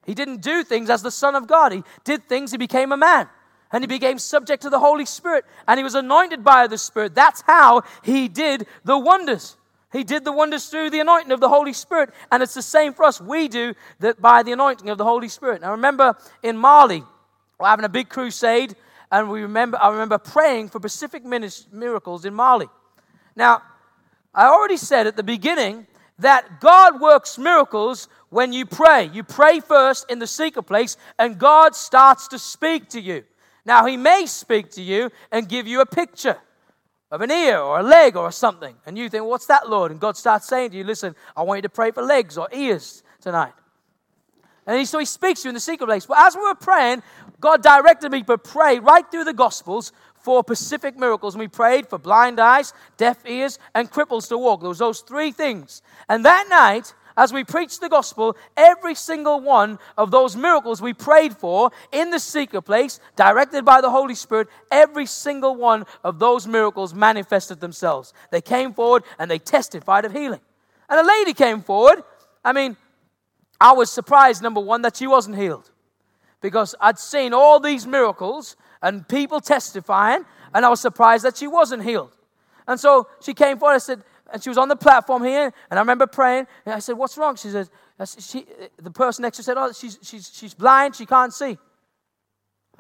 He 0.06 0.14
didn't 0.14 0.40
do 0.40 0.62
things 0.62 0.88
as 0.88 1.02
the 1.02 1.10
Son 1.10 1.34
of 1.34 1.48
God. 1.48 1.72
He 1.72 1.82
did 2.04 2.28
things, 2.28 2.52
he 2.52 2.56
became 2.56 2.92
a 2.92 2.96
man. 2.96 3.28
And 3.72 3.82
he 3.82 3.88
became 3.88 4.20
subject 4.20 4.62
to 4.62 4.70
the 4.70 4.78
Holy 4.78 5.04
Spirit. 5.04 5.44
And 5.66 5.78
he 5.78 5.82
was 5.82 5.96
anointed 5.96 6.44
by 6.44 6.68
the 6.68 6.78
Spirit. 6.78 7.12
That's 7.12 7.40
how 7.40 7.82
he 8.04 8.28
did 8.28 8.68
the 8.84 8.96
wonders. 8.96 9.56
He 9.92 10.04
did 10.04 10.24
the 10.24 10.30
wonders 10.30 10.66
through 10.66 10.90
the 10.90 11.00
anointing 11.00 11.32
of 11.32 11.40
the 11.40 11.48
Holy 11.48 11.72
Spirit. 11.72 12.10
And 12.30 12.40
it's 12.40 12.54
the 12.54 12.62
same 12.62 12.94
for 12.94 13.02
us. 13.02 13.20
We 13.20 13.48
do 13.48 13.74
that 13.98 14.22
by 14.22 14.44
the 14.44 14.52
anointing 14.52 14.90
of 14.90 14.96
the 14.96 15.04
Holy 15.04 15.28
Spirit. 15.28 15.62
Now 15.62 15.72
remember 15.72 16.16
in 16.44 16.56
Mali, 16.56 17.02
we're 17.58 17.66
having 17.66 17.84
a 17.84 17.88
big 17.88 18.08
crusade, 18.08 18.76
and 19.10 19.28
we 19.28 19.42
remember 19.42 19.76
I 19.82 19.90
remember 19.90 20.18
praying 20.18 20.68
for 20.68 20.78
Pacific 20.78 21.24
miracles 21.24 22.24
in 22.24 22.32
Mali. 22.32 22.68
Now, 23.34 23.60
I 24.32 24.46
already 24.46 24.76
said 24.76 25.08
at 25.08 25.16
the 25.16 25.24
beginning 25.24 25.88
that 26.18 26.60
God 26.60 27.00
works 27.00 27.38
miracles 27.38 28.08
when 28.30 28.52
you 28.52 28.66
pray. 28.66 29.10
You 29.12 29.22
pray 29.22 29.60
first 29.60 30.10
in 30.10 30.18
the 30.18 30.26
secret 30.26 30.64
place, 30.64 30.96
and 31.18 31.38
God 31.38 31.74
starts 31.74 32.28
to 32.28 32.38
speak 32.38 32.88
to 32.90 33.00
you. 33.00 33.24
Now, 33.64 33.86
He 33.86 33.96
may 33.96 34.26
speak 34.26 34.70
to 34.72 34.82
you 34.82 35.10
and 35.30 35.48
give 35.48 35.66
you 35.66 35.80
a 35.80 35.86
picture 35.86 36.38
of 37.10 37.20
an 37.22 37.30
ear 37.30 37.58
or 37.58 37.80
a 37.80 37.82
leg 37.82 38.16
or 38.16 38.30
something. 38.32 38.74
And 38.86 38.98
you 38.98 39.08
think, 39.08 39.24
What's 39.24 39.46
that, 39.46 39.68
Lord? 39.68 39.90
And 39.90 40.00
God 40.00 40.16
starts 40.16 40.48
saying 40.48 40.70
to 40.70 40.76
you, 40.76 40.84
Listen, 40.84 41.14
I 41.36 41.42
want 41.42 41.58
you 41.58 41.62
to 41.62 41.68
pray 41.68 41.90
for 41.90 42.02
legs 42.02 42.36
or 42.36 42.48
ears 42.52 43.02
tonight. 43.20 43.52
And 44.66 44.78
he, 44.78 44.84
so 44.84 44.98
he 44.98 45.06
speaks 45.06 45.42
to 45.42 45.46
you 45.46 45.50
in 45.50 45.54
the 45.54 45.60
secret 45.60 45.86
place. 45.86 46.04
But 46.04 46.18
as 46.18 46.36
we 46.36 46.42
were 46.42 46.54
praying, 46.54 47.02
God 47.40 47.62
directed 47.62 48.12
me 48.12 48.22
to 48.24 48.36
pray 48.36 48.78
right 48.78 49.10
through 49.10 49.24
the 49.24 49.32
Gospels 49.32 49.92
for 50.28 50.42
specific 50.44 50.98
miracles. 50.98 51.34
And 51.34 51.40
we 51.40 51.48
prayed 51.48 51.88
for 51.88 51.98
blind 51.98 52.38
eyes, 52.38 52.74
deaf 52.98 53.24
ears, 53.26 53.58
and 53.74 53.90
cripples 53.90 54.28
to 54.28 54.36
walk. 54.36 54.60
There 54.60 54.68
was 54.68 54.78
those 54.78 55.00
three 55.00 55.32
things. 55.32 55.80
And 56.08 56.24
that 56.26 56.46
night, 56.50 56.92
as 57.16 57.32
we 57.32 57.44
preached 57.44 57.80
the 57.80 57.88
gospel, 57.88 58.36
every 58.54 58.94
single 58.94 59.40
one 59.40 59.78
of 59.96 60.10
those 60.10 60.36
miracles 60.36 60.82
we 60.82 60.92
prayed 60.92 61.34
for 61.34 61.70
in 61.92 62.10
the 62.10 62.20
secret 62.20 62.62
place, 62.62 63.00
directed 63.16 63.64
by 63.64 63.80
the 63.80 63.90
Holy 63.90 64.14
Spirit, 64.14 64.48
every 64.70 65.06
single 65.06 65.56
one 65.56 65.86
of 66.04 66.18
those 66.18 66.46
miracles 66.46 66.92
manifested 66.92 67.58
themselves. 67.60 68.12
They 68.30 68.42
came 68.42 68.74
forward 68.74 69.04
and 69.18 69.30
they 69.30 69.38
testified 69.38 70.04
of 70.04 70.12
healing. 70.12 70.40
And 70.90 71.00
a 71.00 71.08
lady 71.08 71.32
came 71.32 71.62
forward. 71.62 72.04
I 72.44 72.52
mean, 72.52 72.76
I 73.58 73.72
was 73.72 73.90
surprised, 73.90 74.42
number 74.42 74.60
one, 74.60 74.82
that 74.82 74.96
she 74.96 75.06
wasn't 75.06 75.36
healed 75.36 75.70
because 76.40 76.74
I'd 76.80 76.98
seen 76.98 77.32
all 77.32 77.60
these 77.60 77.86
miracles 77.86 78.56
and 78.82 79.06
people 79.08 79.40
testifying, 79.40 80.24
and 80.54 80.64
I 80.64 80.68
was 80.68 80.80
surprised 80.80 81.24
that 81.24 81.36
she 81.36 81.46
wasn't 81.46 81.82
healed. 81.82 82.14
And 82.66 82.78
so 82.78 83.08
she 83.20 83.34
came 83.34 83.58
forward. 83.58 83.74
I 83.74 83.78
said, 83.78 84.02
and 84.32 84.42
she 84.42 84.50
was 84.50 84.58
on 84.58 84.68
the 84.68 84.76
platform 84.76 85.24
here, 85.24 85.52
and 85.70 85.78
I 85.78 85.80
remember 85.80 86.06
praying. 86.06 86.46
And 86.66 86.74
I 86.74 86.80
said, 86.80 86.98
"What's 86.98 87.16
wrong?" 87.16 87.36
She 87.36 87.48
said, 87.48 87.68
she, 88.18 88.46
"The 88.76 88.90
person 88.90 89.22
next 89.22 89.38
to 89.38 89.40
her 89.40 89.44
said, 89.44 89.56
oh, 89.56 89.72
she's 89.72 89.98
she's 90.02 90.30
she's 90.32 90.54
blind. 90.54 90.96
She 90.96 91.06
can't 91.06 91.32
see." 91.32 91.58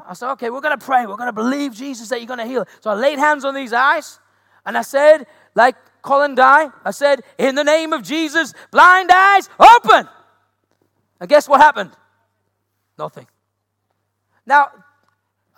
I 0.06 0.14
said, 0.14 0.30
"Okay, 0.32 0.50
we're 0.50 0.60
gonna 0.60 0.78
pray. 0.78 1.06
We're 1.06 1.16
gonna 1.16 1.32
believe 1.32 1.74
Jesus 1.74 2.08
that 2.10 2.20
you're 2.20 2.28
gonna 2.28 2.46
heal." 2.46 2.66
So 2.80 2.90
I 2.90 2.94
laid 2.94 3.18
hands 3.18 3.44
on 3.44 3.54
these 3.54 3.72
eyes, 3.72 4.20
and 4.66 4.76
I 4.76 4.82
said, 4.82 5.26
like 5.54 5.76
Colin 6.02 6.34
Dye, 6.34 6.70
I 6.84 6.90
said, 6.90 7.22
"In 7.38 7.54
the 7.54 7.64
name 7.64 7.92
of 7.92 8.02
Jesus, 8.02 8.52
blind 8.70 9.10
eyes 9.10 9.48
open." 9.58 10.08
And 11.18 11.28
guess 11.28 11.48
what 11.48 11.60
happened? 11.60 11.90
Nothing. 12.98 13.26
Now, 14.46 14.70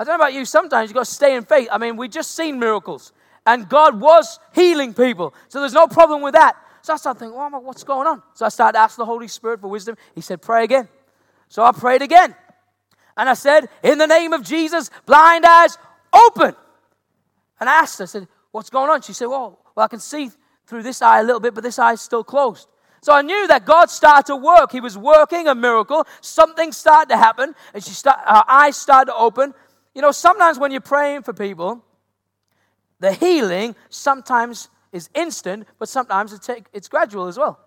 I 0.01 0.05
don't 0.05 0.17
know 0.17 0.25
about 0.25 0.33
you, 0.33 0.47
sometimes 0.47 0.89
you've 0.89 0.95
got 0.95 1.05
to 1.05 1.11
stay 1.11 1.37
in 1.37 1.45
faith. 1.45 1.69
I 1.71 1.77
mean, 1.77 1.99
we've 1.99 2.11
just 2.11 2.35
seen 2.35 2.59
miracles, 2.59 3.13
and 3.45 3.69
God 3.69 4.01
was 4.01 4.41
healing 4.55 4.95
people. 4.95 5.35
So 5.49 5.61
there's 5.61 5.75
no 5.75 5.87
problem 5.87 6.23
with 6.23 6.33
that. 6.33 6.57
So 6.81 6.95
I 6.95 6.97
started 6.97 7.19
thinking, 7.19 7.37
well, 7.37 7.51
what's 7.63 7.85
going 7.85 8.07
on? 8.07 8.23
So 8.33 8.47
I 8.47 8.49
started 8.49 8.79
asking 8.79 9.03
the 9.03 9.07
Holy 9.07 9.29
Spirit 9.29 9.61
for 9.61 9.69
wisdom. 9.69 9.99
He 10.15 10.23
said, 10.23 10.41
pray 10.41 10.65
again. 10.65 10.89
So 11.51 11.63
I 11.63 11.73
prayed 11.73 12.01
again. 12.01 12.35
And 13.15 13.29
I 13.29 13.35
said, 13.35 13.69
in 13.83 13.99
the 13.99 14.07
name 14.07 14.33
of 14.33 14.43
Jesus, 14.43 14.91
blind 15.05 15.45
eyes 15.45 15.77
open. 16.15 16.57
And 17.61 17.69
I 17.69 17.75
asked 17.75 17.99
her, 17.99 18.05
I 18.05 18.07
said, 18.07 18.29
what's 18.53 18.71
going 18.71 18.89
on? 18.89 19.03
She 19.03 19.13
said, 19.13 19.27
well, 19.27 19.59
well, 19.77 19.85
I 19.85 19.89
can 19.89 20.01
see 20.01 20.31
through 20.67 20.83
this 20.83 21.03
eye 21.03 21.21
a 21.21 21.23
little 21.23 21.41
bit, 21.41 21.53
but 21.53 21.63
this 21.63 21.79
eye 21.79 21.93
is 21.93 22.01
still 22.01 22.25
closed. 22.25 22.69
So 23.03 23.13
I 23.13 23.21
knew 23.21 23.47
that 23.49 23.67
God 23.67 23.91
started 23.91 24.25
to 24.29 24.37
work. 24.37 24.73
He 24.73 24.81
was 24.81 24.97
working 24.97 25.47
a 25.47 25.55
miracle. 25.55 26.07
Something 26.23 26.73
started 26.73 27.11
to 27.11 27.19
happen, 27.19 27.55
and 27.75 27.85
she 27.85 27.91
start, 27.91 28.19
her 28.21 28.45
eyes 28.49 28.79
started 28.79 29.13
to 29.13 29.17
open. 29.19 29.53
You 29.95 30.03
know, 30.03 30.13
sometimes 30.13 30.59
when 30.59 30.71
you're 30.71 30.81
praying 30.81 31.23
for 31.23 31.33
people, 31.33 31.85
the 33.01 33.13
healing 33.13 33.75
sometimes 33.89 34.69
is 34.93 35.09
instant, 35.15 35.67
but 35.79 35.89
sometimes 35.89 36.33
it 36.33 36.43
take, 36.43 36.65
it's 36.73 36.89
gradual 36.89 37.27
as 37.27 37.39
well. 37.39 37.59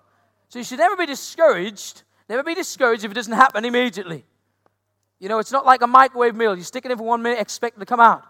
So 0.49 0.59
you 0.59 0.65
should 0.65 0.79
never 0.79 0.95
be 0.95 1.05
discouraged. 1.05 2.03
Never 2.29 2.43
be 2.43 2.55
discouraged 2.55 3.03
if 3.03 3.11
it 3.11 3.15
doesn't 3.15 3.33
happen 3.33 3.65
immediately. 3.65 4.25
You 5.19 5.29
know, 5.29 5.39
it's 5.39 5.51
not 5.51 5.65
like 5.65 5.81
a 5.81 5.87
microwave 5.87 6.35
meal. 6.35 6.55
You 6.55 6.63
stick 6.63 6.85
it 6.85 6.91
in 6.91 6.97
for 6.97 7.03
one 7.03 7.21
minute, 7.21 7.39
expect 7.39 7.77
it 7.77 7.79
to 7.79 7.85
come 7.85 7.99
out. 7.99 8.23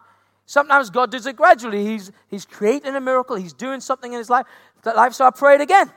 Sometimes 0.45 0.89
God 0.89 1.12
does 1.12 1.25
it 1.25 1.36
gradually. 1.36 1.86
He's, 1.86 2.12
he's 2.27 2.45
creating 2.45 2.95
a 2.95 3.01
miracle. 3.01 3.36
He's 3.36 3.53
doing 3.53 3.79
something 3.79 4.12
in 4.12 4.19
his 4.19 4.29
life. 4.29 4.45
That 4.84 4.95
life. 4.95 5.13
So 5.13 5.25
I 5.25 5.32
prayed 5.32 5.62
again. 5.62 5.91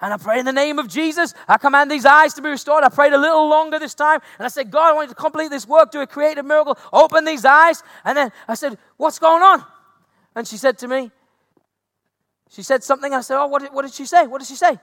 And 0.00 0.12
I 0.12 0.18
pray 0.18 0.38
in 0.38 0.44
the 0.44 0.52
name 0.52 0.78
of 0.78 0.88
Jesus. 0.88 1.32
I 1.48 1.56
command 1.56 1.90
these 1.90 2.04
eyes 2.04 2.34
to 2.34 2.42
be 2.42 2.50
restored. 2.50 2.84
I 2.84 2.90
prayed 2.90 3.14
a 3.14 3.18
little 3.18 3.48
longer 3.48 3.78
this 3.78 3.94
time. 3.94 4.20
And 4.38 4.44
I 4.44 4.48
said, 4.48 4.70
God, 4.70 4.90
I 4.90 4.92
want 4.92 5.08
you 5.08 5.14
to 5.14 5.20
complete 5.20 5.50
this 5.50 5.66
work, 5.66 5.90
do 5.90 6.00
a 6.00 6.06
creative 6.06 6.44
miracle, 6.44 6.78
open 6.92 7.24
these 7.24 7.46
eyes. 7.46 7.82
And 8.04 8.16
then 8.16 8.30
I 8.46 8.54
said, 8.54 8.76
What's 8.98 9.18
going 9.18 9.42
on? 9.42 9.64
And 10.34 10.46
she 10.46 10.58
said 10.58 10.76
to 10.78 10.88
me, 10.88 11.10
She 12.50 12.62
said 12.62 12.84
something. 12.84 13.14
I 13.14 13.22
said, 13.22 13.40
Oh, 13.40 13.46
what 13.46 13.62
did, 13.62 13.72
what 13.72 13.82
did 13.82 13.94
she 13.94 14.04
say? 14.04 14.26
What 14.26 14.38
did 14.38 14.48
she 14.48 14.54
say? 14.54 14.78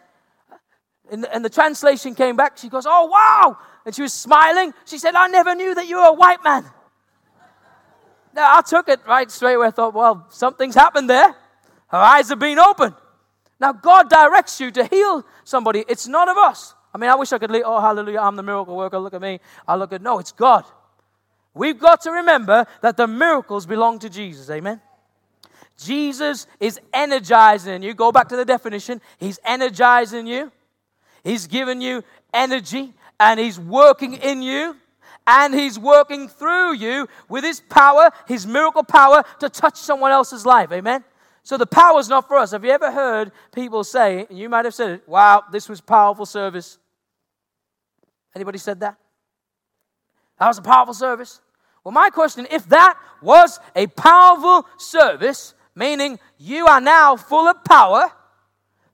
And 1.12 1.24
the, 1.24 1.36
and 1.36 1.46
the 1.46 1.50
translation 1.50 2.16
came 2.16 2.36
back. 2.36 2.58
She 2.58 2.70
goes, 2.70 2.86
Oh, 2.88 3.06
wow. 3.06 3.58
And 3.86 3.94
she 3.94 4.02
was 4.02 4.14
smiling. 4.14 4.74
She 4.86 4.98
said, 4.98 5.14
I 5.14 5.28
never 5.28 5.54
knew 5.54 5.76
that 5.76 5.88
you 5.88 5.98
were 5.98 6.08
a 6.08 6.14
white 6.14 6.44
man. 6.44 6.66
Now, 8.34 8.58
I 8.58 8.62
took 8.62 8.90
it 8.90 9.00
right 9.06 9.30
straight 9.30 9.54
away. 9.54 9.68
I 9.68 9.72
thought, 9.72 9.94
Well, 9.94 10.26
something's 10.32 10.74
happened 10.74 11.08
there. 11.08 11.36
Her 11.90 12.00
eyes 12.00 12.30
have 12.30 12.40
been 12.40 12.58
opened. 12.58 12.96
Now, 13.64 13.72
God 13.72 14.10
directs 14.10 14.60
you 14.60 14.72
to 14.72 14.84
heal 14.84 15.26
somebody. 15.46 15.86
It's 15.88 16.06
none 16.06 16.28
of 16.28 16.36
us. 16.36 16.76
I 16.94 16.98
mean, 16.98 17.10
I 17.10 17.16
wish 17.16 17.32
I 17.32 17.38
could 17.38 17.50
leave, 17.50 17.64
oh, 17.66 17.80
hallelujah, 17.80 18.20
I'm 18.20 18.36
the 18.36 18.44
miracle 18.44 18.76
worker. 18.76 19.00
Look 19.00 19.14
at 19.14 19.22
me. 19.22 19.40
I 19.66 19.78
look 19.78 19.94
at, 19.94 20.02
no, 20.02 20.20
it's 20.20 20.34
God. 20.34 20.66
We've 21.54 21.80
got 21.80 22.02
to 22.02 22.12
remember 22.12 22.66
that 22.82 22.98
the 22.98 23.08
miracles 23.08 23.66
belong 23.66 24.00
to 24.00 24.10
Jesus. 24.10 24.50
Amen. 24.50 24.82
Jesus 25.78 26.46
is 26.60 26.78
energizing 26.94 27.84
you. 27.84 27.94
Go 27.94 28.12
back 28.12 28.28
to 28.28 28.36
the 28.36 28.44
definition. 28.44 29.00
He's 29.18 29.40
energizing 29.46 30.28
you. 30.28 30.52
He's 31.24 31.48
giving 31.48 31.82
you 31.82 32.04
energy 32.34 32.94
and 33.18 33.40
He's 33.40 33.58
working 33.58 34.16
in 34.16 34.42
you 34.42 34.76
and 35.26 35.54
He's 35.54 35.80
working 35.80 36.28
through 36.28 36.74
you 36.74 37.08
with 37.30 37.46
His 37.46 37.62
power, 37.62 38.10
His 38.28 38.46
miracle 38.46 38.84
power 38.84 39.24
to 39.40 39.48
touch 39.48 39.78
someone 39.78 40.12
else's 40.12 40.46
life. 40.46 40.70
Amen. 40.74 41.06
So 41.44 41.58
the 41.58 41.66
power 41.66 42.00
is 42.00 42.08
not 42.08 42.28
for 42.28 42.38
us. 42.38 42.52
Have 42.52 42.64
you 42.64 42.72
ever 42.72 42.90
heard 42.90 43.32
people 43.54 43.84
say, 43.84 44.26
and 44.30 44.40
you 44.40 44.48
might 44.48 44.64
have 44.64 44.74
said 44.74 44.92
it, 44.92 45.08
wow, 45.08 45.44
this 45.52 45.68
was 45.68 45.82
powerful 45.82 46.26
service? 46.26 46.80
Anybody 48.34 48.58
said 48.58 48.80
that? 48.80 48.98
That 50.40 50.48
was 50.48 50.58
a 50.58 50.62
powerful 50.62 50.94
service. 50.94 51.42
Well, 51.84 51.92
my 51.92 52.10
question, 52.10 52.48
if 52.50 52.68
that 52.70 52.98
was 53.22 53.60
a 53.76 53.88
powerful 53.88 54.66
service, 54.78 55.54
meaning 55.76 56.18
you 56.38 56.66
are 56.66 56.80
now 56.80 57.18
full 57.18 57.48
of 57.48 57.64
power, 57.66 58.10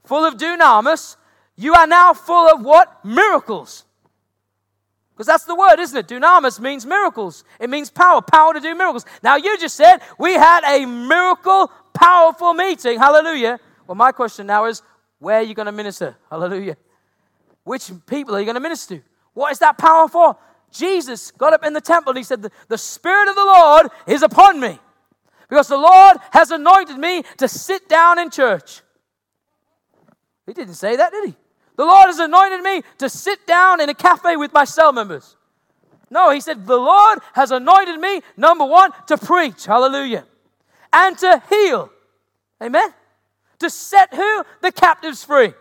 full 0.03 0.25
of 0.25 0.35
dunamis, 0.35 1.17
you 1.55 1.75
are 1.75 1.87
now 1.87 2.13
full 2.13 2.49
of 2.49 2.65
what? 2.65 3.05
Miracles. 3.05 3.85
Because 5.13 5.27
that's 5.27 5.43
the 5.43 5.55
word, 5.55 5.79
isn't 5.79 5.97
it? 5.97 6.07
Dunamis 6.07 6.61
means 6.61 6.85
miracles. 6.85 7.43
It 7.59 7.69
means 7.69 7.89
power, 7.89 8.21
power 8.21 8.53
to 8.53 8.61
do 8.61 8.73
miracles. 8.73 9.05
Now, 9.21 9.35
you 9.35 9.57
just 9.57 9.75
said 9.75 9.97
we 10.17 10.33
had 10.33 10.63
a 10.63 10.85
miracle 10.85 11.69
powerful 11.99 12.53
meeting. 12.53 12.97
Hallelujah. 12.97 13.59
Well, 13.85 13.95
my 13.95 14.11
question 14.11 14.47
now 14.47 14.65
is 14.65 14.81
where 15.19 15.39
are 15.39 15.43
you 15.43 15.53
going 15.53 15.65
to 15.65 15.71
minister? 15.71 16.15
Hallelujah. 16.29 16.77
Which 17.63 17.91
people 18.07 18.35
are 18.35 18.39
you 18.39 18.45
going 18.45 18.55
to 18.55 18.61
minister 18.61 18.97
to? 18.97 19.03
What 19.33 19.51
is 19.51 19.59
that 19.59 19.77
power 19.77 20.07
for? 20.07 20.37
Jesus 20.71 21.31
got 21.31 21.53
up 21.53 21.65
in 21.65 21.73
the 21.73 21.81
temple 21.81 22.11
and 22.11 22.17
he 22.17 22.23
said, 22.23 22.45
The 22.67 22.77
Spirit 22.77 23.27
of 23.27 23.35
the 23.35 23.45
Lord 23.45 23.87
is 24.07 24.21
upon 24.21 24.59
me 24.59 24.79
because 25.49 25.67
the 25.67 25.77
Lord 25.77 26.17
has 26.31 26.51
anointed 26.51 26.97
me 26.97 27.23
to 27.37 27.47
sit 27.47 27.89
down 27.89 28.19
in 28.19 28.29
church. 28.29 28.81
He 30.45 30.53
didn't 30.53 30.75
say 30.75 30.95
that, 30.95 31.11
did 31.11 31.29
he? 31.29 31.35
The 31.75 31.85
Lord 31.85 32.07
has 32.07 32.19
anointed 32.19 32.61
me 32.61 32.81
to 32.99 33.09
sit 33.09 33.45
down 33.45 33.81
in 33.81 33.89
a 33.89 33.93
cafe 33.93 34.35
with 34.35 34.53
my 34.53 34.63
cell 34.63 34.91
members. 34.91 35.35
No, 36.09 36.31
he 36.31 36.41
said, 36.41 36.65
The 36.65 36.77
Lord 36.77 37.19
has 37.33 37.51
anointed 37.51 37.99
me, 37.99 38.21
number 38.37 38.65
one, 38.65 38.91
to 39.07 39.17
preach. 39.17 39.65
Hallelujah 39.65 40.25
and 40.91 41.17
to 41.17 41.41
heal. 41.49 41.91
Amen? 42.61 42.93
To 43.59 43.69
set 43.69 44.13
who? 44.13 44.43
The 44.61 44.71
captives 44.71 45.23
free. 45.23 45.53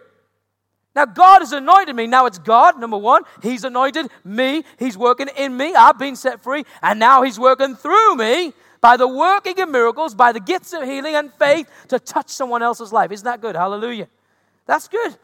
Now, 0.94 1.04
God 1.04 1.40
has 1.40 1.52
anointed 1.52 1.94
me. 1.94 2.08
Now 2.08 2.26
it's 2.26 2.38
God, 2.38 2.80
number 2.80 2.98
one. 2.98 3.22
He's 3.40 3.62
anointed 3.62 4.08
me. 4.24 4.64
He's 4.78 4.98
working 4.98 5.28
in 5.36 5.56
me. 5.56 5.74
I've 5.74 5.98
been 5.98 6.16
set 6.16 6.42
free. 6.42 6.64
And 6.82 6.98
now 6.98 7.22
He's 7.22 7.38
working 7.38 7.76
through 7.76 8.16
me 8.16 8.52
by 8.80 8.96
the 8.96 9.06
working 9.06 9.60
of 9.60 9.68
miracles, 9.68 10.14
by 10.14 10.32
the 10.32 10.40
gifts 10.40 10.72
of 10.72 10.82
healing 10.82 11.14
and 11.14 11.32
faith 11.34 11.70
to 11.88 12.00
touch 12.00 12.30
someone 12.30 12.62
else's 12.62 12.92
life. 12.92 13.12
Isn't 13.12 13.24
that 13.24 13.40
good? 13.40 13.54
Hallelujah. 13.54 14.08
That's 14.66 14.88
good. 14.88 15.16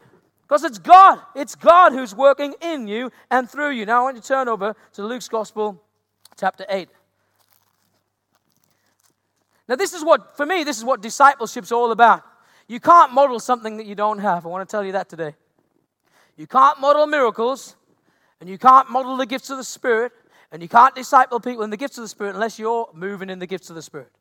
Because 0.47 0.63
it's 0.63 0.77
God. 0.77 1.19
It's 1.35 1.55
God 1.55 1.91
who's 1.91 2.15
working 2.15 2.53
in 2.61 2.87
you 2.87 3.11
and 3.31 3.49
through 3.49 3.71
you. 3.71 3.85
Now 3.85 4.01
I 4.01 4.03
want 4.03 4.15
you 4.15 4.21
to 4.21 4.27
turn 4.27 4.47
over 4.47 4.75
to 4.93 5.03
Luke's 5.05 5.27
Gospel, 5.27 5.81
chapter 6.39 6.65
8. 6.69 6.87
Now, 9.67 9.75
this 9.75 9.93
is 9.93 10.03
what, 10.03 10.37
for 10.37 10.45
me, 10.45 10.63
this 10.63 10.77
is 10.77 10.83
what 10.83 11.01
discipleship's 11.01 11.71
all 11.71 11.91
about. 11.91 12.23
You 12.67 12.79
can't 12.79 13.13
model 13.13 13.39
something 13.39 13.77
that 13.77 13.85
you 13.85 13.95
don't 13.95 14.19
have. 14.19 14.45
I 14.45 14.49
want 14.49 14.67
to 14.67 14.71
tell 14.71 14.83
you 14.83 14.93
that 14.93 15.09
today. 15.09 15.35
You 16.37 16.47
can't 16.47 16.79
model 16.79 17.07
miracles, 17.07 17.75
and 18.39 18.49
you 18.49 18.57
can't 18.57 18.89
model 18.89 19.17
the 19.17 19.25
gifts 19.25 19.49
of 19.49 19.57
the 19.57 19.63
Spirit, 19.63 20.11
and 20.51 20.61
you 20.61 20.67
can't 20.69 20.93
disciple 20.93 21.39
people 21.39 21.63
in 21.63 21.69
the 21.69 21.77
gifts 21.77 21.97
of 21.97 22.03
the 22.03 22.07
Spirit 22.07 22.35
unless 22.35 22.59
you're 22.59 22.89
moving 22.93 23.29
in 23.29 23.39
the 23.39 23.47
gifts 23.47 23.69
of 23.69 23.75
the 23.75 23.81
Spirit. 23.81 24.11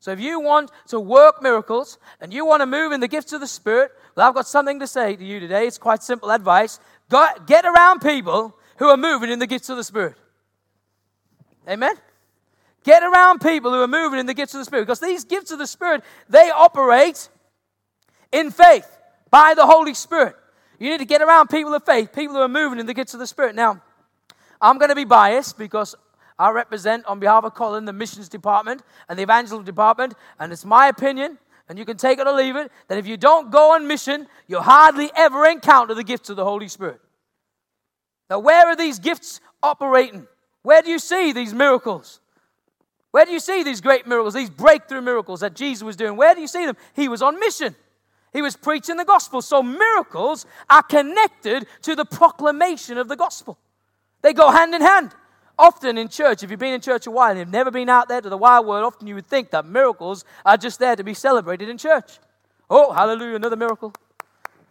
So 0.00 0.10
if 0.10 0.18
you 0.18 0.40
want 0.40 0.72
to 0.88 0.98
work 0.98 1.40
miracles 1.40 1.98
and 2.20 2.32
you 2.34 2.44
want 2.44 2.60
to 2.60 2.66
move 2.66 2.90
in 2.90 2.98
the 2.98 3.06
gifts 3.06 3.32
of 3.32 3.40
the 3.40 3.46
Spirit, 3.46 3.92
well, 4.16 4.28
I've 4.28 4.34
got 4.34 4.48
something 4.48 4.80
to 4.80 4.86
say 4.86 5.14
to 5.14 5.24
you 5.24 5.38
today. 5.38 5.66
It's 5.66 5.78
quite 5.78 6.02
simple 6.02 6.32
advice. 6.32 6.80
Go, 7.08 7.28
get 7.46 7.64
around 7.64 8.00
people 8.00 8.56
who 8.78 8.88
are 8.88 8.96
moving 8.96 9.30
in 9.30 9.38
the 9.38 9.46
gifts 9.46 9.68
of 9.68 9.76
the 9.76 9.84
Spirit. 9.84 10.16
Amen? 11.68 11.94
Get 12.84 13.02
around 13.02 13.40
people 13.40 13.72
who 13.72 13.80
are 13.80 13.88
moving 13.88 14.18
in 14.18 14.26
the 14.26 14.34
gifts 14.34 14.54
of 14.54 14.58
the 14.60 14.64
Spirit 14.64 14.82
because 14.82 15.00
these 15.00 15.24
gifts 15.24 15.50
of 15.50 15.58
the 15.58 15.66
Spirit, 15.66 16.02
they 16.28 16.50
operate 16.50 17.28
in 18.32 18.50
faith 18.50 18.98
by 19.30 19.54
the 19.54 19.66
Holy 19.66 19.94
Spirit. 19.94 20.36
You 20.78 20.90
need 20.90 20.98
to 20.98 21.04
get 21.04 21.22
around 21.22 21.48
people 21.48 21.72
of 21.74 21.84
faith, 21.84 22.12
people 22.12 22.34
who 22.34 22.40
are 22.40 22.48
moving 22.48 22.80
in 22.80 22.86
the 22.86 22.94
gifts 22.94 23.14
of 23.14 23.20
the 23.20 23.26
Spirit. 23.26 23.54
Now, 23.54 23.80
I'm 24.60 24.78
going 24.78 24.88
to 24.88 24.96
be 24.96 25.04
biased 25.04 25.58
because 25.58 25.94
I 26.38 26.50
represent, 26.50 27.04
on 27.06 27.20
behalf 27.20 27.44
of 27.44 27.54
Colin, 27.54 27.84
the 27.84 27.92
missions 27.92 28.28
department 28.28 28.82
and 29.08 29.16
the 29.16 29.22
evangelism 29.22 29.64
department, 29.64 30.14
and 30.40 30.52
it's 30.52 30.64
my 30.64 30.88
opinion, 30.88 31.38
and 31.68 31.78
you 31.78 31.84
can 31.84 31.96
take 31.96 32.18
it 32.18 32.26
or 32.26 32.32
leave 32.32 32.56
it, 32.56 32.72
that 32.88 32.98
if 32.98 33.06
you 33.06 33.16
don't 33.16 33.52
go 33.52 33.74
on 33.74 33.86
mission, 33.86 34.26
you'll 34.48 34.62
hardly 34.62 35.10
ever 35.14 35.46
encounter 35.46 35.94
the 35.94 36.02
gifts 36.02 36.30
of 36.30 36.36
the 36.36 36.44
Holy 36.44 36.66
Spirit. 36.66 37.00
Now, 38.28 38.40
where 38.40 38.66
are 38.66 38.74
these 38.74 38.98
gifts 38.98 39.40
operating? 39.62 40.26
Where 40.62 40.82
do 40.82 40.90
you 40.90 40.98
see 40.98 41.32
these 41.32 41.54
miracles? 41.54 42.20
Where 43.12 43.24
do 43.24 43.32
you 43.32 43.40
see 43.40 43.62
these 43.62 43.80
great 43.80 44.06
miracles, 44.06 44.34
these 44.34 44.50
breakthrough 44.50 45.02
miracles 45.02 45.40
that 45.40 45.54
Jesus 45.54 45.82
was 45.82 45.96
doing? 45.96 46.16
Where 46.16 46.34
do 46.34 46.40
you 46.40 46.48
see 46.48 46.66
them? 46.66 46.76
He 46.94 47.08
was 47.08 47.22
on 47.22 47.38
mission. 47.38 47.76
He 48.32 48.40
was 48.40 48.56
preaching 48.56 48.96
the 48.96 49.04
gospel. 49.04 49.42
So 49.42 49.62
miracles 49.62 50.46
are 50.68 50.82
connected 50.82 51.66
to 51.82 51.94
the 51.94 52.06
proclamation 52.06 52.96
of 52.96 53.08
the 53.08 53.16
gospel. 53.16 53.58
They 54.22 54.32
go 54.32 54.50
hand 54.50 54.74
in 54.74 54.80
hand. 54.80 55.14
Often 55.58 55.98
in 55.98 56.08
church, 56.08 56.42
if 56.42 56.50
you've 56.50 56.58
been 56.58 56.72
in 56.72 56.80
church 56.80 57.06
a 57.06 57.10
while 57.10 57.30
and 57.30 57.38
you've 57.38 57.50
never 57.50 57.70
been 57.70 57.90
out 57.90 58.08
there 58.08 58.22
to 58.22 58.30
the 58.30 58.38
wild 58.38 58.66
world, 58.66 58.84
often 58.84 59.06
you 59.06 59.14
would 59.14 59.26
think 59.26 59.50
that 59.50 59.66
miracles 59.66 60.24
are 60.46 60.56
just 60.56 60.78
there 60.78 60.96
to 60.96 61.04
be 61.04 61.12
celebrated 61.12 61.68
in 61.68 61.76
church. 61.76 62.18
Oh, 62.70 62.92
hallelujah, 62.92 63.36
another 63.36 63.56
miracle. 63.56 63.92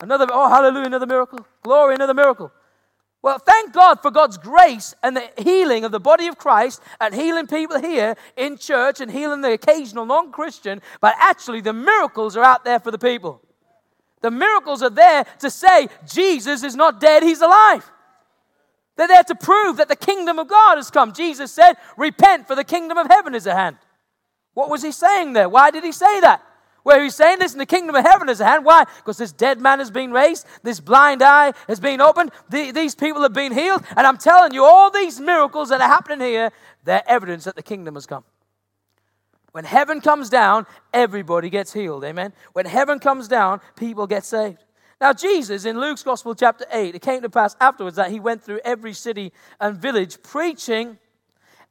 Another, 0.02 0.26
oh, 0.32 0.50
hallelujah, 0.50 0.88
another 0.88 1.06
miracle. 1.06 1.46
Glory, 1.62 1.94
another 1.94 2.16
miracle. 2.16 2.52
Well, 3.24 3.38
thank 3.38 3.72
God 3.72 4.02
for 4.02 4.10
God's 4.10 4.38
grace 4.38 4.96
and 5.04 5.16
the 5.16 5.30
healing 5.38 5.84
of 5.84 5.92
the 5.92 6.00
body 6.00 6.28
of 6.28 6.38
Christ 6.38 6.82
and 7.00 7.14
healing 7.14 7.46
people 7.46 7.80
here 7.80 8.16
in 8.36 8.58
church 8.58 9.00
and 9.00 9.12
healing 9.12 9.42
the 9.42 9.54
occasional 9.54 10.06
non 10.08 10.32
Christian, 10.32 10.82
but 11.02 11.14
actually 11.20 11.62
the 11.62 11.74
miracles 11.74 12.36
are 12.36 12.44
out 12.44 12.64
there 12.66 12.80
for 12.80 12.90
the 12.90 12.98
people. 12.98 13.42
The 14.22 14.32
miracles 14.32 14.82
are 14.82 14.90
there 14.90 15.26
to 15.40 15.50
say 15.52 15.88
Jesus 16.08 16.64
is 16.64 16.76
not 16.76 17.00
dead, 17.00 17.22
he's 17.22 17.42
alive. 17.42 17.90
They're 18.98 19.08
there 19.08 19.24
to 19.24 19.36
prove 19.36 19.78
that 19.78 19.88
the 19.88 19.96
kingdom 19.96 20.40
of 20.40 20.48
God 20.48 20.76
has 20.76 20.92
come. 20.92 21.14
Jesus 21.14 21.52
said, 21.52 21.74
Repent, 21.98 22.48
for 22.48 22.56
the 22.56 22.64
kingdom 22.64 22.98
of 22.98 23.08
heaven 23.08 23.36
is 23.36 23.48
at 23.48 23.56
hand. 23.56 23.78
What 24.54 24.70
was 24.70 24.84
he 24.84 24.92
saying 24.92 25.34
there? 25.34 25.48
Why 25.48 25.72
did 25.72 25.84
he 25.84 25.92
say 25.92 26.20
that? 26.22 26.44
Where 26.84 27.04
he's 27.04 27.16
saying, 27.16 27.40
this, 27.40 27.52
Listen, 27.52 27.60
the 27.60 27.66
kingdom 27.66 27.96
of 27.96 28.06
heaven 28.06 28.30
is 28.30 28.40
at 28.40 28.48
hand. 28.48 28.66
Why? 28.66 28.86
Because 28.98 29.18
this 29.18 29.34
dead 29.34 29.60
man 29.60 29.80
has 29.80 29.92
been 29.92 30.14
raised, 30.14 30.48
this 30.64 30.80
blind 30.80 31.22
eye 31.22 31.52
has 31.68 31.82
been 31.82 32.00
opened, 32.00 32.32
the, 32.50 32.72
these 32.72 32.96
people 32.96 33.22
have 33.24 33.34
been 33.34 33.52
healed. 33.52 33.84
And 33.98 34.08
I'm 34.08 34.18
telling 34.18 34.54
you, 34.54 34.64
all 34.64 34.90
these 34.90 35.20
miracles 35.20 35.68
that 35.68 35.82
are 35.82 35.88
happening 35.88 36.26
here, 36.26 36.52
they're 36.86 37.04
evidence 37.06 37.44
that 37.44 37.58
the 37.58 37.62
kingdom 37.62 37.96
has 37.96 38.06
come. 38.06 38.24
When 39.52 39.66
heaven 39.66 40.00
comes 40.00 40.30
down, 40.30 40.66
everybody 40.94 41.50
gets 41.50 41.74
healed. 41.74 42.06
Amen. 42.06 42.32
When 42.54 42.66
heaven 42.66 43.00
comes 43.00 43.28
down, 43.28 43.60
people 43.76 44.08
get 44.08 44.24
saved. 44.24 44.64
Now, 45.02 45.12
Jesus, 45.12 45.66
in 45.66 45.78
Luke's 45.78 46.04
Gospel, 46.04 46.36
chapter 46.36 46.66
8, 46.72 46.96
it 46.96 47.02
came 47.02 47.22
to 47.24 47.30
pass 47.30 47.58
afterwards 47.60 47.98
that 47.98 48.12
he 48.12 48.22
went 48.22 48.44
through 48.44 48.62
every 48.64 48.94
city 48.94 49.34
and 49.60 49.76
village 49.76 50.24
preaching 50.24 51.00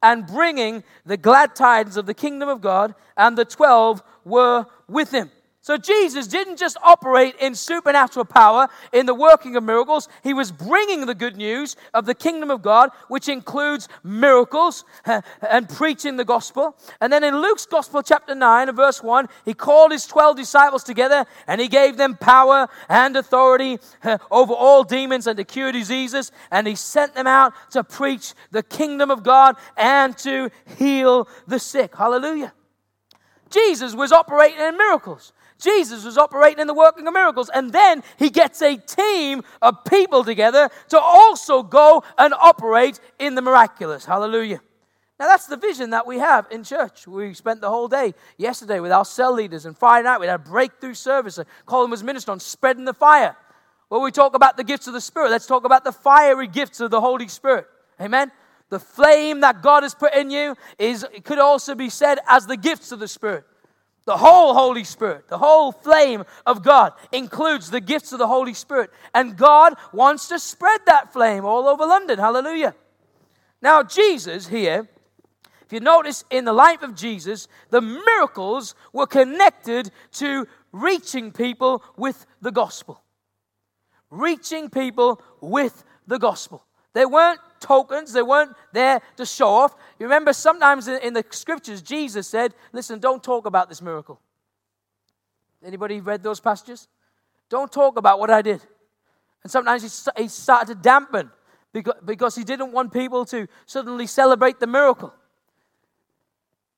and 0.03 0.27
bringing 0.27 0.83
the 1.05 1.17
glad 1.17 1.55
tidings 1.55 1.97
of 1.97 2.07
the 2.07 2.15
kingdom 2.15 2.49
of 2.49 2.61
God, 2.61 2.95
and 3.17 3.37
the 3.37 3.45
twelve 3.45 4.03
were 4.25 4.67
with 4.89 5.11
him. 5.11 5.31
So 5.71 5.77
Jesus 5.77 6.27
didn't 6.27 6.57
just 6.57 6.77
operate 6.83 7.37
in 7.39 7.55
supernatural 7.55 8.25
power 8.25 8.67
in 8.93 9.07
the 9.07 9.15
working 9.15 9.55
of 9.55 9.63
miracles. 9.63 10.09
He 10.25 10.35
was 10.35 10.51
bringing 10.51 11.07
the 11.07 11.15
good 11.15 11.37
news 11.37 11.77
of 11.95 12.07
the 12.07 12.15
kingdom 12.17 12.51
of 12.51 12.61
God, 12.61 12.91
which 13.07 13.29
includes 13.29 13.87
miracles 14.03 14.85
and 15.49 15.69
preaching 15.69 16.17
the 16.17 16.25
gospel. 16.25 16.77
And 17.01 17.13
then 17.13 17.23
in 17.23 17.41
Luke's 17.41 17.67
gospel, 17.67 18.03
chapter 18.03 18.35
9 18.35 18.69
and 18.69 18.77
verse 18.77 19.01
1, 19.01 19.29
he 19.45 19.55
called 19.55 19.93
his 19.93 20.07
12 20.07 20.39
disciples 20.39 20.83
together 20.83 21.25
and 21.47 21.61
he 21.61 21.69
gave 21.69 21.97
them 21.97 22.17
power 22.17 22.67
and 22.89 23.17
authority 23.17 23.79
over 24.33 24.53
all 24.53 24.83
demons 24.83 25.29
and 25.29 25.37
to 25.37 25.45
cure 25.45 25.71
diseases. 25.71 26.33
And 26.51 26.67
he 26.67 26.75
sent 26.75 27.15
them 27.15 27.29
out 27.29 27.53
to 27.71 27.85
preach 27.85 28.35
the 28.51 28.65
kingdom 28.65 29.09
of 29.09 29.23
God 29.23 29.55
and 29.77 30.19
to 30.19 30.51
heal 30.81 31.29
the 31.47 31.61
sick. 31.61 31.95
Hallelujah. 31.95 32.55
Jesus 33.51 33.95
was 33.95 34.11
operating 34.11 34.59
in 34.59 34.77
miracles. 34.77 35.33
Jesus 35.61 36.05
was 36.05 36.19
operating 36.19 36.61
in 36.61 36.67
the 36.67 36.75
working 36.75 37.07
of 37.07 37.15
miracles. 37.15 37.51
And 37.55 37.73
then 37.73 38.03
he 38.19 38.31
gets 38.31 38.61
a 38.63 38.77
team 38.77 39.43
of 39.63 39.85
people 39.85 40.25
together 40.25 40.71
to 40.89 40.99
also 40.99 41.63
go 41.63 42.03
and 42.19 42.35
operate 42.35 42.99
in 43.19 43.35
the 43.35 43.43
miraculous. 43.43 44.05
Hallelujah. 44.05 44.61
Now, 45.21 45.27
that's 45.27 45.47
the 45.47 45.59
vision 45.59 45.91
that 45.91 46.07
we 46.07 46.19
have 46.19 46.47
in 46.51 46.65
church. 46.65 47.07
We 47.07 47.35
spent 47.35 47.61
the 47.61 47.69
whole 47.69 47.89
day 47.89 48.15
yesterday 48.39 48.81
with 48.81 48.91
our 48.91 49.05
cell 49.05 49.35
leaders, 49.35 49.67
and 49.67 49.77
Friday 49.77 50.05
night 50.05 50.19
we 50.19 50.27
had 50.27 50.41
a 50.41 50.43
breakthrough 50.43 50.95
service. 50.95 51.39
Colin 51.67 51.91
was 51.91 52.03
ministering 52.03 52.33
on 52.33 52.41
spreading 52.41 52.87
the 52.87 52.95
fire. 52.95 53.37
Well, 53.91 54.01
we 54.01 54.13
talk 54.13 54.35
about 54.35 54.57
the 54.57 54.65
gifts 54.65 54.87
of 54.87 54.95
the 54.95 55.01
Spirit. 55.01 55.31
Let's 55.31 55.47
talk 55.47 55.67
about 55.67 55.85
the 55.85 55.93
fiery 55.93 56.47
gifts 56.47 56.81
of 56.81 56.91
the 56.91 57.03
Holy 57.03 57.29
Spirit. 57.29 57.67
Amen. 58.01 58.33
The 58.71 58.81
flame 58.81 59.41
that 59.41 59.61
God 59.61 59.83
has 59.83 59.95
put 59.95 60.15
in 60.15 60.31
you 60.31 60.57
is, 60.79 61.05
it 61.13 61.25
could 61.25 61.39
also 61.39 61.75
be 61.75 61.91
said 61.91 62.19
as 62.27 62.47
the 62.47 62.57
gifts 62.57 62.91
of 62.91 62.99
the 62.99 63.09
Spirit. 63.09 63.45
The 64.11 64.17
whole 64.17 64.55
Holy 64.55 64.83
Spirit, 64.83 65.29
the 65.29 65.39
whole 65.39 65.71
flame 65.71 66.25
of 66.45 66.65
God 66.65 66.95
includes 67.13 67.71
the 67.71 67.81
gifts 67.81 68.11
of 68.11 68.19
the 68.19 68.27
Holy 68.27 68.55
Spirit. 68.55 68.91
And 69.15 69.37
God 69.37 69.75
wants 69.93 70.27
to 70.31 70.41
spread 70.41 70.81
that 70.87 71.13
flame 71.13 71.45
all 71.45 71.69
over 71.69 71.87
London. 71.87 72.19
Hallelujah. 72.19 72.75
Now, 73.63 73.85
Jesus 73.85 74.49
here, 74.49 74.89
if 75.65 75.73
you 75.73 75.79
notice 75.79 76.25
in 76.29 76.45
the 76.45 76.53
life 76.53 76.83
of 76.83 76.97
Jesus, 76.97 77.47
the 77.69 77.81
miracles 77.81 78.75
were 78.93 79.07
connected 79.07 79.93
to 80.15 80.49
reaching 80.73 81.31
people 81.31 81.85
with 81.97 82.27
the 82.41 82.51
gospel. 82.51 83.05
Reaching 84.11 84.71
people 84.71 85.23
with 85.41 85.85
the 86.09 86.19
gospel. 86.19 86.67
They 86.95 87.07
weren't 87.07 87.39
tokens, 87.61 88.13
they 88.13 88.23
weren't 88.23 88.57
there 88.73 89.01
to 89.17 89.27
show 89.27 89.49
off. 89.49 89.77
You 89.99 90.07
remember 90.07 90.33
sometimes 90.33 90.89
in, 90.89 91.13
the 91.13 91.25
scriptures, 91.31 91.83
Jesus 91.83 92.27
said, 92.27 92.55
Listen, 92.73 92.99
don't 92.99 93.23
talk 93.23 93.47
about 93.47 93.69
this 93.69 93.81
miracle. 93.81 94.21
Anybody 95.65 96.01
read 96.01 96.23
those 96.23 96.41
passages? 96.41 96.89
Don't 97.49 97.71
talk 97.71 97.99
about 97.99 98.19
what 98.19 98.31
I 98.31 98.43
did. 98.43 98.63
And 99.43 99.51
sometimes 99.51 99.83
he, 100.17 100.29
started 100.29 100.75
to 100.75 100.81
dampen 100.81 101.31
because, 101.73 101.95
because 102.05 102.37
he 102.37 102.45
didn't 102.45 102.73
want 102.73 102.93
people 102.93 103.25
to 103.27 103.47
suddenly 103.67 104.07
celebrate 104.07 104.61
the 104.61 104.67
miracle. 104.67 105.13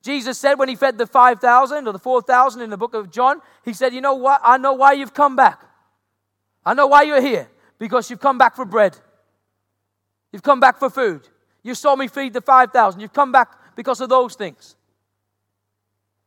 Jesus 0.03 0.37
said 0.39 0.55
when 0.55 0.68
he 0.68 0.74
fed 0.74 0.99
the 0.99 1.07
5,000 1.07 1.87
or 1.87 1.93
the 1.93 1.99
4,000 1.99 2.61
in 2.61 2.70
the 2.70 2.76
book 2.76 2.95
of 2.95 3.11
John, 3.11 3.41
he 3.64 3.72
said, 3.72 3.95
You 3.95 4.01
know 4.01 4.14
what? 4.14 4.41
I 4.43 4.59
know 4.59 4.72
why 4.72 4.93
you've 4.93 5.14
come 5.14 5.37
back. 5.37 5.62
I 6.64 6.74
know 6.74 6.89
why 6.89 7.03
you're 7.03 7.20
here. 7.22 7.49
Because 7.78 8.11
you've 8.11 8.20
come 8.20 8.39
back 8.39 8.57
for 8.57 8.64
bread. 8.64 8.97
You've 10.33 10.43
come 10.43 10.61
back 10.61 10.78
for 10.78 10.91
food. 10.91 11.28
You 11.62 11.74
saw 11.74 11.95
me 11.95 12.09
feed 12.09 12.33
the 12.33 12.41
5,000. 12.41 13.01
You've 13.01 13.12
come 13.12 13.33
back 13.33 13.76
because 13.76 14.01
of 14.01 14.09
those 14.09 14.35
things. 14.35 14.76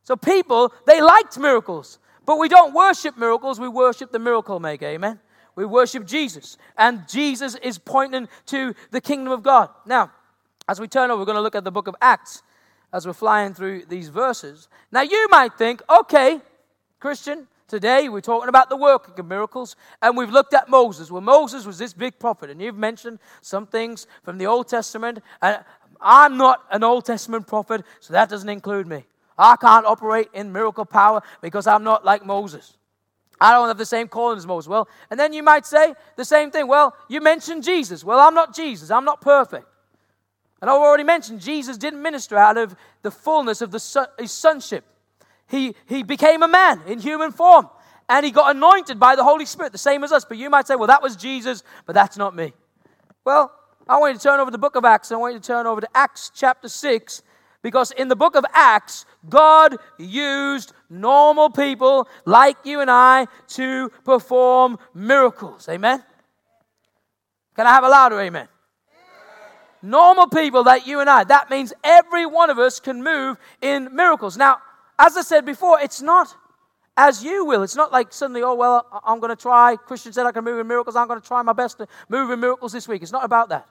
So 0.03 0.15
people, 0.15 0.71
they 0.85 1.01
liked 1.01 1.37
miracles, 1.37 1.99
but 2.25 2.37
we 2.37 2.47
don't 2.47 2.73
worship 2.73 3.17
miracles, 3.17 3.59
we 3.59 3.67
worship 3.67 4.11
the 4.11 4.19
miracle 4.19 4.59
maker. 4.59 4.85
Amen. 4.85 5.19
We 5.55 5.65
worship 5.65 6.05
Jesus, 6.05 6.57
and 6.77 7.07
Jesus 7.07 7.55
is 7.55 7.77
pointing 7.77 8.27
to 8.47 8.75
the 8.91 9.01
kingdom 9.01 9.31
of 9.31 9.41
God. 9.41 9.69
Now, 9.85 10.11
as 10.67 10.79
we 10.79 10.87
turn 10.87 11.11
over, 11.11 11.21
we're 11.21 11.25
going 11.25 11.37
to 11.37 11.41
look 11.41 11.55
at 11.55 11.63
the 11.63 11.71
book 11.71 11.87
of 11.87 11.95
Acts 12.01 12.43
as 12.91 13.07
we're 13.07 13.13
flying 13.13 13.53
through 13.53 13.85
these 13.85 14.09
verses. 14.09 14.67
Now, 14.91 15.01
you 15.01 15.27
might 15.31 15.57
think, 15.57 15.81
okay, 15.89 16.41
Christian, 16.99 17.47
Today, 17.67 18.09
we're 18.09 18.21
talking 18.21 18.47
about 18.47 18.69
the 18.69 18.77
working 18.77 19.19
of 19.19 19.25
miracles, 19.25 19.75
and 19.99 20.15
we've 20.15 20.29
looked 20.29 20.53
at 20.53 20.69
Moses. 20.69 21.09
Well, 21.09 21.21
Moses 21.21 21.65
was 21.65 21.79
this 21.79 21.93
big 21.93 22.19
prophet, 22.19 22.51
and 22.51 22.61
you've 22.61 22.77
mentioned 22.77 23.17
some 23.41 23.65
things 23.65 24.05
from 24.23 24.37
the 24.37 24.45
Old 24.45 24.67
Testament. 24.67 25.19
And 25.41 25.63
I'm 25.99 26.37
not 26.37 26.63
an 26.69 26.83
Old 26.83 27.05
Testament 27.05 27.47
prophet, 27.47 27.83
so 27.99 28.13
that 28.13 28.29
doesn't 28.29 28.49
include 28.49 28.85
me. 28.85 29.05
I 29.35 29.55
can't 29.55 29.85
operate 29.85 30.29
in 30.33 30.51
miracle 30.51 30.85
power 30.85 31.23
because 31.41 31.65
I'm 31.65 31.83
not 31.83 32.05
like 32.05 32.23
Moses. 32.23 32.77
I 33.41 33.51
don't 33.51 33.67
have 33.67 33.79
the 33.79 33.85
same 33.85 34.07
calling 34.07 34.37
as 34.37 34.45
Moses. 34.45 34.69
Well, 34.69 34.87
and 35.09 35.19
then 35.19 35.33
you 35.33 35.41
might 35.41 35.65
say 35.65 35.95
the 36.17 36.23
same 36.23 36.51
thing. 36.51 36.67
Well, 36.67 36.95
you 37.09 37.19
mentioned 37.19 37.63
Jesus. 37.63 38.03
Well, 38.03 38.19
I'm 38.19 38.35
not 38.35 38.55
Jesus. 38.55 38.91
I'm 38.91 39.05
not 39.05 39.21
perfect. 39.21 39.67
And 40.61 40.69
I've 40.69 40.79
already 40.79 41.03
mentioned 41.03 41.41
Jesus 41.41 41.77
didn't 41.77 42.01
minister 42.01 42.37
out 42.37 42.57
of 42.57 42.75
the 43.01 43.11
fullness 43.11 43.61
of 43.61 43.71
the 43.71 43.79
son, 43.79 44.07
his 44.17 44.31
sonship. 44.31 44.85
He, 45.47 45.75
he 45.85 46.03
became 46.03 46.43
a 46.43 46.47
man 46.47 46.81
in 46.87 46.99
human 46.99 47.31
form 47.31 47.69
and 48.09 48.25
he 48.25 48.31
got 48.31 48.55
anointed 48.55 48.99
by 48.99 49.15
the 49.15 49.23
Holy 49.23 49.45
Spirit, 49.45 49.71
the 49.71 49.77
same 49.77 50.03
as 50.03 50.11
us. 50.11 50.25
But 50.25 50.37
you 50.37 50.49
might 50.49 50.67
say, 50.67 50.75
well, 50.75 50.87
that 50.87 51.01
was 51.01 51.15
Jesus, 51.15 51.63
but 51.85 51.93
that's 51.93 52.17
not 52.17 52.35
me. 52.35 52.53
Well, 53.23 53.51
I 53.87 53.97
want 53.99 54.13
you 54.13 54.19
to 54.19 54.23
turn 54.23 54.39
over 54.39 54.51
the 54.51 54.57
book 54.57 54.75
of 54.75 54.85
Acts. 54.85 55.11
I 55.11 55.15
want 55.15 55.33
you 55.33 55.39
to 55.39 55.45
turn 55.45 55.65
over 55.67 55.81
to 55.81 55.89
Acts 55.93 56.31
chapter 56.33 56.67
6 56.67 57.21
Because 57.61 57.91
in 57.91 58.07
the 58.07 58.15
book 58.15 58.35
of 58.35 58.45
Acts, 58.53 59.05
God 59.27 59.77
used 59.97 60.73
normal 60.89 61.49
people 61.49 62.07
like 62.25 62.57
you 62.63 62.81
and 62.81 62.89
I 62.89 63.27
to 63.49 63.89
perform 64.03 64.77
miracles. 64.93 65.67
Amen? 65.69 66.03
Can 67.55 67.67
I 67.67 67.71
have 67.71 67.83
a 67.83 67.89
louder 67.89 68.19
amen? 68.19 68.47
Normal 69.81 70.27
people 70.27 70.63
like 70.63 70.87
you 70.87 70.99
and 70.99 71.09
I. 71.09 71.23
That 71.23 71.49
means 71.49 71.71
every 71.83 72.25
one 72.25 72.49
of 72.49 72.57
us 72.57 72.79
can 72.79 73.03
move 73.03 73.37
in 73.61 73.95
miracles. 73.95 74.35
Now, 74.35 74.57
as 74.97 75.17
I 75.17 75.21
said 75.21 75.45
before, 75.45 75.79
it's 75.79 76.01
not 76.01 76.35
as 76.97 77.23
you 77.23 77.45
will. 77.45 77.63
It's 77.63 77.75
not 77.75 77.91
like 77.91 78.13
suddenly, 78.13 78.41
oh, 78.41 78.55
well, 78.55 78.85
I'm 79.05 79.19
going 79.19 79.29
to 79.29 79.41
try. 79.41 79.75
Christian 79.75 80.13
said 80.13 80.25
I 80.25 80.31
can 80.31 80.43
move 80.43 80.59
in 80.59 80.67
miracles. 80.67 80.95
I'm 80.95 81.07
going 81.07 81.19
to 81.19 81.27
try 81.27 81.41
my 81.41 81.53
best 81.53 81.77
to 81.79 81.87
move 82.09 82.31
in 82.31 82.39
miracles 82.39 82.71
this 82.71 82.87
week. 82.87 83.01
It's 83.01 83.11
not 83.11 83.25
about 83.25 83.49
that. 83.49 83.67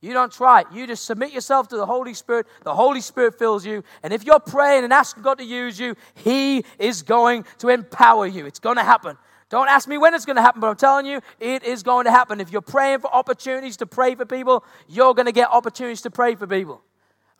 You 0.00 0.12
don't 0.12 0.32
try. 0.32 0.64
You 0.72 0.86
just 0.86 1.06
submit 1.06 1.32
yourself 1.32 1.68
to 1.68 1.76
the 1.76 1.86
Holy 1.86 2.14
Spirit. 2.14 2.46
The 2.62 2.74
Holy 2.74 3.00
Spirit 3.00 3.36
fills 3.36 3.66
you. 3.66 3.82
And 4.02 4.12
if 4.12 4.24
you're 4.24 4.38
praying 4.38 4.84
and 4.84 4.92
asking 4.92 5.24
God 5.24 5.38
to 5.38 5.44
use 5.44 5.80
you, 5.80 5.96
He 6.14 6.64
is 6.78 7.02
going 7.02 7.44
to 7.58 7.68
empower 7.68 8.26
you. 8.26 8.46
It's 8.46 8.60
going 8.60 8.76
to 8.76 8.84
happen. 8.84 9.16
Don't 9.48 9.68
ask 9.68 9.88
me 9.88 9.96
when 9.96 10.14
it's 10.14 10.26
going 10.26 10.36
to 10.36 10.42
happen, 10.42 10.60
but 10.60 10.68
I'm 10.68 10.76
telling 10.76 11.06
you, 11.06 11.20
it 11.40 11.64
is 11.64 11.82
going 11.82 12.04
to 12.04 12.10
happen. 12.10 12.40
If 12.40 12.52
you're 12.52 12.60
praying 12.60 13.00
for 13.00 13.12
opportunities 13.12 13.78
to 13.78 13.86
pray 13.86 14.14
for 14.14 14.26
people, 14.26 14.62
you're 14.88 15.14
going 15.14 15.26
to 15.26 15.32
get 15.32 15.48
opportunities 15.50 16.02
to 16.02 16.10
pray 16.10 16.34
for 16.34 16.46
people. 16.46 16.82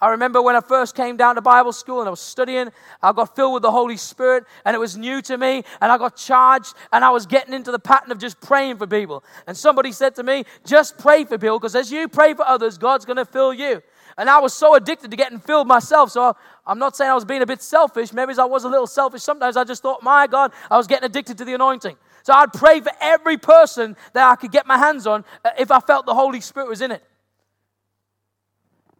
I 0.00 0.10
remember 0.10 0.40
when 0.40 0.54
I 0.54 0.60
first 0.60 0.94
came 0.94 1.16
down 1.16 1.34
to 1.34 1.40
Bible 1.40 1.72
school 1.72 1.98
and 2.00 2.06
I 2.06 2.10
was 2.10 2.20
studying, 2.20 2.70
I 3.02 3.12
got 3.12 3.34
filled 3.34 3.54
with 3.54 3.62
the 3.62 3.70
Holy 3.72 3.96
Spirit 3.96 4.44
and 4.64 4.74
it 4.76 4.78
was 4.78 4.96
new 4.96 5.20
to 5.22 5.36
me 5.36 5.64
and 5.80 5.90
I 5.90 5.98
got 5.98 6.16
charged 6.16 6.74
and 6.92 7.04
I 7.04 7.10
was 7.10 7.26
getting 7.26 7.52
into 7.52 7.72
the 7.72 7.80
pattern 7.80 8.12
of 8.12 8.18
just 8.18 8.40
praying 8.40 8.76
for 8.76 8.86
people. 8.86 9.24
And 9.48 9.56
somebody 9.56 9.90
said 9.90 10.14
to 10.14 10.22
me, 10.22 10.44
just 10.64 10.98
pray 10.98 11.24
for 11.24 11.36
people 11.36 11.58
because 11.58 11.74
as 11.74 11.90
you 11.90 12.06
pray 12.06 12.32
for 12.34 12.46
others, 12.46 12.78
God's 12.78 13.04
going 13.04 13.16
to 13.16 13.24
fill 13.24 13.52
you. 13.52 13.82
And 14.16 14.30
I 14.30 14.38
was 14.38 14.54
so 14.54 14.76
addicted 14.76 15.10
to 15.10 15.16
getting 15.16 15.40
filled 15.40 15.66
myself. 15.66 16.12
So 16.12 16.36
I'm 16.64 16.78
not 16.78 16.96
saying 16.96 17.10
I 17.10 17.14
was 17.14 17.24
being 17.24 17.42
a 17.42 17.46
bit 17.46 17.60
selfish. 17.60 18.12
Maybe 18.12 18.34
I 18.38 18.44
was 18.44 18.64
a 18.64 18.68
little 18.68 18.86
selfish. 18.86 19.22
Sometimes 19.22 19.56
I 19.56 19.64
just 19.64 19.82
thought, 19.82 20.02
my 20.02 20.28
God, 20.28 20.52
I 20.70 20.76
was 20.76 20.86
getting 20.86 21.06
addicted 21.06 21.38
to 21.38 21.44
the 21.44 21.54
anointing. 21.54 21.96
So 22.22 22.32
I'd 22.34 22.52
pray 22.52 22.80
for 22.80 22.92
every 23.00 23.36
person 23.36 23.96
that 24.12 24.30
I 24.30 24.36
could 24.36 24.52
get 24.52 24.66
my 24.66 24.78
hands 24.78 25.08
on 25.08 25.24
uh, 25.44 25.50
if 25.58 25.70
I 25.72 25.80
felt 25.80 26.06
the 26.06 26.14
Holy 26.14 26.40
Spirit 26.40 26.68
was 26.68 26.82
in 26.82 26.92
it. 26.92 27.02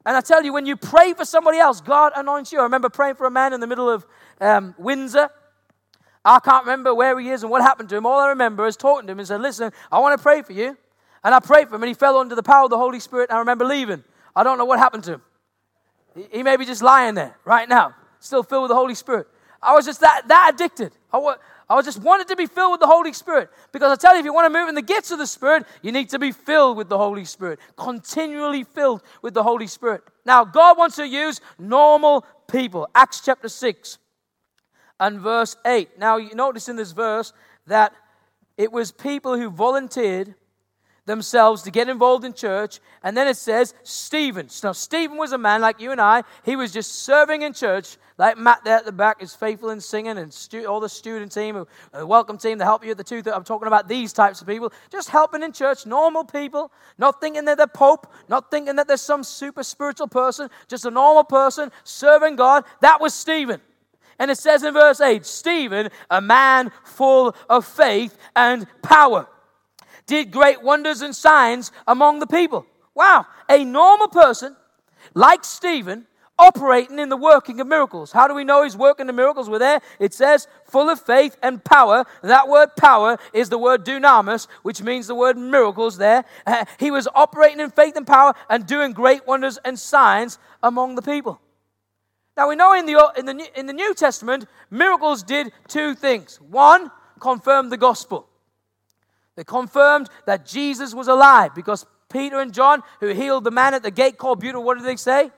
And 0.07 0.17
I 0.17 0.21
tell 0.21 0.43
you, 0.43 0.53
when 0.53 0.67
you 0.67 0.77
pray 0.77 1.13
for 1.13 1.25
somebody 1.25 1.59
else, 1.59 1.81
God 1.81 2.13
anoints 2.17 2.53
you. 2.53 2.61
I 2.61 2.63
remember 2.63 2.89
praying 2.89 3.17
for 3.17 3.27
a 3.27 3.31
man 3.31 3.53
in 3.53 3.61
the 3.61 3.67
middle 3.67 3.91
of 3.91 4.07
um, 4.41 4.75
Windsor. 4.79 5.29
I 6.25 6.41
can't 6.41 6.65
remember 6.65 6.95
where 6.95 7.19
he 7.19 7.31
is 7.31 7.43
and 7.43 7.51
what 7.51 7.63
happened 7.63 7.89
to 7.91 7.97
him. 7.97 8.07
All 8.07 8.19
I 8.19 8.29
remember 8.29 8.67
is 8.67 8.77
talking 8.77 9.07
to 9.07 9.13
him 9.13 9.19
and 9.19 9.29
said, 9.29 9.41
Listen, 9.41 9.73
I 9.91 9.99
want 9.99 10.19
to 10.19 10.23
pray 10.23 10.43
for 10.43 10.53
you. 10.53 10.77
And 11.25 11.35
I 11.35 11.41
prayed 11.41 11.69
for 11.69 11.75
him, 11.75 11.83
and 11.83 11.89
he 11.89 11.95
fell 11.95 12.17
under 12.19 12.35
the 12.35 12.43
power 12.43 12.65
of 12.65 12.71
the 12.71 12.79
Holy 12.79 13.01
Spirit. 13.01 13.31
And 13.31 13.37
I 13.37 13.41
remember 13.41 13.65
leaving. 13.65 14.05
I 14.37 14.45
don't 14.45 14.57
know 14.57 14.65
what 14.65 14.79
happened 14.79 15.05
to 15.05 15.15
him. 15.15 15.23
He, 16.33 16.43
may 16.43 16.57
be 16.57 16.65
just 16.65 16.83
lying 16.83 17.15
there 17.15 17.37
right 17.45 17.69
now, 17.69 17.95
still 18.19 18.43
filled 18.43 18.65
with 18.65 18.71
the 18.71 18.75
Holy 18.75 18.95
Spirit. 18.95 19.27
I 19.63 19.75
was 19.75 19.85
just 19.85 20.01
that, 20.01 20.23
that 20.29 20.53
addicted. 20.55 20.93
I, 21.13 21.35
I 21.71 21.83
just 21.83 22.01
wanted 22.01 22.29
to 22.29 22.37
be 22.37 22.47
filled 22.47 22.73
with 22.73 22.81
the 22.81 22.87
Holy 22.87 23.13
Spirit. 23.13 23.51
Because 23.73 23.93
I 23.93 23.97
tell 23.97 24.15
you, 24.15 24.21
if 24.21 24.25
you 24.25 24.33
want 24.33 24.53
to 24.53 24.59
move 24.59 24.69
in 24.69 24.75
the 24.75 24.83
gifts 24.83 25.11
of 25.11 25.19
the 25.19 25.27
Spirit, 25.27 25.67
you 25.83 25.93
need 25.93 26.09
to 26.11 26.19
be 26.19 26.33
filled 26.33 26.77
with 26.77 26.89
the 26.89 26.97
Holy 26.97 27.25
Spirit, 27.25 27.59
continually 27.77 28.65
filled 28.65 29.03
with 29.21 29.35
the 29.35 29.43
Holy 29.43 29.67
Spirit. 29.67 30.03
Now, 30.25 30.45
God 30.45 30.79
wants 30.79 30.97
to 30.97 31.07
use 31.07 31.41
normal 31.59 32.25
people. 32.51 32.89
Acts 32.95 33.21
chapter 33.23 33.49
6 33.49 33.99
and 34.99 35.21
verse 35.21 35.57
8. 35.67 35.99
Now, 35.99 36.17
you 36.17 36.35
notice 36.35 36.69
in 36.69 36.77
this 36.77 36.93
verse 36.93 37.33
that 37.67 37.93
it 38.57 38.73
was 38.73 38.91
people 38.91 39.37
who 39.37 39.51
volunteered 39.51 40.35
themselves 41.09 41.63
to 41.63 41.73
get 41.73 41.89
involved 41.89 42.25
in 42.25 42.33
church. 42.33 42.79
And 43.03 43.17
then 43.17 43.27
it 43.27 43.37
says 43.37 43.75
Stephen. 43.83 44.49
Now, 44.63 44.73
Stephen 44.73 45.17
was 45.17 45.33
a 45.33 45.39
man 45.39 45.61
like 45.61 45.81
you 45.81 45.91
and 45.91 46.01
I. 46.01 46.23
He 46.45 46.55
was 46.55 46.71
just 46.71 46.93
serving 46.93 47.43
in 47.43 47.53
church, 47.53 47.97
like 48.17 48.39
Matt 48.39 48.63
there 48.65 48.77
at 48.77 48.85
the 48.85 48.93
back 48.93 49.23
is 49.23 49.35
faithful 49.35 49.71
in 49.71 49.81
singing, 49.81 50.19
and 50.19 50.33
stu- 50.33 50.67
all 50.67 50.79
the 50.79 50.89
student 50.89 51.33
team, 51.33 51.57
uh, 51.57 51.65
the 51.93 52.07
welcome 52.07 52.39
team, 52.39 52.59
to 52.59 52.65
help 52.65 52.85
you 52.85 52.93
at 52.93 52.97
the 52.97 53.05
two. 53.05 53.23
I'm 53.33 53.45
talking 53.45 53.67
about 53.67 53.89
these 53.89 54.13
types 54.13 54.41
of 54.41 54.47
people, 54.47 54.73
just 54.91 55.09
helping 55.09 55.43
in 55.43 55.53
church, 55.53 55.87
normal 55.87 56.25
people, 56.25 56.71
not 56.99 57.21
thinking 57.21 57.45
they're 57.45 57.57
the 57.57 57.67
Pope, 57.67 58.13
not 58.29 58.51
thinking 58.51 58.77
that 58.77 58.87
there's 58.87 59.01
some 59.01 59.25
super 59.25 59.63
spiritual 59.63 60.09
person, 60.09 60.51
just 60.69 60.85
a 60.85 60.91
normal 60.91 61.25
person 61.25 61.73
serving 61.83 62.37
God. 62.37 62.65
That 62.81 63.01
was 63.01 63.15
Stephen. 63.15 63.61
And 64.19 64.31
it 64.31 64.39
says 64.39 64.65
in 64.65 64.75
verse 64.75 65.01
8 65.01 65.25
Stephen, 65.25 65.91
a 66.11 66.21
man 66.21 66.73
full 66.85 67.35
of 67.49 67.65
faith 67.65 68.17
and 68.35 68.67
power 68.83 69.29
did 70.09 70.33
great 70.33 70.63
wonders 70.63 71.03
and 71.03 71.15
signs 71.15 71.71
among 71.87 72.19
the 72.19 72.27
people. 72.27 72.67
Wow, 72.95 73.27
a 73.49 73.65
normal 73.65 74.09
person 74.09 74.57
like 75.15 75.45
Stephen 75.45 76.07
operating 76.39 76.99
in 76.99 77.09
the 77.09 77.17
working 77.17 77.61
of 77.61 77.67
miracles. 77.67 78.13
How 78.13 78.29
do 78.29 78.35
we 78.35 78.45
know 78.45 78.63
he's 78.63 78.77
working 78.77 79.07
the 79.07 79.13
miracles? 79.13 79.51
We're 79.51 79.59
there. 79.59 79.81
It 79.99 80.15
says, 80.15 80.47
full 80.65 80.89
of 80.89 81.01
faith 81.01 81.37
and 81.43 81.63
power. 81.63 82.05
That 82.23 82.49
word 82.49 82.77
power 82.77 83.19
is 83.33 83.49
the 83.49 83.59
word 83.59 83.85
dunamis, 83.85 84.47
which 84.63 84.83
means 84.83 85.09
the 85.09 85.15
word 85.15 85.37
miracles 85.37 85.99
there. 85.99 86.25
Uh, 86.47 86.65
he 86.79 86.91
was 86.91 87.09
operating 87.15 87.61
in 87.61 87.71
faith 87.71 87.97
and 87.97 88.07
power 88.07 88.35
and 88.49 88.67
doing 88.67 88.93
great 88.93 89.27
wonders 89.27 89.59
and 89.65 89.79
signs 89.79 90.39
among 90.63 90.95
the 90.95 91.03
people. 91.03 91.41
Now 92.37 92.49
we 92.49 92.55
know 92.55 92.73
in 92.73 92.87
the, 92.87 93.13
in 93.17 93.27
the, 93.27 93.59
in 93.59 93.67
the 93.67 93.73
New 93.73 93.95
Testament, 93.95 94.47
miracles 94.71 95.25
did 95.25 95.51
two 95.67 95.97
things. 95.97 96.41
One, 96.41 96.91
confirmed 97.19 97.73
the 97.73 97.77
gospel. 97.77 98.28
They 99.39 99.45
confirmed 99.45 100.11
that 100.27 100.45
Jesus 100.45 100.93
was 100.93 101.07
alive 101.07 101.55
because 101.55 101.87
Peter 102.11 102.41
and 102.41 102.53
John, 102.53 102.83
who 102.99 103.15
healed 103.15 103.45
the 103.45 103.53
man 103.53 103.73
at 103.73 103.85
the 103.85 103.91
gate 103.93 104.19
called 104.19 104.41
Beautiful, 104.41 104.65
what 104.65 104.79
did 104.79 104.85
they 104.85 104.97
say? 104.97 105.31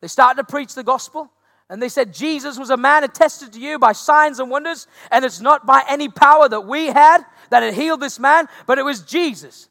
They 0.00 0.08
started 0.08 0.38
to 0.38 0.44
preach 0.50 0.74
the 0.74 0.82
gospel. 0.82 1.30
And 1.68 1.82
they 1.82 1.90
said, 1.90 2.14
Jesus 2.14 2.58
was 2.58 2.70
a 2.70 2.78
man 2.78 3.04
attested 3.04 3.52
to 3.52 3.60
you 3.60 3.78
by 3.78 3.92
signs 3.92 4.40
and 4.40 4.50
wonders, 4.50 4.86
and 5.10 5.22
it's 5.22 5.42
not 5.42 5.66
by 5.66 5.82
any 5.86 6.08
power 6.08 6.48
that 6.48 6.62
we 6.62 6.86
had 6.86 7.26
that 7.50 7.62
had 7.62 7.74
healed 7.74 8.00
this 8.00 8.18
man, 8.18 8.48
but 8.66 8.78
it 8.78 8.86
was 8.86 9.02
Jesus. 9.02 9.68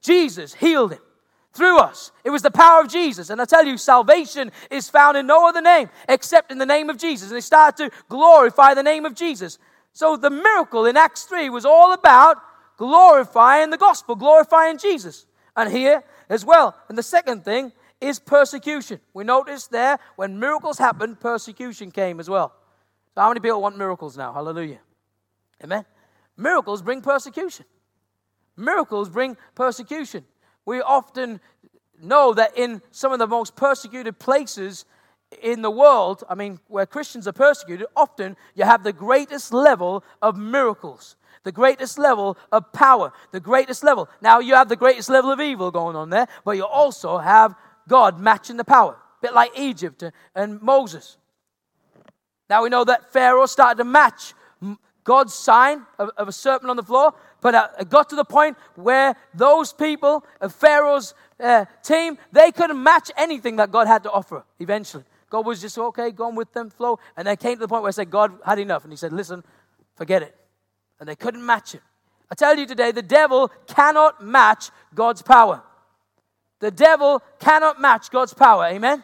Jesus 0.00 0.54
healed 0.54 0.92
him 0.92 1.02
through 1.52 1.76
us. 1.76 2.12
It 2.24 2.30
was 2.30 2.40
the 2.40 2.50
power 2.50 2.80
of 2.80 2.88
Jesus. 2.88 3.28
And 3.28 3.38
I 3.38 3.44
tell 3.44 3.66
you, 3.66 3.76
salvation 3.76 4.50
is 4.70 4.88
found 4.88 5.18
in 5.18 5.26
no 5.26 5.46
other 5.46 5.60
name 5.60 5.90
except 6.08 6.50
in 6.50 6.56
the 6.56 6.64
name 6.64 6.88
of 6.88 6.96
Jesus. 6.96 7.28
And 7.28 7.36
they 7.36 7.42
started 7.42 7.90
to 7.90 7.96
glorify 8.08 8.72
the 8.72 8.82
name 8.82 9.04
of 9.04 9.14
Jesus. 9.14 9.58
So 9.92 10.16
the 10.16 10.30
miracle 10.30 10.86
in 10.86 10.96
Acts 10.96 11.24
3 11.24 11.50
was 11.50 11.66
all 11.66 11.92
about 11.92 12.38
glorifying 12.80 13.68
the 13.68 13.76
gospel, 13.76 14.16
glorifying 14.16 14.78
Jesus. 14.78 15.26
And 15.54 15.70
here 15.70 16.02
as 16.30 16.46
well. 16.46 16.74
And 16.88 16.96
the 16.96 17.02
second 17.02 17.44
thing 17.44 17.72
is 18.00 18.18
persecution. 18.18 19.00
We 19.12 19.22
notice 19.22 19.66
there 19.66 19.98
when 20.16 20.40
miracles 20.40 20.78
happened, 20.78 21.20
persecution 21.20 21.90
came 21.90 22.18
as 22.20 22.30
well. 22.30 22.54
So, 23.14 23.20
how 23.20 23.28
many 23.28 23.40
people 23.40 23.60
want 23.60 23.76
miracles 23.76 24.16
now? 24.16 24.32
Hallelujah. 24.32 24.78
Amen. 25.62 25.84
Miracles 26.38 26.80
bring 26.80 27.02
persecution. 27.02 27.66
Miracles 28.56 29.10
bring 29.10 29.36
persecution. 29.54 30.24
We 30.64 30.80
often 30.80 31.38
know 32.02 32.32
that 32.32 32.56
in 32.56 32.80
some 32.90 33.12
of 33.12 33.18
the 33.18 33.26
most 33.26 33.56
persecuted 33.56 34.18
places 34.18 34.86
in 35.42 35.60
the 35.60 35.70
world, 35.70 36.24
I 36.30 36.34
mean, 36.34 36.60
where 36.68 36.86
Christians 36.86 37.28
are 37.28 37.32
persecuted, 37.32 37.88
often 37.94 38.38
you 38.54 38.64
have 38.64 38.84
the 38.84 38.92
greatest 38.94 39.52
level 39.52 40.02
of 40.22 40.38
miracles 40.38 41.16
the 41.42 41.52
greatest 41.52 41.98
level 41.98 42.36
of 42.52 42.72
power, 42.72 43.12
the 43.32 43.40
greatest 43.40 43.82
level. 43.82 44.08
Now 44.20 44.40
you 44.40 44.54
have 44.54 44.68
the 44.68 44.76
greatest 44.76 45.08
level 45.08 45.30
of 45.30 45.40
evil 45.40 45.70
going 45.70 45.96
on 45.96 46.10
there, 46.10 46.26
but 46.44 46.52
you 46.52 46.64
also 46.64 47.18
have 47.18 47.54
God 47.88 48.20
matching 48.20 48.56
the 48.56 48.64
power, 48.64 48.92
a 48.92 49.22
bit 49.22 49.34
like 49.34 49.58
Egypt 49.58 50.04
and 50.34 50.60
Moses. 50.60 51.16
Now 52.48 52.62
we 52.62 52.68
know 52.68 52.84
that 52.84 53.12
Pharaoh 53.12 53.46
started 53.46 53.78
to 53.78 53.84
match 53.84 54.34
God's 55.04 55.32
sign 55.32 55.86
of, 55.98 56.10
of 56.16 56.28
a 56.28 56.32
serpent 56.32 56.70
on 56.70 56.76
the 56.76 56.82
floor, 56.82 57.14
but 57.40 57.72
it 57.80 57.88
got 57.88 58.10
to 58.10 58.16
the 58.16 58.24
point 58.24 58.56
where 58.74 59.16
those 59.34 59.72
people, 59.72 60.24
of 60.40 60.54
Pharaoh's 60.54 61.14
uh, 61.38 61.64
team, 61.82 62.18
they 62.32 62.52
couldn't 62.52 62.82
match 62.82 63.10
anything 63.16 63.56
that 63.56 63.72
God 63.72 63.86
had 63.86 64.02
to 64.02 64.10
offer 64.10 64.44
eventually. 64.58 65.04
God 65.30 65.46
was 65.46 65.60
just 65.60 65.78
okay, 65.78 66.10
going 66.10 66.34
with 66.34 66.52
them, 66.52 66.68
flow. 66.70 66.98
And 67.16 67.26
they 67.26 67.36
came 67.36 67.54
to 67.54 67.60
the 67.60 67.68
point 67.68 67.82
where 67.82 67.88
I 67.88 67.92
said, 67.92 68.10
God 68.10 68.32
had 68.44 68.58
enough. 68.58 68.82
And 68.82 68.92
he 68.92 68.96
said, 68.96 69.12
Listen, 69.12 69.44
forget 69.94 70.22
it 70.22 70.36
and 71.00 71.08
they 71.08 71.16
couldn't 71.16 71.44
match 71.44 71.74
it. 71.74 71.80
I 72.30 72.34
tell 72.36 72.56
you 72.56 72.66
today, 72.66 72.92
the 72.92 73.02
devil 73.02 73.50
cannot 73.66 74.24
match 74.24 74.70
God's 74.94 75.22
power. 75.22 75.62
The 76.60 76.70
devil 76.70 77.22
cannot 77.40 77.80
match 77.80 78.10
God's 78.10 78.34
power. 78.34 78.66
Amen? 78.66 79.02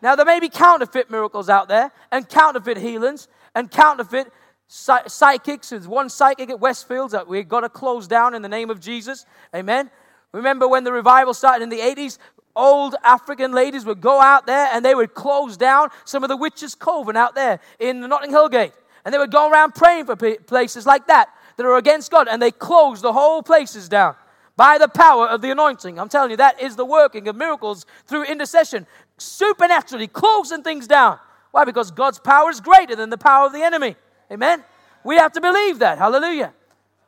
Now, 0.00 0.14
there 0.14 0.24
may 0.24 0.40
be 0.40 0.48
counterfeit 0.48 1.10
miracles 1.10 1.48
out 1.48 1.68
there, 1.68 1.90
and 2.10 2.28
counterfeit 2.28 2.78
healings, 2.78 3.28
and 3.54 3.70
counterfeit 3.70 4.32
psychics. 4.68 5.70
There's 5.70 5.88
one 5.88 6.08
psychic 6.08 6.50
at 6.50 6.58
Westfields 6.58 7.10
that 7.10 7.26
we've 7.28 7.48
got 7.48 7.60
to 7.60 7.68
close 7.68 8.06
down 8.06 8.34
in 8.34 8.42
the 8.42 8.48
name 8.48 8.70
of 8.70 8.80
Jesus. 8.80 9.26
Amen? 9.54 9.90
Remember 10.32 10.68
when 10.68 10.84
the 10.84 10.92
revival 10.92 11.34
started 11.34 11.62
in 11.62 11.68
the 11.68 11.80
80s? 11.80 12.18
Old 12.54 12.94
African 13.04 13.52
ladies 13.52 13.84
would 13.84 14.00
go 14.00 14.20
out 14.20 14.46
there 14.46 14.68
and 14.72 14.84
they 14.84 14.94
would 14.94 15.12
close 15.14 15.56
down 15.56 15.90
some 16.04 16.22
of 16.24 16.28
the 16.28 16.36
witches' 16.36 16.74
coven 16.74 17.16
out 17.16 17.34
there 17.34 17.60
in 17.78 18.00
the 18.00 18.08
Notting 18.08 18.30
Hill 18.30 18.48
Gate. 18.48 18.72
And 19.06 19.14
they 19.14 19.18
would 19.18 19.30
go 19.30 19.48
around 19.48 19.76
praying 19.76 20.06
for 20.06 20.16
places 20.16 20.84
like 20.84 21.06
that 21.06 21.28
that 21.56 21.64
are 21.64 21.76
against 21.76 22.10
God, 22.10 22.26
and 22.26 22.42
they 22.42 22.50
closed 22.50 23.02
the 23.02 23.12
whole 23.12 23.40
places 23.40 23.88
down. 23.88 24.16
by 24.56 24.78
the 24.78 24.88
power 24.88 25.28
of 25.28 25.42
the 25.42 25.50
anointing. 25.50 25.98
I'm 25.98 26.08
telling 26.08 26.30
you, 26.30 26.38
that 26.38 26.60
is 26.60 26.76
the 26.76 26.84
working 26.84 27.28
of 27.28 27.36
miracles 27.36 27.84
through 28.06 28.24
intercession, 28.24 28.86
supernaturally 29.18 30.08
closing 30.08 30.62
things 30.62 30.86
down. 30.86 31.18
Why? 31.50 31.64
Because 31.64 31.90
God's 31.90 32.18
power 32.18 32.50
is 32.50 32.60
greater 32.60 32.96
than 32.96 33.10
the 33.10 33.18
power 33.18 33.46
of 33.46 33.52
the 33.52 33.62
enemy. 33.62 33.96
Amen? 34.30 34.64
We 35.04 35.16
have 35.16 35.32
to 35.32 35.40
believe 35.40 35.78
that. 35.80 35.98
Hallelujah. 35.98 36.52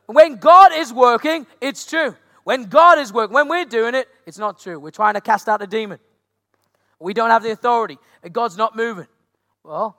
When 0.05 0.35
God 0.35 0.71
is 0.73 0.93
working, 0.93 1.45
it's 1.59 1.85
true. 1.85 2.15
When 2.43 2.65
God 2.65 2.97
is 2.99 3.11
working, 3.11 3.33
when 3.33 3.47
we're 3.47 3.65
doing 3.65 3.95
it, 3.95 4.07
it's 4.25 4.39
not 4.39 4.59
true. 4.59 4.79
We're 4.79 4.91
trying 4.91 5.15
to 5.15 5.21
cast 5.21 5.49
out 5.49 5.61
a 5.61 5.67
demon. 5.67 5.99
We 6.99 7.13
don't 7.13 7.29
have 7.29 7.43
the 7.43 7.51
authority, 7.51 7.97
God's 8.31 8.57
not 8.57 8.75
moving. 8.75 9.07
Well, 9.63 9.97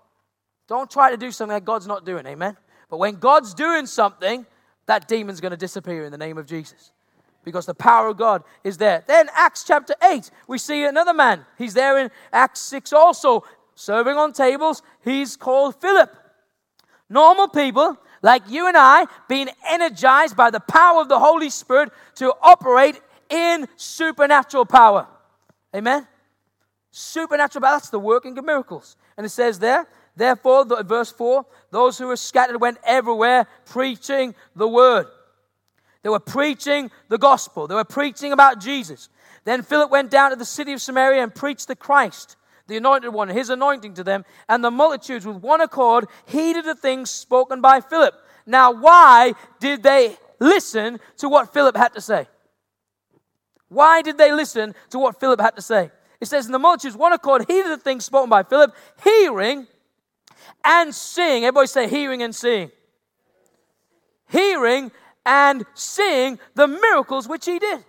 don't 0.70 0.88
try 0.88 1.10
to 1.10 1.16
do 1.16 1.32
something 1.32 1.52
that 1.52 1.64
God's 1.64 1.88
not 1.88 2.06
doing. 2.06 2.24
Amen? 2.26 2.56
But 2.88 2.98
when 2.98 3.16
God's 3.16 3.54
doing 3.54 3.86
something, 3.86 4.46
that 4.86 5.08
demon's 5.08 5.40
going 5.40 5.50
to 5.50 5.56
disappear 5.56 6.04
in 6.04 6.12
the 6.12 6.18
name 6.18 6.38
of 6.38 6.46
Jesus 6.46 6.92
because 7.42 7.66
the 7.66 7.74
power 7.74 8.06
of 8.06 8.16
God 8.16 8.44
is 8.62 8.78
there. 8.78 9.02
Then, 9.08 9.28
Acts 9.34 9.64
chapter 9.64 9.94
8, 10.00 10.30
we 10.46 10.58
see 10.58 10.84
another 10.84 11.12
man. 11.12 11.44
He's 11.58 11.74
there 11.74 11.98
in 11.98 12.08
Acts 12.32 12.60
6 12.60 12.92
also, 12.92 13.42
serving 13.74 14.16
on 14.16 14.32
tables. 14.32 14.82
He's 15.02 15.36
called 15.36 15.74
Philip. 15.80 16.14
Normal 17.08 17.48
people 17.48 17.96
like 18.22 18.42
you 18.48 18.68
and 18.68 18.76
I 18.76 19.06
being 19.28 19.48
energized 19.68 20.36
by 20.36 20.50
the 20.50 20.60
power 20.60 21.00
of 21.00 21.08
the 21.08 21.18
Holy 21.18 21.50
Spirit 21.50 21.90
to 22.16 22.32
operate 22.40 23.00
in 23.28 23.66
supernatural 23.74 24.66
power. 24.66 25.08
Amen? 25.74 26.06
Supernatural 26.92 27.62
power, 27.62 27.72
that's 27.72 27.90
the 27.90 27.98
working 27.98 28.38
of 28.38 28.44
miracles. 28.44 28.96
And 29.16 29.26
it 29.26 29.30
says 29.30 29.58
there, 29.58 29.88
therefore, 30.16 30.64
the, 30.64 30.82
verse 30.82 31.11
4, 31.11 31.44
those 31.70 31.98
who 31.98 32.06
were 32.06 32.16
scattered 32.16 32.61
went 32.61 32.78
everywhere 32.84 33.46
preaching 33.66 34.34
the 34.54 34.68
word. 34.68 35.06
They 36.02 36.08
were 36.08 36.20
preaching 36.20 36.90
the 37.08 37.18
gospel. 37.18 37.66
They 37.66 37.74
were 37.74 37.84
preaching 37.84 38.32
about 38.32 38.61
Jesus. 38.61 39.08
Then 39.44 39.62
Philip 39.62 39.90
went 39.90 40.11
down 40.11 40.30
to 40.30 40.36
the 40.36 40.44
city 40.44 40.72
of 40.72 40.80
Samaria 40.80 41.22
and 41.22 41.34
preached 41.34 41.68
the 41.68 41.76
Christ, 41.76 42.36
the 42.66 42.76
anointed 42.76 43.12
one, 43.12 43.28
his 43.28 43.50
anointing 43.50 43.94
to 43.94 44.04
them. 44.04 44.24
And 44.48 44.64
the 44.64 44.70
multitudes 44.70 45.26
with 45.26 45.36
one 45.36 45.61
accord 45.61 46.06
heeded 46.26 46.64
the 46.64 46.74
things 46.74 47.11
spoken 47.11 47.61
by 47.61 47.80
Philip. 47.80 48.14
Now, 48.46 48.72
why 48.72 49.34
did 49.58 49.82
they 49.82 50.16
listen 50.38 51.00
to 51.18 51.28
what 51.28 51.52
Philip 51.52 51.76
had 51.76 51.92
to 51.94 52.00
say? 52.00 52.26
Why 53.68 54.02
did 54.02 54.18
they 54.18 54.32
listen 54.32 54.74
to 54.90 54.98
what 54.98 55.20
Philip 55.20 55.40
had 55.40 55.56
to 55.56 55.62
say? 55.62 55.90
It 56.20 56.26
says, 56.26 56.46
in 56.46 56.52
the 56.52 56.58
multitudes, 56.58 56.96
one 56.96 57.12
accord 57.12 57.46
heeded 57.48 57.70
the 57.70 57.78
things 57.78 58.04
spoken 58.04 58.28
by 58.28 58.42
Philip, 58.42 58.74
hearing 59.02 59.66
and 60.64 60.95
seeing. 60.95 61.45
Everybody 61.45 61.66
say 61.66 61.88
hearing 61.88 62.22
and 62.22 62.34
seeing. 62.34 62.70
Hearing 64.28 64.91
and 65.26 65.64
seeing 65.74 66.38
the 66.55 66.66
miracles 66.66 67.28
which 67.28 67.47
he 67.47 67.59
did. 67.59 67.84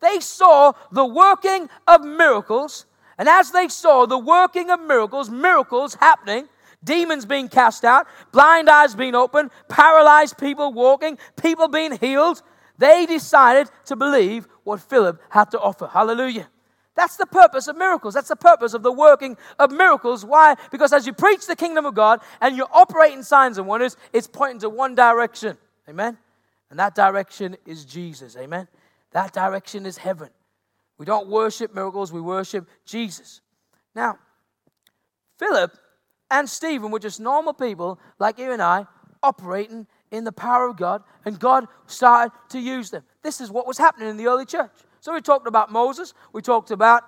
They 0.00 0.20
saw 0.20 0.72
the 0.90 1.04
working 1.04 1.68
of 1.86 2.02
miracles, 2.02 2.86
and 3.18 3.28
as 3.28 3.50
they 3.50 3.68
saw 3.68 4.06
the 4.06 4.18
working 4.18 4.70
of 4.70 4.80
miracles, 4.80 5.28
miracles 5.28 5.94
happening, 5.94 6.48
demons 6.82 7.26
being 7.26 7.48
cast 7.48 7.84
out, 7.84 8.06
blind 8.32 8.70
eyes 8.70 8.94
being 8.94 9.14
opened, 9.14 9.50
paralyzed 9.68 10.38
people 10.38 10.72
walking, 10.72 11.18
people 11.40 11.68
being 11.68 11.98
healed, 11.98 12.42
they 12.78 13.04
decided 13.04 13.70
to 13.84 13.96
believe 13.96 14.48
what 14.64 14.80
Philip 14.80 15.20
had 15.28 15.50
to 15.50 15.60
offer. 15.60 15.86
Hallelujah. 15.86 16.48
That's 17.00 17.16
the 17.16 17.24
purpose 17.24 17.66
of 17.66 17.78
miracles. 17.78 18.12
That's 18.12 18.28
the 18.28 18.36
purpose 18.36 18.74
of 18.74 18.82
the 18.82 18.92
working 18.92 19.38
of 19.58 19.70
miracles. 19.70 20.22
Why? 20.22 20.56
Because 20.70 20.92
as 20.92 21.06
you 21.06 21.14
preach 21.14 21.46
the 21.46 21.56
kingdom 21.56 21.86
of 21.86 21.94
God 21.94 22.20
and 22.42 22.58
you 22.58 22.66
operate 22.70 23.14
in 23.14 23.22
signs 23.22 23.56
and 23.56 23.66
wonders, 23.66 23.96
it's 24.12 24.26
pointing 24.26 24.58
to 24.58 24.68
one 24.68 24.94
direction. 24.94 25.56
Amen? 25.88 26.18
And 26.68 26.78
that 26.78 26.94
direction 26.94 27.56
is 27.64 27.86
Jesus. 27.86 28.36
Amen? 28.36 28.68
That 29.12 29.32
direction 29.32 29.86
is 29.86 29.96
heaven. 29.96 30.28
We 30.98 31.06
don't 31.06 31.30
worship 31.30 31.74
miracles, 31.74 32.12
we 32.12 32.20
worship 32.20 32.68
Jesus. 32.84 33.40
Now, 33.94 34.18
Philip 35.38 35.72
and 36.30 36.50
Stephen 36.50 36.90
were 36.90 36.98
just 36.98 37.18
normal 37.18 37.54
people 37.54 37.98
like 38.18 38.38
you 38.38 38.52
and 38.52 38.60
I, 38.60 38.86
operating 39.22 39.86
in 40.10 40.24
the 40.24 40.32
power 40.32 40.68
of 40.68 40.76
God, 40.76 41.02
and 41.24 41.40
God 41.40 41.66
started 41.86 42.36
to 42.50 42.60
use 42.60 42.90
them. 42.90 43.04
This 43.22 43.40
is 43.40 43.50
what 43.50 43.66
was 43.66 43.78
happening 43.78 44.10
in 44.10 44.18
the 44.18 44.26
early 44.26 44.44
church. 44.44 44.70
So 45.00 45.14
we 45.14 45.20
talked 45.20 45.46
about 45.46 45.72
Moses, 45.72 46.14
we 46.32 46.42
talked 46.42 46.70
about 46.70 47.04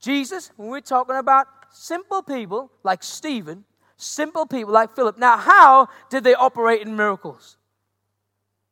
Jesus, 0.00 0.50
and 0.58 0.68
we're 0.68 0.80
talking 0.80 1.16
about 1.16 1.46
simple 1.70 2.22
people 2.22 2.70
like 2.82 3.02
Stephen, 3.02 3.64
simple 3.96 4.46
people 4.46 4.72
like 4.72 4.94
Philip. 4.94 5.18
Now, 5.18 5.36
how 5.36 5.88
did 6.10 6.24
they 6.24 6.34
operate 6.34 6.82
in 6.82 6.94
miracles? 6.96 7.56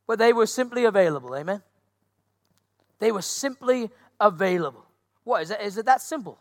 but 0.07 0.19
they 0.19 0.33
were 0.33 0.45
simply 0.45 0.85
available. 0.85 1.35
Amen? 1.35 1.61
They 2.99 3.11
were 3.11 3.21
simply 3.21 3.89
available. 4.19 4.85
What 5.23 5.43
is 5.43 5.51
it? 5.51 5.61
Is 5.61 5.77
it 5.77 5.85
that 5.85 6.01
simple? 6.01 6.39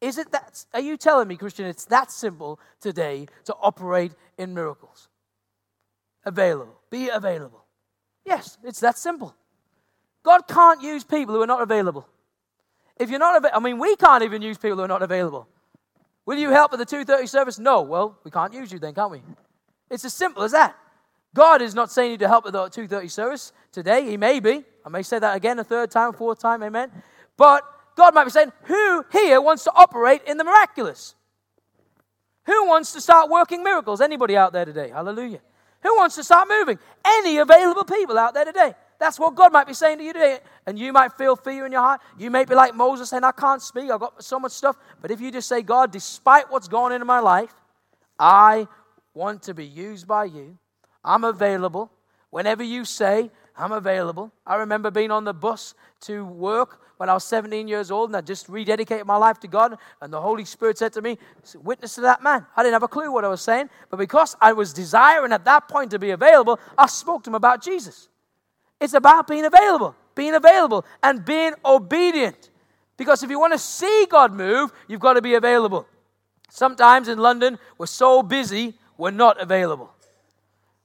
Is 0.00 0.18
it 0.18 0.30
that? 0.32 0.64
Are 0.74 0.80
you 0.80 0.96
telling 0.96 1.28
me, 1.28 1.36
Christian, 1.36 1.66
it's 1.66 1.84
that 1.86 2.10
simple 2.10 2.60
today 2.80 3.26
to 3.44 3.54
operate 3.60 4.12
in 4.36 4.54
miracles? 4.54 5.08
Available. 6.24 6.80
Be 6.90 7.08
available. 7.08 7.64
Yes, 8.24 8.58
it's 8.62 8.80
that 8.80 8.98
simple. 8.98 9.34
God 10.22 10.46
can't 10.48 10.82
use 10.82 11.04
people 11.04 11.34
who 11.34 11.42
are 11.42 11.46
not 11.46 11.62
available. 11.62 12.06
If 12.96 13.10
you're 13.10 13.18
not 13.18 13.36
available, 13.36 13.56
I 13.56 13.62
mean, 13.62 13.78
we 13.78 13.96
can't 13.96 14.22
even 14.24 14.42
use 14.42 14.58
people 14.58 14.76
who 14.76 14.82
are 14.82 14.88
not 14.88 15.02
available. 15.02 15.48
Will 16.26 16.38
you 16.38 16.50
help 16.50 16.72
at 16.72 16.78
the 16.78 16.86
2:30 16.86 17.28
service? 17.28 17.58
No. 17.58 17.82
Well, 17.82 18.18
we 18.24 18.30
can't 18.30 18.52
use 18.52 18.72
you 18.72 18.78
then, 18.78 18.94
can't 18.94 19.10
we? 19.10 19.22
It's 19.90 20.04
as 20.04 20.12
simple 20.12 20.42
as 20.42 20.52
that. 20.52 20.76
God 21.34 21.62
is 21.62 21.74
not 21.74 21.90
saying 21.90 22.12
you 22.12 22.18
to 22.18 22.28
help 22.28 22.46
at 22.46 22.52
the 22.52 22.68
2.30 22.68 23.10
service 23.10 23.52
today. 23.70 24.04
He 24.04 24.16
may 24.16 24.40
be. 24.40 24.64
I 24.84 24.88
may 24.88 25.02
say 25.02 25.18
that 25.18 25.36
again 25.36 25.58
a 25.58 25.64
third 25.64 25.90
time, 25.90 26.12
fourth 26.12 26.40
time, 26.40 26.62
amen. 26.62 26.90
But 27.36 27.62
God 27.96 28.14
might 28.14 28.24
be 28.24 28.30
saying, 28.30 28.52
who 28.64 29.04
here 29.12 29.40
wants 29.40 29.64
to 29.64 29.72
operate 29.74 30.22
in 30.26 30.38
the 30.38 30.44
miraculous? 30.44 31.14
Who 32.46 32.66
wants 32.66 32.92
to 32.94 33.00
start 33.00 33.28
working 33.28 33.62
miracles? 33.62 34.00
Anybody 34.00 34.36
out 34.36 34.52
there 34.52 34.64
today? 34.64 34.88
Hallelujah. 34.88 35.40
Who 35.82 35.96
wants 35.96 36.16
to 36.16 36.24
start 36.24 36.48
moving? 36.48 36.78
Any 37.04 37.38
available 37.38 37.84
people 37.84 38.18
out 38.18 38.34
there 38.34 38.46
today? 38.46 38.74
That's 38.98 39.18
what 39.18 39.34
God 39.34 39.52
might 39.52 39.66
be 39.66 39.74
saying 39.74 39.98
to 39.98 40.04
you 40.04 40.12
today. 40.12 40.38
And 40.66 40.78
you 40.78 40.92
might 40.92 41.12
feel 41.12 41.36
fear 41.36 41.66
in 41.66 41.72
your 41.72 41.82
heart. 41.82 42.00
You 42.18 42.30
may 42.30 42.44
be 42.44 42.54
like 42.54 42.74
Moses 42.74 43.10
saying, 43.10 43.24
I 43.24 43.32
can't 43.32 43.62
speak. 43.62 43.90
I've 43.90 44.00
got 44.00 44.22
so 44.22 44.40
much 44.40 44.52
stuff. 44.52 44.76
But 45.00 45.10
if 45.10 45.20
you 45.20 45.30
just 45.30 45.48
say, 45.48 45.62
God, 45.62 45.92
despite 45.92 46.50
what's 46.50 46.68
going 46.68 46.92
on 46.92 47.00
in 47.00 47.06
my 47.06 47.20
life, 47.20 47.54
I 48.18 48.66
want 49.14 49.42
to 49.44 49.54
be 49.54 49.64
used 49.64 50.08
by 50.08 50.24
you. 50.24 50.58
I'm 51.04 51.24
available. 51.24 51.92
Whenever 52.30 52.62
you 52.62 52.84
say, 52.84 53.30
I'm 53.58 53.72
available. 53.72 54.32
I 54.46 54.56
remember 54.56 54.90
being 54.90 55.10
on 55.10 55.24
the 55.24 55.34
bus 55.34 55.74
to 56.02 56.24
work 56.24 56.80
when 56.96 57.08
I 57.08 57.14
was 57.14 57.24
17 57.24 57.66
years 57.66 57.90
old 57.90 58.10
and 58.10 58.16
I 58.16 58.20
just 58.20 58.48
rededicated 58.48 59.04
my 59.04 59.16
life 59.16 59.40
to 59.40 59.48
God. 59.48 59.76
And 60.00 60.12
the 60.12 60.20
Holy 60.20 60.44
Spirit 60.44 60.78
said 60.78 60.92
to 60.92 61.02
me, 61.02 61.18
Witness 61.56 61.96
to 61.96 62.02
that 62.02 62.22
man. 62.22 62.46
I 62.56 62.62
didn't 62.62 62.74
have 62.74 62.84
a 62.84 62.88
clue 62.88 63.10
what 63.10 63.24
I 63.24 63.28
was 63.28 63.42
saying, 63.42 63.68
but 63.90 63.96
because 63.96 64.36
I 64.40 64.52
was 64.52 64.72
desiring 64.72 65.32
at 65.32 65.44
that 65.44 65.68
point 65.68 65.90
to 65.90 65.98
be 65.98 66.10
available, 66.10 66.60
I 66.76 66.86
spoke 66.86 67.24
to 67.24 67.30
him 67.30 67.34
about 67.34 67.62
Jesus. 67.62 68.08
It's 68.80 68.94
about 68.94 69.26
being 69.26 69.44
available, 69.44 69.94
being 70.14 70.34
available, 70.34 70.84
and 71.02 71.24
being 71.24 71.54
obedient. 71.64 72.50
Because 72.96 73.22
if 73.22 73.30
you 73.30 73.38
want 73.38 73.52
to 73.52 73.58
see 73.58 74.06
God 74.10 74.32
move, 74.32 74.72
you've 74.88 75.00
got 75.00 75.14
to 75.14 75.22
be 75.22 75.34
available. 75.34 75.86
Sometimes 76.50 77.08
in 77.08 77.18
London, 77.18 77.58
we're 77.76 77.86
so 77.86 78.22
busy, 78.22 78.74
we're 78.96 79.10
not 79.10 79.40
available. 79.40 79.92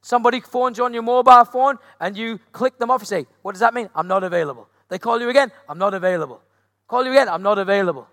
Somebody 0.01 0.41
phones 0.41 0.77
you 0.77 0.85
on 0.85 0.93
your 0.93 1.01
mobile 1.01 1.45
phone 1.45 1.77
and 1.99 2.17
you 2.17 2.39
click 2.51 2.77
them 2.77 2.91
off 2.91 3.01
and 3.01 3.07
say, 3.07 3.25
What 3.41 3.53
does 3.53 3.61
that 3.61 3.73
mean? 3.73 3.89
I'm 3.95 4.07
not 4.07 4.23
available. 4.23 4.67
They 4.89 4.99
call 4.99 5.19
you 5.19 5.29
again, 5.29 5.51
I'm 5.67 5.77
not 5.77 5.93
available. 5.93 6.41
Call 6.87 7.05
you 7.05 7.11
again, 7.11 7.29
I'm 7.29 7.41
not 7.41 7.57
available. 7.57 8.07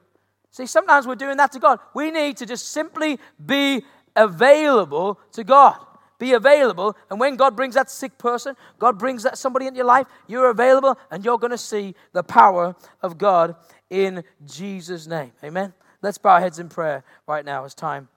See, 0.51 0.66
sometimes 0.66 1.07
we're 1.07 1.16
doing 1.16 1.37
that 1.37 1.53
to 1.53 1.59
God. 1.59 1.78
We 1.95 2.11
need 2.11 2.37
to 2.39 2.47
just 2.47 2.70
simply 2.70 3.18
be 3.45 3.85
available 4.16 5.20
to 5.33 5.45
God. 5.45 5.76
Be 6.21 6.35
available. 6.35 6.97
And 7.11 7.18
when 7.18 7.35
God 7.37 7.57
brings 7.57 7.75
that 7.75 7.91
sick 7.91 8.18
person, 8.18 8.55
God 8.79 8.99
brings 8.99 9.23
that 9.23 9.39
somebody 9.39 9.66
into 9.66 9.79
your 9.79 9.87
life, 9.87 10.07
you're 10.29 10.51
available 10.51 10.99
and 11.11 11.25
you're 11.25 11.39
going 11.39 11.51
to 11.51 11.59
see 11.59 11.95
the 12.12 12.23
power 12.23 12.77
of 13.03 13.16
God 13.16 13.57
in 13.89 14.23
Jesus' 14.45 15.07
name. 15.07 15.33
Amen. 15.43 15.73
Let's 16.03 16.18
bow 16.18 16.35
our 16.35 16.41
heads 16.41 16.59
in 16.59 16.68
prayer 16.68 17.05
right 17.27 17.43
now 17.43 17.64
as 17.64 17.75
time 17.75 18.09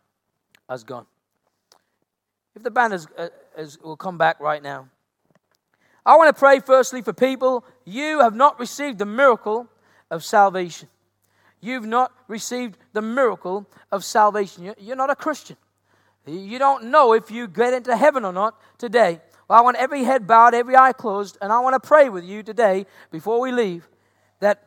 has 0.70 0.84
gone. 0.84 1.06
If 2.56 2.64
the 2.64 2.72
band 2.72 2.94
is, 2.94 3.08
uh, 3.18 3.30
is, 3.58 3.80
will 3.80 3.96
come 3.96 4.18
back 4.18 4.38
right 4.42 4.62
now. 4.62 4.90
I 6.06 6.18
want 6.18 6.36
to 6.36 6.38
pray 6.38 6.60
firstly 6.60 7.02
for 7.02 7.14
people. 7.14 7.64
You 7.86 8.20
have 8.20 8.36
not 8.36 8.60
received 8.60 9.00
the 9.00 9.06
miracle 9.06 9.70
of 10.12 10.26
salvation. 10.26 10.90
You've 11.62 11.86
not 11.86 12.12
received 12.28 12.78
the 12.92 13.02
miracle 13.02 13.66
of 13.94 14.04
salvation. 14.04 14.74
You're 14.78 14.98
not 14.98 15.10
a 15.10 15.16
Christian. 15.16 15.56
You 16.26 16.58
don't 16.58 16.86
know 16.86 17.14
if 17.14 17.32
you 17.32 17.48
get 17.48 17.74
into 17.74 17.96
heaven 17.98 18.24
or 18.24 18.32
not 18.32 18.60
today. 18.78 19.20
Well, 19.48 19.60
I 19.60 19.62
want 19.62 19.78
every 19.78 20.04
head 20.04 20.26
bowed, 20.26 20.54
every 20.54 20.76
eye 20.76 20.94
closed, 20.94 21.38
and 21.42 21.52
I 21.52 21.60
want 21.60 21.82
to 21.82 21.86
pray 21.86 22.10
with 22.10 22.24
you 22.24 22.44
today 22.44 22.86
before 23.12 23.42
we 23.42 23.52
leave 23.52 23.88
that, 24.40 24.66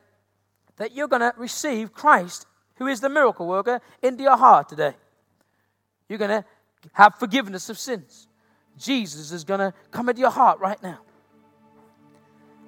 that 0.77 0.95
you're 0.95 1.09
going 1.09 1.23
to 1.23 1.33
receive 1.39 1.95
Christ, 1.95 2.47
who 2.77 2.87
is 2.87 3.01
the 3.01 3.09
miracle 3.09 3.47
worker, 3.47 3.81
into 4.03 4.23
your 4.23 4.37
heart 4.37 4.69
today. 4.69 4.95
You're 6.09 6.19
going 6.19 6.43
to 6.43 6.45
have 6.93 7.15
forgiveness 7.19 7.71
of 7.71 7.79
sins. 7.79 8.29
Jesus 8.79 9.33
is 9.33 9.45
going 9.45 9.61
to 9.61 9.73
come 9.91 10.09
into 10.11 10.21
your 10.21 10.31
heart 10.31 10.61
right 10.61 10.81
now. 10.83 10.99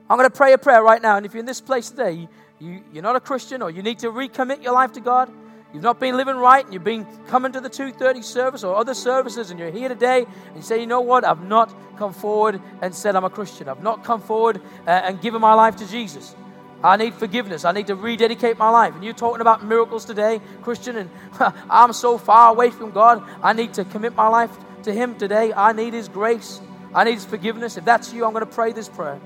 I'm 0.09 0.17
going 0.17 0.29
to 0.29 0.35
pray 0.35 0.55
a 0.55 0.59
prayer 0.59 0.83
right 0.83 1.03
now. 1.03 1.19
And 1.19 1.27
if 1.27 1.35
you're 1.35 1.41
in 1.41 1.47
this 1.47 1.61
place 1.61 1.91
today, 1.91 2.27
you, 2.59 2.83
you're 2.93 3.03
not 3.03 3.17
a 3.17 3.21
Christian 3.21 3.61
or 3.61 3.71
you 3.71 3.83
need 3.83 3.99
to 3.99 4.09
recommit 4.09 4.63
your 4.63 4.73
life 4.73 4.93
to 4.93 5.01
God, 5.01 5.31
you've 5.73 5.83
not 5.83 6.01
been 6.01 6.17
living 6.17 6.37
right 6.37 6.65
and 6.65 6.73
you've 6.73 6.85
been 6.85 7.07
coming 7.27 7.53
to 7.53 7.61
the 7.61 7.71
2.30 7.71 8.25
service 8.25 8.65
or 8.65 8.77
other 8.77 8.95
services 8.95 9.51
and 9.51 9.59
you're 9.59 9.71
here 9.71 9.89
today 9.89 10.27
and 10.47 10.57
you 10.57 10.63
say, 10.63 10.81
you 10.81 10.87
know 10.87 11.01
what, 11.01 11.25
I've 11.25 11.43
not 11.43 11.75
come 11.99 12.13
forward 12.13 12.61
and 12.81 12.95
said 12.95 13.17
I'm 13.17 13.25
a 13.25 13.31
Christian. 13.31 13.69
I've 13.69 13.83
not 13.83 14.05
come 14.05 14.21
forward 14.21 14.61
uh, 14.87 14.91
and 14.91 15.21
given 15.21 15.41
my 15.41 15.55
life 15.55 15.77
to 15.77 15.87
Jesus. 15.87 16.35
I 16.83 16.97
need 16.97 17.15
forgiveness. 17.15 17.65
I 17.65 17.73
need 17.73 17.89
to 17.89 17.97
rededicate 17.97 18.57
my 18.57 18.71
life. 18.71 18.95
And 18.95 19.03
you're 19.03 19.13
talking 19.13 19.41
about 19.41 19.65
miracles 19.65 20.05
today, 20.05 20.41
Christian, 20.63 20.97
and 20.97 21.11
I'm 21.71 21.93
so 21.93 22.19
far 22.19 22.53
away 22.53 22.71
from 22.71 22.93
God. 22.93 23.23
I 23.43 23.53
need 23.53 23.75
to 23.75 23.85
commit 23.85 24.15
my 24.15 24.29
life 24.29 24.57
to 24.85 24.93
Him 24.93 25.19
today. 25.19 25.53
I 25.53 25.73
need 25.73 25.93
His 25.93 26.09
grace. 26.09 26.61
I 26.95 27.05
need 27.05 27.15
His 27.15 27.25
forgiveness. 27.25 27.77
If 27.77 27.85
that's 27.85 28.13
you, 28.13 28.25
I'm 28.25 28.33
going 28.33 28.47
to 28.47 28.51
pray 28.51 28.73
this 28.73 28.89
prayer. 28.89 29.21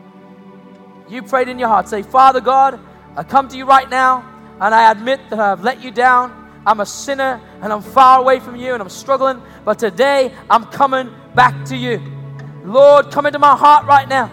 You 1.08 1.22
prayed 1.22 1.48
in 1.48 1.58
your 1.58 1.68
heart. 1.68 1.88
Say, 1.88 2.02
Father 2.02 2.40
God, 2.40 2.80
I 3.16 3.22
come 3.22 3.48
to 3.48 3.56
you 3.56 3.66
right 3.66 3.88
now, 3.90 4.24
and 4.62 4.72
I 4.72 4.92
admit 4.92 5.20
that 5.30 5.40
I've 5.40 5.64
let 5.64 5.82
you 5.82 5.90
down. 5.90 6.38
I'm 6.64 6.78
a 6.78 6.86
sinner, 6.86 7.40
and 7.60 7.72
I'm 7.72 7.82
far 7.82 8.20
away 8.20 8.38
from 8.38 8.54
you, 8.54 8.72
and 8.72 8.80
I'm 8.80 8.88
struggling. 8.88 9.42
But 9.64 9.80
today, 9.80 10.32
I'm 10.48 10.66
coming 10.66 11.12
back 11.34 11.64
to 11.66 11.76
you. 11.76 12.00
Lord, 12.64 13.10
come 13.10 13.26
into 13.26 13.40
my 13.40 13.56
heart 13.56 13.86
right 13.86 14.08
now. 14.08 14.30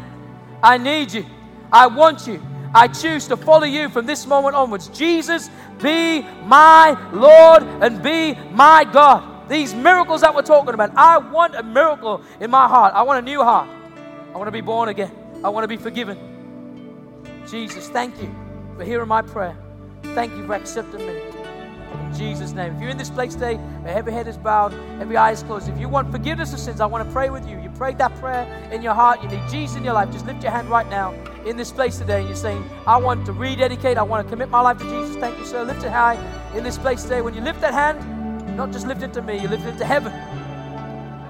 I 0.61 0.77
need 0.77 1.11
you. 1.11 1.25
I 1.71 1.87
want 1.87 2.27
you. 2.27 2.39
I 2.75 2.87
choose 2.87 3.27
to 3.29 3.37
follow 3.37 3.63
you 3.63 3.89
from 3.89 4.05
this 4.05 4.27
moment 4.27 4.55
onwards. 4.55 4.89
Jesus, 4.89 5.49
be 5.81 6.21
my 6.43 6.95
Lord 7.11 7.63
and 7.81 8.03
be 8.03 8.35
my 8.51 8.83
God. 8.83 9.49
These 9.49 9.73
miracles 9.73 10.21
that 10.21 10.35
we're 10.35 10.43
talking 10.43 10.75
about, 10.75 10.91
I 10.95 11.17
want 11.17 11.55
a 11.55 11.63
miracle 11.63 12.21
in 12.39 12.51
my 12.51 12.67
heart. 12.67 12.93
I 12.93 13.01
want 13.01 13.17
a 13.17 13.23
new 13.23 13.41
heart. 13.41 13.67
I 14.31 14.37
want 14.37 14.47
to 14.47 14.51
be 14.51 14.61
born 14.61 14.89
again. 14.89 15.11
I 15.43 15.49
want 15.49 15.63
to 15.63 15.67
be 15.67 15.77
forgiven. 15.77 16.17
Jesus, 17.49 17.89
thank 17.89 18.21
you 18.21 18.29
for 18.77 18.83
hearing 18.83 19.07
my 19.07 19.23
prayer. 19.23 19.57
Thank 20.15 20.35
you 20.35 20.45
for 20.45 20.53
accepting 20.53 21.05
me. 21.05 21.21
In 21.91 22.15
Jesus' 22.15 22.51
name. 22.51 22.75
If 22.75 22.81
you're 22.81 22.91
in 22.91 22.97
this 22.97 23.09
place 23.09 23.33
today, 23.33 23.59
every 23.85 24.13
head 24.13 24.27
is 24.27 24.37
bowed, 24.37 24.73
every 25.01 25.17
eye 25.17 25.31
is 25.31 25.43
closed. 25.43 25.69
If 25.69 25.79
you 25.79 25.89
want 25.89 26.11
forgiveness 26.11 26.53
of 26.53 26.59
sins, 26.59 26.81
I 26.81 26.85
want 26.85 27.07
to 27.07 27.13
pray 27.13 27.29
with 27.29 27.47
you. 27.47 27.59
You 27.59 27.69
prayed 27.69 27.97
that 27.99 28.15
prayer 28.15 28.45
in 28.71 28.81
your 28.81 28.93
heart. 28.93 29.21
You 29.23 29.29
need 29.29 29.47
Jesus 29.49 29.77
in 29.77 29.83
your 29.83 29.93
life. 29.93 30.11
Just 30.11 30.25
lift 30.25 30.43
your 30.43 30.51
hand 30.51 30.69
right 30.69 30.87
now 30.89 31.13
in 31.45 31.55
this 31.57 31.71
place 31.71 31.97
today. 31.97 32.19
And 32.19 32.27
you're 32.27 32.35
saying, 32.35 32.63
I 32.85 32.97
want 32.97 33.25
to 33.25 33.31
rededicate. 33.33 33.97
I 33.97 34.03
want 34.03 34.25
to 34.25 34.29
commit 34.29 34.49
my 34.49 34.61
life 34.61 34.77
to 34.79 34.83
Jesus. 34.83 35.15
Thank 35.15 35.37
you, 35.39 35.45
sir. 35.45 35.63
Lift 35.63 35.83
it 35.83 35.91
high 35.91 36.17
in 36.55 36.63
this 36.63 36.77
place 36.77 37.03
today. 37.03 37.21
When 37.21 37.33
you 37.33 37.41
lift 37.41 37.61
that 37.61 37.73
hand, 37.73 38.57
not 38.57 38.71
just 38.71 38.85
lift 38.87 39.01
it 39.01 39.13
to 39.13 39.21
me, 39.21 39.39
you 39.39 39.47
lift 39.47 39.65
it 39.65 39.77
to 39.77 39.85
heaven. 39.85 40.11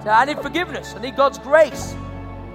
I 0.07 0.25
need 0.25 0.39
forgiveness. 0.41 0.95
I 0.95 1.01
need 1.01 1.15
God's 1.15 1.37
grace. 1.37 1.95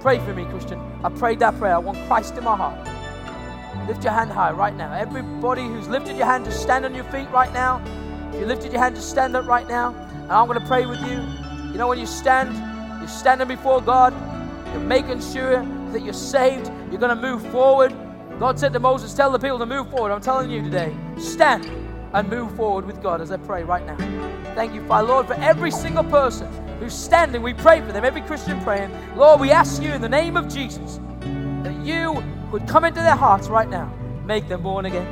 Pray 0.01 0.19
for 0.19 0.33
me, 0.33 0.45
Christian. 0.45 0.79
I 1.03 1.09
prayed 1.09 1.39
that 1.39 1.57
prayer. 1.57 1.75
I 1.75 1.79
want 1.79 1.97
Christ 2.07 2.35
in 2.35 2.43
my 2.43 2.55
heart. 2.55 2.94
Lift 3.87 4.03
your 4.03 4.13
hand 4.13 4.31
high 4.31 4.51
right 4.51 4.75
now. 4.75 4.91
Everybody 4.93 5.63
who's 5.63 5.87
lifted 5.87 6.17
your 6.17 6.25
hand, 6.25 6.45
just 6.45 6.61
stand 6.61 6.85
on 6.85 6.95
your 6.95 7.03
feet 7.05 7.29
right 7.29 7.53
now. 7.53 7.83
If 8.33 8.39
you 8.39 8.45
lifted 8.47 8.71
your 8.71 8.81
hand, 8.81 8.95
just 8.95 9.09
stand 9.09 9.35
up 9.35 9.45
right 9.45 9.67
now. 9.67 9.93
And 9.93 10.31
I'm 10.31 10.47
going 10.47 10.59
to 10.59 10.65
pray 10.65 10.85
with 10.87 10.99
you. 11.01 11.21
You 11.71 11.77
know, 11.77 11.87
when 11.87 11.99
you 11.99 12.07
stand, 12.07 12.53
you're 12.99 13.07
standing 13.07 13.47
before 13.47 13.81
God, 13.81 14.13
you're 14.73 14.81
making 14.81 15.21
sure 15.21 15.63
that 15.91 16.01
you're 16.01 16.13
saved, 16.13 16.71
you're 16.89 16.99
going 16.99 17.15
to 17.15 17.21
move 17.21 17.45
forward. 17.51 17.95
God 18.39 18.59
said 18.59 18.73
to 18.73 18.79
Moses, 18.79 19.13
Tell 19.13 19.31
the 19.31 19.39
people 19.39 19.59
to 19.59 19.65
move 19.65 19.89
forward. 19.91 20.11
I'm 20.11 20.21
telling 20.21 20.49
you 20.49 20.63
today, 20.63 20.95
stand 21.17 21.65
and 22.13 22.27
move 22.27 22.55
forward 22.55 22.85
with 22.85 23.03
God 23.03 23.21
as 23.21 23.31
I 23.31 23.37
pray 23.37 23.63
right 23.63 23.85
now. 23.85 23.97
Thank 24.55 24.73
you, 24.73 24.85
Father. 24.87 25.07
Lord, 25.07 25.27
for 25.27 25.35
every 25.35 25.69
single 25.69 26.03
person 26.03 26.47
who's 26.79 26.93
standing, 26.93 27.41
we 27.41 27.53
pray 27.53 27.81
for 27.81 27.91
them, 27.91 28.03
every 28.03 28.21
Christian 28.21 28.59
praying. 28.61 28.91
Lord, 29.15 29.39
we 29.39 29.51
ask 29.51 29.81
you 29.81 29.91
in 29.91 30.01
the 30.01 30.09
name 30.09 30.37
of 30.37 30.47
Jesus 30.47 30.99
that 31.63 31.75
you 31.85 32.23
would 32.55 32.67
come 32.69 32.85
into 32.85 33.01
their 33.01 33.17
hearts 33.17 33.49
right 33.49 33.69
now, 33.69 33.93
make 34.23 34.47
them 34.47 34.63
born 34.63 34.85
again. 34.85 35.05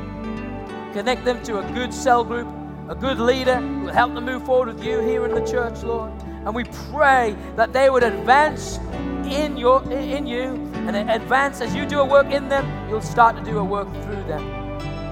Connect 0.94 1.26
them 1.26 1.42
to 1.42 1.58
a 1.58 1.72
good 1.74 1.92
cell 1.92 2.24
group, 2.24 2.48
a 2.88 2.94
good 2.94 3.18
leader 3.18 3.56
who 3.56 3.80
will 3.80 3.92
help 3.92 4.14
them 4.14 4.24
move 4.24 4.46
forward 4.46 4.74
with 4.74 4.82
you 4.82 5.00
here 5.00 5.26
in 5.26 5.34
the 5.34 5.46
church, 5.46 5.82
Lord. 5.82 6.10
And 6.46 6.54
we 6.54 6.64
pray 6.90 7.36
that 7.56 7.74
they 7.74 7.90
would 7.90 8.02
advance 8.02 8.78
in 9.26 9.58
your 9.58 9.82
in 9.92 10.26
you 10.26 10.54
and 10.88 10.96
advance 11.10 11.60
as 11.60 11.74
you 11.74 11.84
do 11.84 12.00
a 12.00 12.04
work 12.04 12.28
in 12.28 12.48
them, 12.48 12.64
you'll 12.88 13.02
start 13.02 13.36
to 13.36 13.44
do 13.44 13.58
a 13.58 13.64
work 13.64 13.92
through 14.04 14.24
them. 14.24 14.42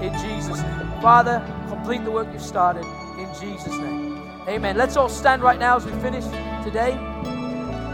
In 0.01 0.11
Jesus' 0.13 0.59
name. 0.59 1.01
Father, 1.03 1.39
complete 1.69 2.03
the 2.03 2.09
work 2.09 2.27
you've 2.33 2.41
started 2.41 2.83
in 3.19 3.29
Jesus' 3.39 3.77
name. 3.77 4.17
Amen. 4.47 4.75
Let's 4.75 4.97
all 4.97 5.07
stand 5.07 5.43
right 5.43 5.59
now 5.59 5.75
as 5.75 5.85
we 5.85 5.91
finish 6.01 6.25
today. 6.63 6.97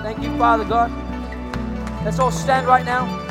Thank 0.02 0.24
you, 0.24 0.38
Father 0.38 0.64
God. 0.64 0.90
Let's 2.06 2.20
all 2.20 2.32
stand 2.32 2.68
right 2.68 2.86
now. 2.86 3.29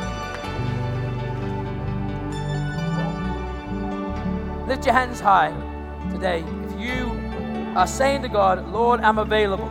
Lift 4.69 4.85
your 4.85 4.95
hands 4.95 5.19
high 5.19 5.49
today. 6.13 6.41
If 6.41 6.79
you 6.79 7.07
are 7.75 7.87
saying 7.87 8.21
to 8.21 8.29
God, 8.29 8.69
Lord, 8.69 9.01
I'm 9.01 9.17
available. 9.17 9.71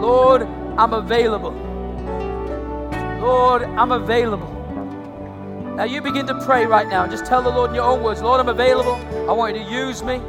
Lord, 0.00 0.42
I'm 0.78 0.94
available. 0.94 1.50
Lord, 3.20 3.64
I'm 3.64 3.92
available. 3.92 4.48
Now 5.76 5.84
you 5.84 6.00
begin 6.00 6.26
to 6.28 6.42
pray 6.46 6.64
right 6.64 6.88
now. 6.88 7.06
Just 7.06 7.26
tell 7.26 7.42
the 7.42 7.50
Lord 7.50 7.68
in 7.68 7.76
your 7.76 7.84
own 7.84 8.02
words, 8.02 8.22
Lord, 8.22 8.40
I'm 8.40 8.48
available. 8.48 8.94
I 9.28 9.32
want 9.32 9.54
you 9.54 9.62
to 9.62 9.70
use 9.70 10.02
me. 10.02 10.22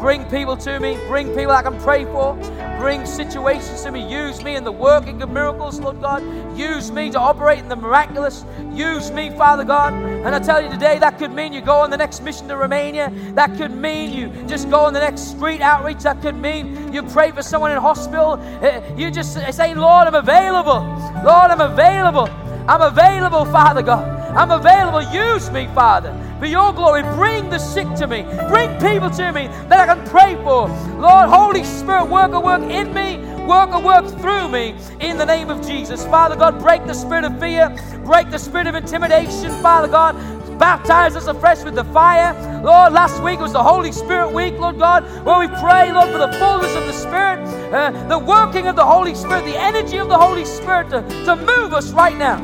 Bring 0.00 0.24
people 0.26 0.56
to 0.58 0.78
me. 0.78 0.96
Bring 1.08 1.28
people 1.28 1.50
I 1.50 1.62
can 1.62 1.78
pray 1.80 2.04
for. 2.04 2.34
Bring 2.78 3.04
situations 3.04 3.82
to 3.82 3.90
me. 3.90 4.08
Use 4.08 4.44
me 4.44 4.54
in 4.54 4.62
the 4.62 4.72
working 4.72 5.20
of 5.22 5.30
miracles, 5.30 5.80
Lord 5.80 6.00
God. 6.00 6.22
Use 6.56 6.92
me 6.92 7.10
to 7.10 7.18
operate 7.18 7.58
in 7.58 7.68
the 7.68 7.76
miraculous. 7.76 8.44
Use 8.72 9.10
me, 9.10 9.30
Father 9.30 9.64
God. 9.64 9.92
And 9.92 10.34
I 10.34 10.38
tell 10.38 10.62
you 10.62 10.70
today, 10.70 11.00
that 11.00 11.18
could 11.18 11.32
mean 11.32 11.52
you 11.52 11.60
go 11.60 11.74
on 11.74 11.90
the 11.90 11.96
next 11.96 12.22
mission 12.22 12.46
to 12.48 12.56
Romania. 12.56 13.12
That 13.34 13.56
could 13.56 13.72
mean 13.72 14.12
you 14.12 14.28
just 14.46 14.70
go 14.70 14.80
on 14.80 14.92
the 14.92 15.00
next 15.00 15.22
street 15.22 15.60
outreach. 15.60 16.04
That 16.04 16.22
could 16.22 16.36
mean 16.36 16.92
you 16.92 17.02
pray 17.02 17.32
for 17.32 17.42
someone 17.42 17.72
in 17.72 17.78
hospital. 17.78 18.38
Eh, 18.62 18.80
you 18.96 19.10
just 19.10 19.34
say, 19.52 19.74
Lord, 19.74 20.06
I'm 20.06 20.14
available. 20.14 20.80
Lord, 21.24 21.50
I'm 21.50 21.60
available. 21.60 22.28
I'm 22.68 22.82
available, 22.82 23.44
Father 23.46 23.82
God. 23.82 24.06
I'm 24.36 24.50
available. 24.52 25.02
Use 25.12 25.50
me, 25.50 25.66
Father, 25.74 26.12
for 26.38 26.46
your 26.46 26.72
glory. 26.72 27.02
Bring 27.02 27.50
the 27.50 27.58
sick 27.58 27.86
to 27.96 28.06
me. 28.06 28.22
Bring 28.48 28.70
people 28.80 29.10
to 29.10 29.32
me 29.32 29.48
that 29.68 29.88
I 29.88 29.94
can 29.94 30.06
pray 30.08 30.34
for. 30.36 30.68
Lord, 30.98 31.28
Holy 31.28 31.64
Spirit, 31.64 32.06
work 32.06 32.32
a 32.32 32.40
work 32.40 32.62
in 32.62 32.94
me, 32.94 33.18
work 33.46 33.70
a 33.72 33.80
work 33.80 34.06
through 34.20 34.48
me 34.48 34.74
in 35.00 35.18
the 35.18 35.26
name 35.26 35.50
of 35.50 35.66
Jesus. 35.66 36.04
Father 36.06 36.36
God, 36.36 36.60
break 36.60 36.84
the 36.86 36.94
spirit 36.94 37.24
of 37.24 37.38
fear, 37.40 37.68
break 38.04 38.30
the 38.30 38.38
spirit 38.38 38.66
of 38.66 38.74
intimidation, 38.74 39.50
Father 39.62 39.88
God. 39.88 40.16
Baptize 40.58 41.14
us 41.14 41.28
afresh 41.28 41.62
with 41.62 41.76
the 41.76 41.84
fire. 41.84 42.34
Lord, 42.64 42.92
last 42.92 43.22
week 43.22 43.38
was 43.38 43.52
the 43.52 43.62
Holy 43.62 43.92
Spirit 43.92 44.32
week, 44.32 44.54
Lord 44.54 44.78
God, 44.78 45.04
where 45.24 45.38
we 45.38 45.46
pray, 45.60 45.92
Lord, 45.92 46.10
for 46.10 46.18
the 46.18 46.32
fullness 46.38 46.74
of 46.74 46.84
the 46.86 46.92
Spirit, 46.92 47.38
uh, 47.72 47.92
the 48.08 48.18
working 48.18 48.66
of 48.66 48.74
the 48.74 48.84
Holy 48.84 49.14
Spirit, 49.14 49.44
the 49.44 49.56
energy 49.56 49.98
of 49.98 50.08
the 50.08 50.18
Holy 50.18 50.44
Spirit 50.44 50.90
to, 50.90 51.02
to 51.26 51.36
move 51.36 51.72
us 51.72 51.92
right 51.92 52.16
now. 52.16 52.38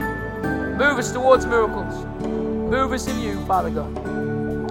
Move 0.79 0.99
us 0.99 1.13
towards 1.13 1.45
miracles. 1.47 2.04
Move 2.71 2.93
us 2.93 3.07
in 3.07 3.21
you, 3.21 3.45
Father 3.47 3.71
God. 3.71 3.97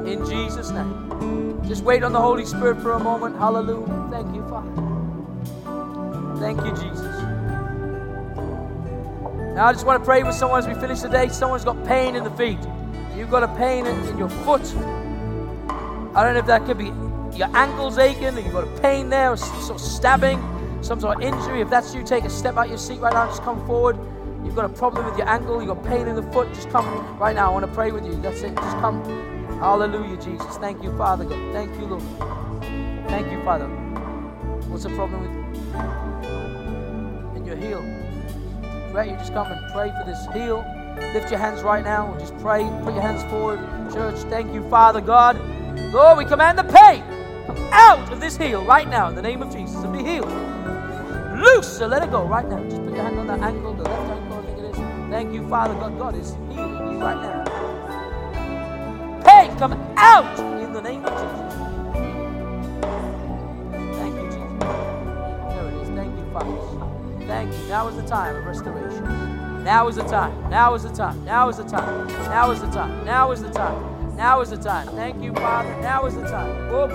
In 0.08 0.26
Jesus' 0.26 0.72
name. 0.72 1.62
Just 1.68 1.84
wait 1.84 2.04
on 2.04 2.12
the 2.12 2.20
Holy 2.20 2.46
Spirit 2.46 2.82
for 2.82 2.92
a 2.92 3.00
moment. 3.00 3.38
Hallelujah. 3.38 4.10
Thank 4.12 4.36
you, 4.36 4.42
Father. 4.50 4.94
Thank 6.40 6.60
you, 6.66 6.72
Jesus. 6.72 7.24
Now, 9.56 9.68
I 9.68 9.72
just 9.72 9.86
want 9.86 10.02
to 10.02 10.06
pray 10.06 10.24
with 10.24 10.36
someone 10.36 10.60
as 10.60 10.68
we 10.68 10.74
finish 10.74 11.02
today. 11.02 11.28
Someone's 11.30 11.64
got 11.64 11.82
pain 11.86 12.16
in 12.16 12.24
the 12.24 12.32
feet. 12.32 12.60
You've 13.16 13.30
got 13.30 13.44
a 13.44 13.48
pain 13.56 13.86
in, 13.86 14.18
your 14.18 14.30
foot. 14.30 14.64
I 16.16 16.24
don't 16.24 16.34
know 16.34 16.40
if 16.40 16.48
that 16.48 16.66
could 16.66 16.80
be 16.80 16.92
your 17.38 17.56
ankle's 17.56 18.00
aching, 18.00 18.36
or 18.36 18.40
you've 18.40 18.52
got 18.52 18.68
a 18.68 18.82
pain 18.82 19.10
there, 19.10 19.32
or 19.32 19.38
some 19.38 19.62
sort 19.62 19.80
of 19.80 19.86
stabbing, 19.86 20.42
some 20.82 21.00
sort 21.00 21.18
of 21.18 21.22
injury. 21.22 21.62
If 21.62 21.70
that's 21.70 21.94
you, 21.94 22.04
take 22.04 22.24
a 22.24 22.30
step 22.30 22.58
out 22.58 22.66
of 22.66 22.70
your 22.72 22.80
seat 22.80 23.00
right 23.00 23.14
now. 23.14 23.28
Just 23.28 23.44
come 23.44 23.66
forward. 23.68 23.98
You've 24.44 24.56
got 24.56 24.66
a 24.66 24.70
problem 24.70 25.06
with 25.06 25.18
your 25.18 25.28
ankle, 25.28 25.62
you've 25.62 25.76
got 25.76 25.84
pain 25.86 26.08
in 26.08 26.16
the 26.16 26.24
foot, 26.32 26.54
just 26.54 26.70
come 26.70 26.86
right 27.18 27.36
now. 27.36 27.50
I 27.50 27.54
want 27.54 27.66
to 27.66 27.72
pray 27.72 27.92
with 27.92 28.06
you. 28.06 28.16
That's 28.22 28.42
it. 28.42 28.56
Just 28.56 28.78
come. 28.78 29.04
Hallelujah, 29.60 30.18
Jesus. 30.18 30.58
Thank 30.58 30.84
you, 30.84 30.96
Father 30.98 31.24
God. 31.24 31.54
Thank 31.54 31.74
you, 31.80 31.86
Lord. 31.86 32.04
Thank 33.08 33.32
you, 33.32 33.42
Father. 33.44 33.68
What's 34.68 34.84
the 34.84 34.90
problem 34.90 35.22
with 35.22 35.32
you? 35.32 35.44
And 37.36 37.46
you're 37.46 37.56
healed. 37.56 37.86
Right, 38.94 39.10
you 39.10 39.18
just 39.18 39.34
come 39.34 39.52
and 39.52 39.74
pray 39.74 39.90
for 39.90 40.04
this 40.06 40.20
heal. 40.34 40.64
Lift 41.14 41.32
your 41.32 41.40
hands 41.40 41.64
right 41.64 41.84
now. 41.84 42.16
Just 42.20 42.38
pray. 42.40 42.64
Put 42.84 42.94
your 42.94 43.02
hands 43.02 43.24
forward. 43.32 43.60
Church, 43.92 44.18
thank 44.30 44.54
you, 44.54 44.68
Father 44.70 45.02
God. 45.02 45.40
Lord, 45.94 46.18
we 46.18 46.26
command 46.26 46.58
the 46.58 46.64
pain 46.64 47.04
out 47.72 48.12
of 48.12 48.20
this 48.20 48.38
heel 48.38 48.64
right 48.66 48.88
now 48.88 49.08
in 49.10 49.16
the 49.16 49.22
name 49.22 49.42
of 49.42 49.52
Jesus 49.52 49.76
and 49.84 49.94
be 49.94 50.04
healed. 50.04 50.32
Loose, 51.40 51.78
so 51.78 51.88
let 51.88 52.04
it 52.04 52.12
go 52.12 52.24
right 52.26 52.48
now. 52.48 52.62
Just 52.70 52.84
put 52.84 52.94
your 52.94 53.04
hand 53.04 53.20
on 53.20 53.28
that 53.28 53.40
ankle, 53.42 53.74
the 53.74 53.84
left 53.84 54.12
ankle. 54.12 54.33
Thank 55.14 55.32
you, 55.32 55.48
Father 55.48 55.76
God. 55.76 56.00
God 56.00 56.16
is 56.16 56.32
healing 56.50 56.92
you 56.92 57.00
right 57.00 57.22
now. 57.22 57.44
Pain, 59.24 59.56
come 59.60 59.74
out 59.96 60.40
in 60.60 60.74
the 60.74 60.82
name 60.82 61.06
of 61.06 61.14
Jesus. 61.14 61.54
Thank 63.96 64.16
you, 64.16 64.26
Jesus. 64.26 64.58
There 65.54 65.68
it 65.68 65.76
is. 65.76 65.90
Thank 65.90 66.18
you, 66.18 66.26
Father. 66.34 67.28
Thank 67.28 67.54
you. 67.54 67.60
Now 67.70 67.88
is 67.90 67.96
the 67.96 68.08
time 68.08 68.38
of 68.38 68.44
restoration. 68.44 69.64
Now 69.64 69.88
is 69.88 69.98
the 69.98 70.04
time. 70.04 70.50
Now 70.50 70.74
is 70.74 70.82
the 70.82 70.90
time. 70.90 71.24
Now 71.24 71.48
is 71.48 71.58
the 71.58 71.64
time. 71.64 71.94
Now 72.26 72.50
is 72.50 72.60
the 72.60 72.72
time. 72.72 73.06
Now 73.06 73.32
is 73.32 73.42
the 73.44 73.52
time. 73.52 74.16
Now 74.18 74.42
is 74.42 74.50
the 74.50 74.58
time. 74.58 74.88
Thank 74.96 75.22
you, 75.24 75.32
Father. 75.34 75.80
Now 75.82 76.08
is 76.08 76.16
the 76.16 76.24
time. 76.24 76.72
Oh, 76.72 76.88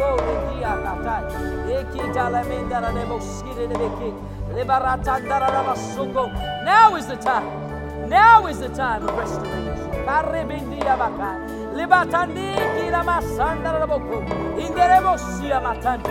now 6.65 6.97
is 6.97 7.07
the 7.07 7.15
time. 7.15 7.68
Now 8.09 8.47
is 8.47 8.59
the 8.61 8.69
time 8.71 9.07
of 9.07 9.17
restoration. 9.17 10.05
masanda 13.05 13.71
inderebo 14.59 15.19
sia 15.19 15.61
matandi 15.61 16.11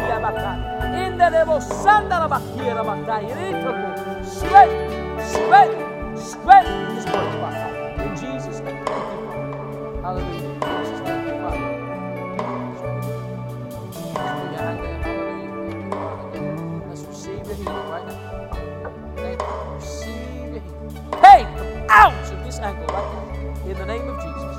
inderebo 1.05 1.59
sanda 1.59 2.19
sweat 4.23 4.69
sweat 5.25 5.71
sweat 6.15 6.65
this 6.93 7.05
place 7.05 7.35
baka 7.41 7.67
in 8.03 8.11
Jesus 8.15 8.61
name 8.61 8.85
hallelujah. 10.03 10.53
Jesus 10.61 10.99
you 11.25 11.35
Father 14.23 14.96
out 21.89 22.13
of 22.31 22.45
this 22.45 22.59
ankle 22.59 22.85
right 22.87 23.13
now. 23.13 23.71
In 23.71 23.77
the 23.77 23.85
name 23.85 24.07
of 24.09 24.21
Jesus 24.21 24.57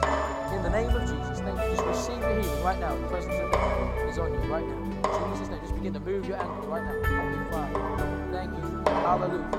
In 0.55 0.63
the 0.63 0.71
name 0.71 0.91
of 0.91 1.03
Jesus. 1.03 1.41
Thank 1.41 1.59
you. 1.59 1.77
Just 1.77 1.87
receive 1.87 2.21
your 2.21 2.41
healing 2.43 2.65
right 2.65 2.81
now. 2.81 2.97
The 2.97 3.09
presence 3.09 3.35
of 3.37 3.53
God 3.53 4.09
is 4.09 4.19
on 4.19 4.33
you 4.33 4.41
right 4.53 4.67
now. 4.67 5.27
In 5.27 5.35
Jesus' 5.35 5.49
name. 5.51 5.61
Just 5.61 5.75
begin 5.77 5.95
to 5.95 6.01
move 6.01 6.27
your 6.27 6.39
ankle 6.39 6.69
right 6.69 6.85
now. 6.85 8.31
Thank 8.33 8.53
you. 8.53 8.85
Hallelujah. 8.87 9.51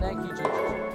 Thank 0.00 0.20
you, 0.26 0.30
Jesus. 0.36 0.93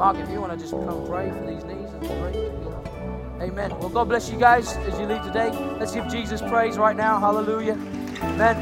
Mark, 0.00 0.16
if 0.16 0.30
you 0.30 0.40
want 0.40 0.50
to 0.50 0.58
just 0.58 0.72
come 0.72 1.06
pray 1.06 1.28
for 1.30 1.46
these 1.46 1.62
knees, 1.64 1.90
that's 1.92 2.08
great. 2.08 2.34
Amen. 3.42 3.68
Well, 3.80 3.90
God 3.90 4.08
bless 4.08 4.30
you 4.30 4.38
guys 4.38 4.74
as 4.78 4.98
you 4.98 5.04
leave 5.04 5.22
today. 5.22 5.50
Let's 5.78 5.92
give 5.92 6.08
Jesus 6.08 6.40
praise 6.40 6.78
right 6.78 6.96
now. 6.96 7.20
Hallelujah. 7.20 7.74
Amen. 8.22 8.56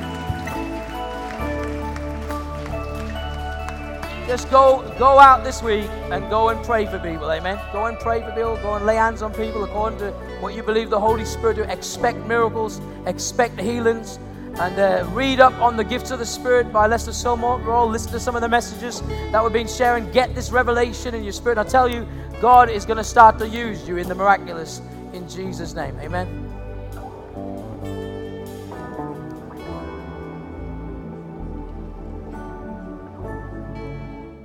Just 4.26 4.51
go 4.51 4.82
go 4.99 5.20
out 5.20 5.45
this 5.45 5.62
week 5.62 5.89
and 6.11 6.28
go 6.28 6.49
and 6.49 6.61
pray 6.64 6.86
for 6.86 6.99
people. 6.99 7.30
Amen. 7.30 7.57
Go 7.72 7.86
and 7.86 7.97
pray 8.01 8.20
for 8.20 8.32
people. 8.32 8.57
Go 8.57 8.74
and 8.74 8.84
lay 8.84 8.97
hands 8.97 9.22
on 9.22 9.32
people 9.32 9.62
according 9.62 10.01
to 10.01 10.11
what 10.41 10.57
you 10.57 10.64
believe 10.64 10.91
the 10.91 10.99
Holy 10.99 11.24
Spirit 11.24 11.55
do. 11.55 11.62
Expect 11.62 12.18
miracles. 12.26 12.80
Expect 13.07 13.61
healings 13.61 14.18
and 14.61 14.79
uh, 14.79 15.09
read 15.13 15.41
up 15.41 15.53
on 15.61 15.77
the 15.77 15.85
gifts 15.85 16.11
of 16.11 16.19
the 16.19 16.27
Spirit 16.27 16.73
by 16.73 16.87
Lester 16.87 17.13
Sumrall. 17.13 17.65
All 17.67 17.89
listen 17.89 18.11
to 18.13 18.21
some 18.21 18.35
of 18.35 18.43
the 18.43 18.49
messages 18.49 19.01
that 19.33 19.43
we've 19.43 19.53
been 19.53 19.69
sharing. 19.69 20.11
Get 20.11 20.35
this 20.35 20.51
revelation 20.51 21.15
in 21.15 21.23
your 21.23 21.33
spirit. 21.33 21.59
I 21.59 21.65
tell 21.65 21.89
you, 21.89 22.07
God 22.41 22.69
is 22.69 22.85
going 22.85 22.97
to 22.97 23.05
start 23.05 23.39
to 23.39 23.49
use 23.49 23.87
you 23.87 23.99
in 23.99 24.09
the 24.09 24.15
miraculous 24.15 24.81
in 25.13 25.29
Jesus' 25.29 25.75
name. 25.75 25.97
Amen. 26.01 26.47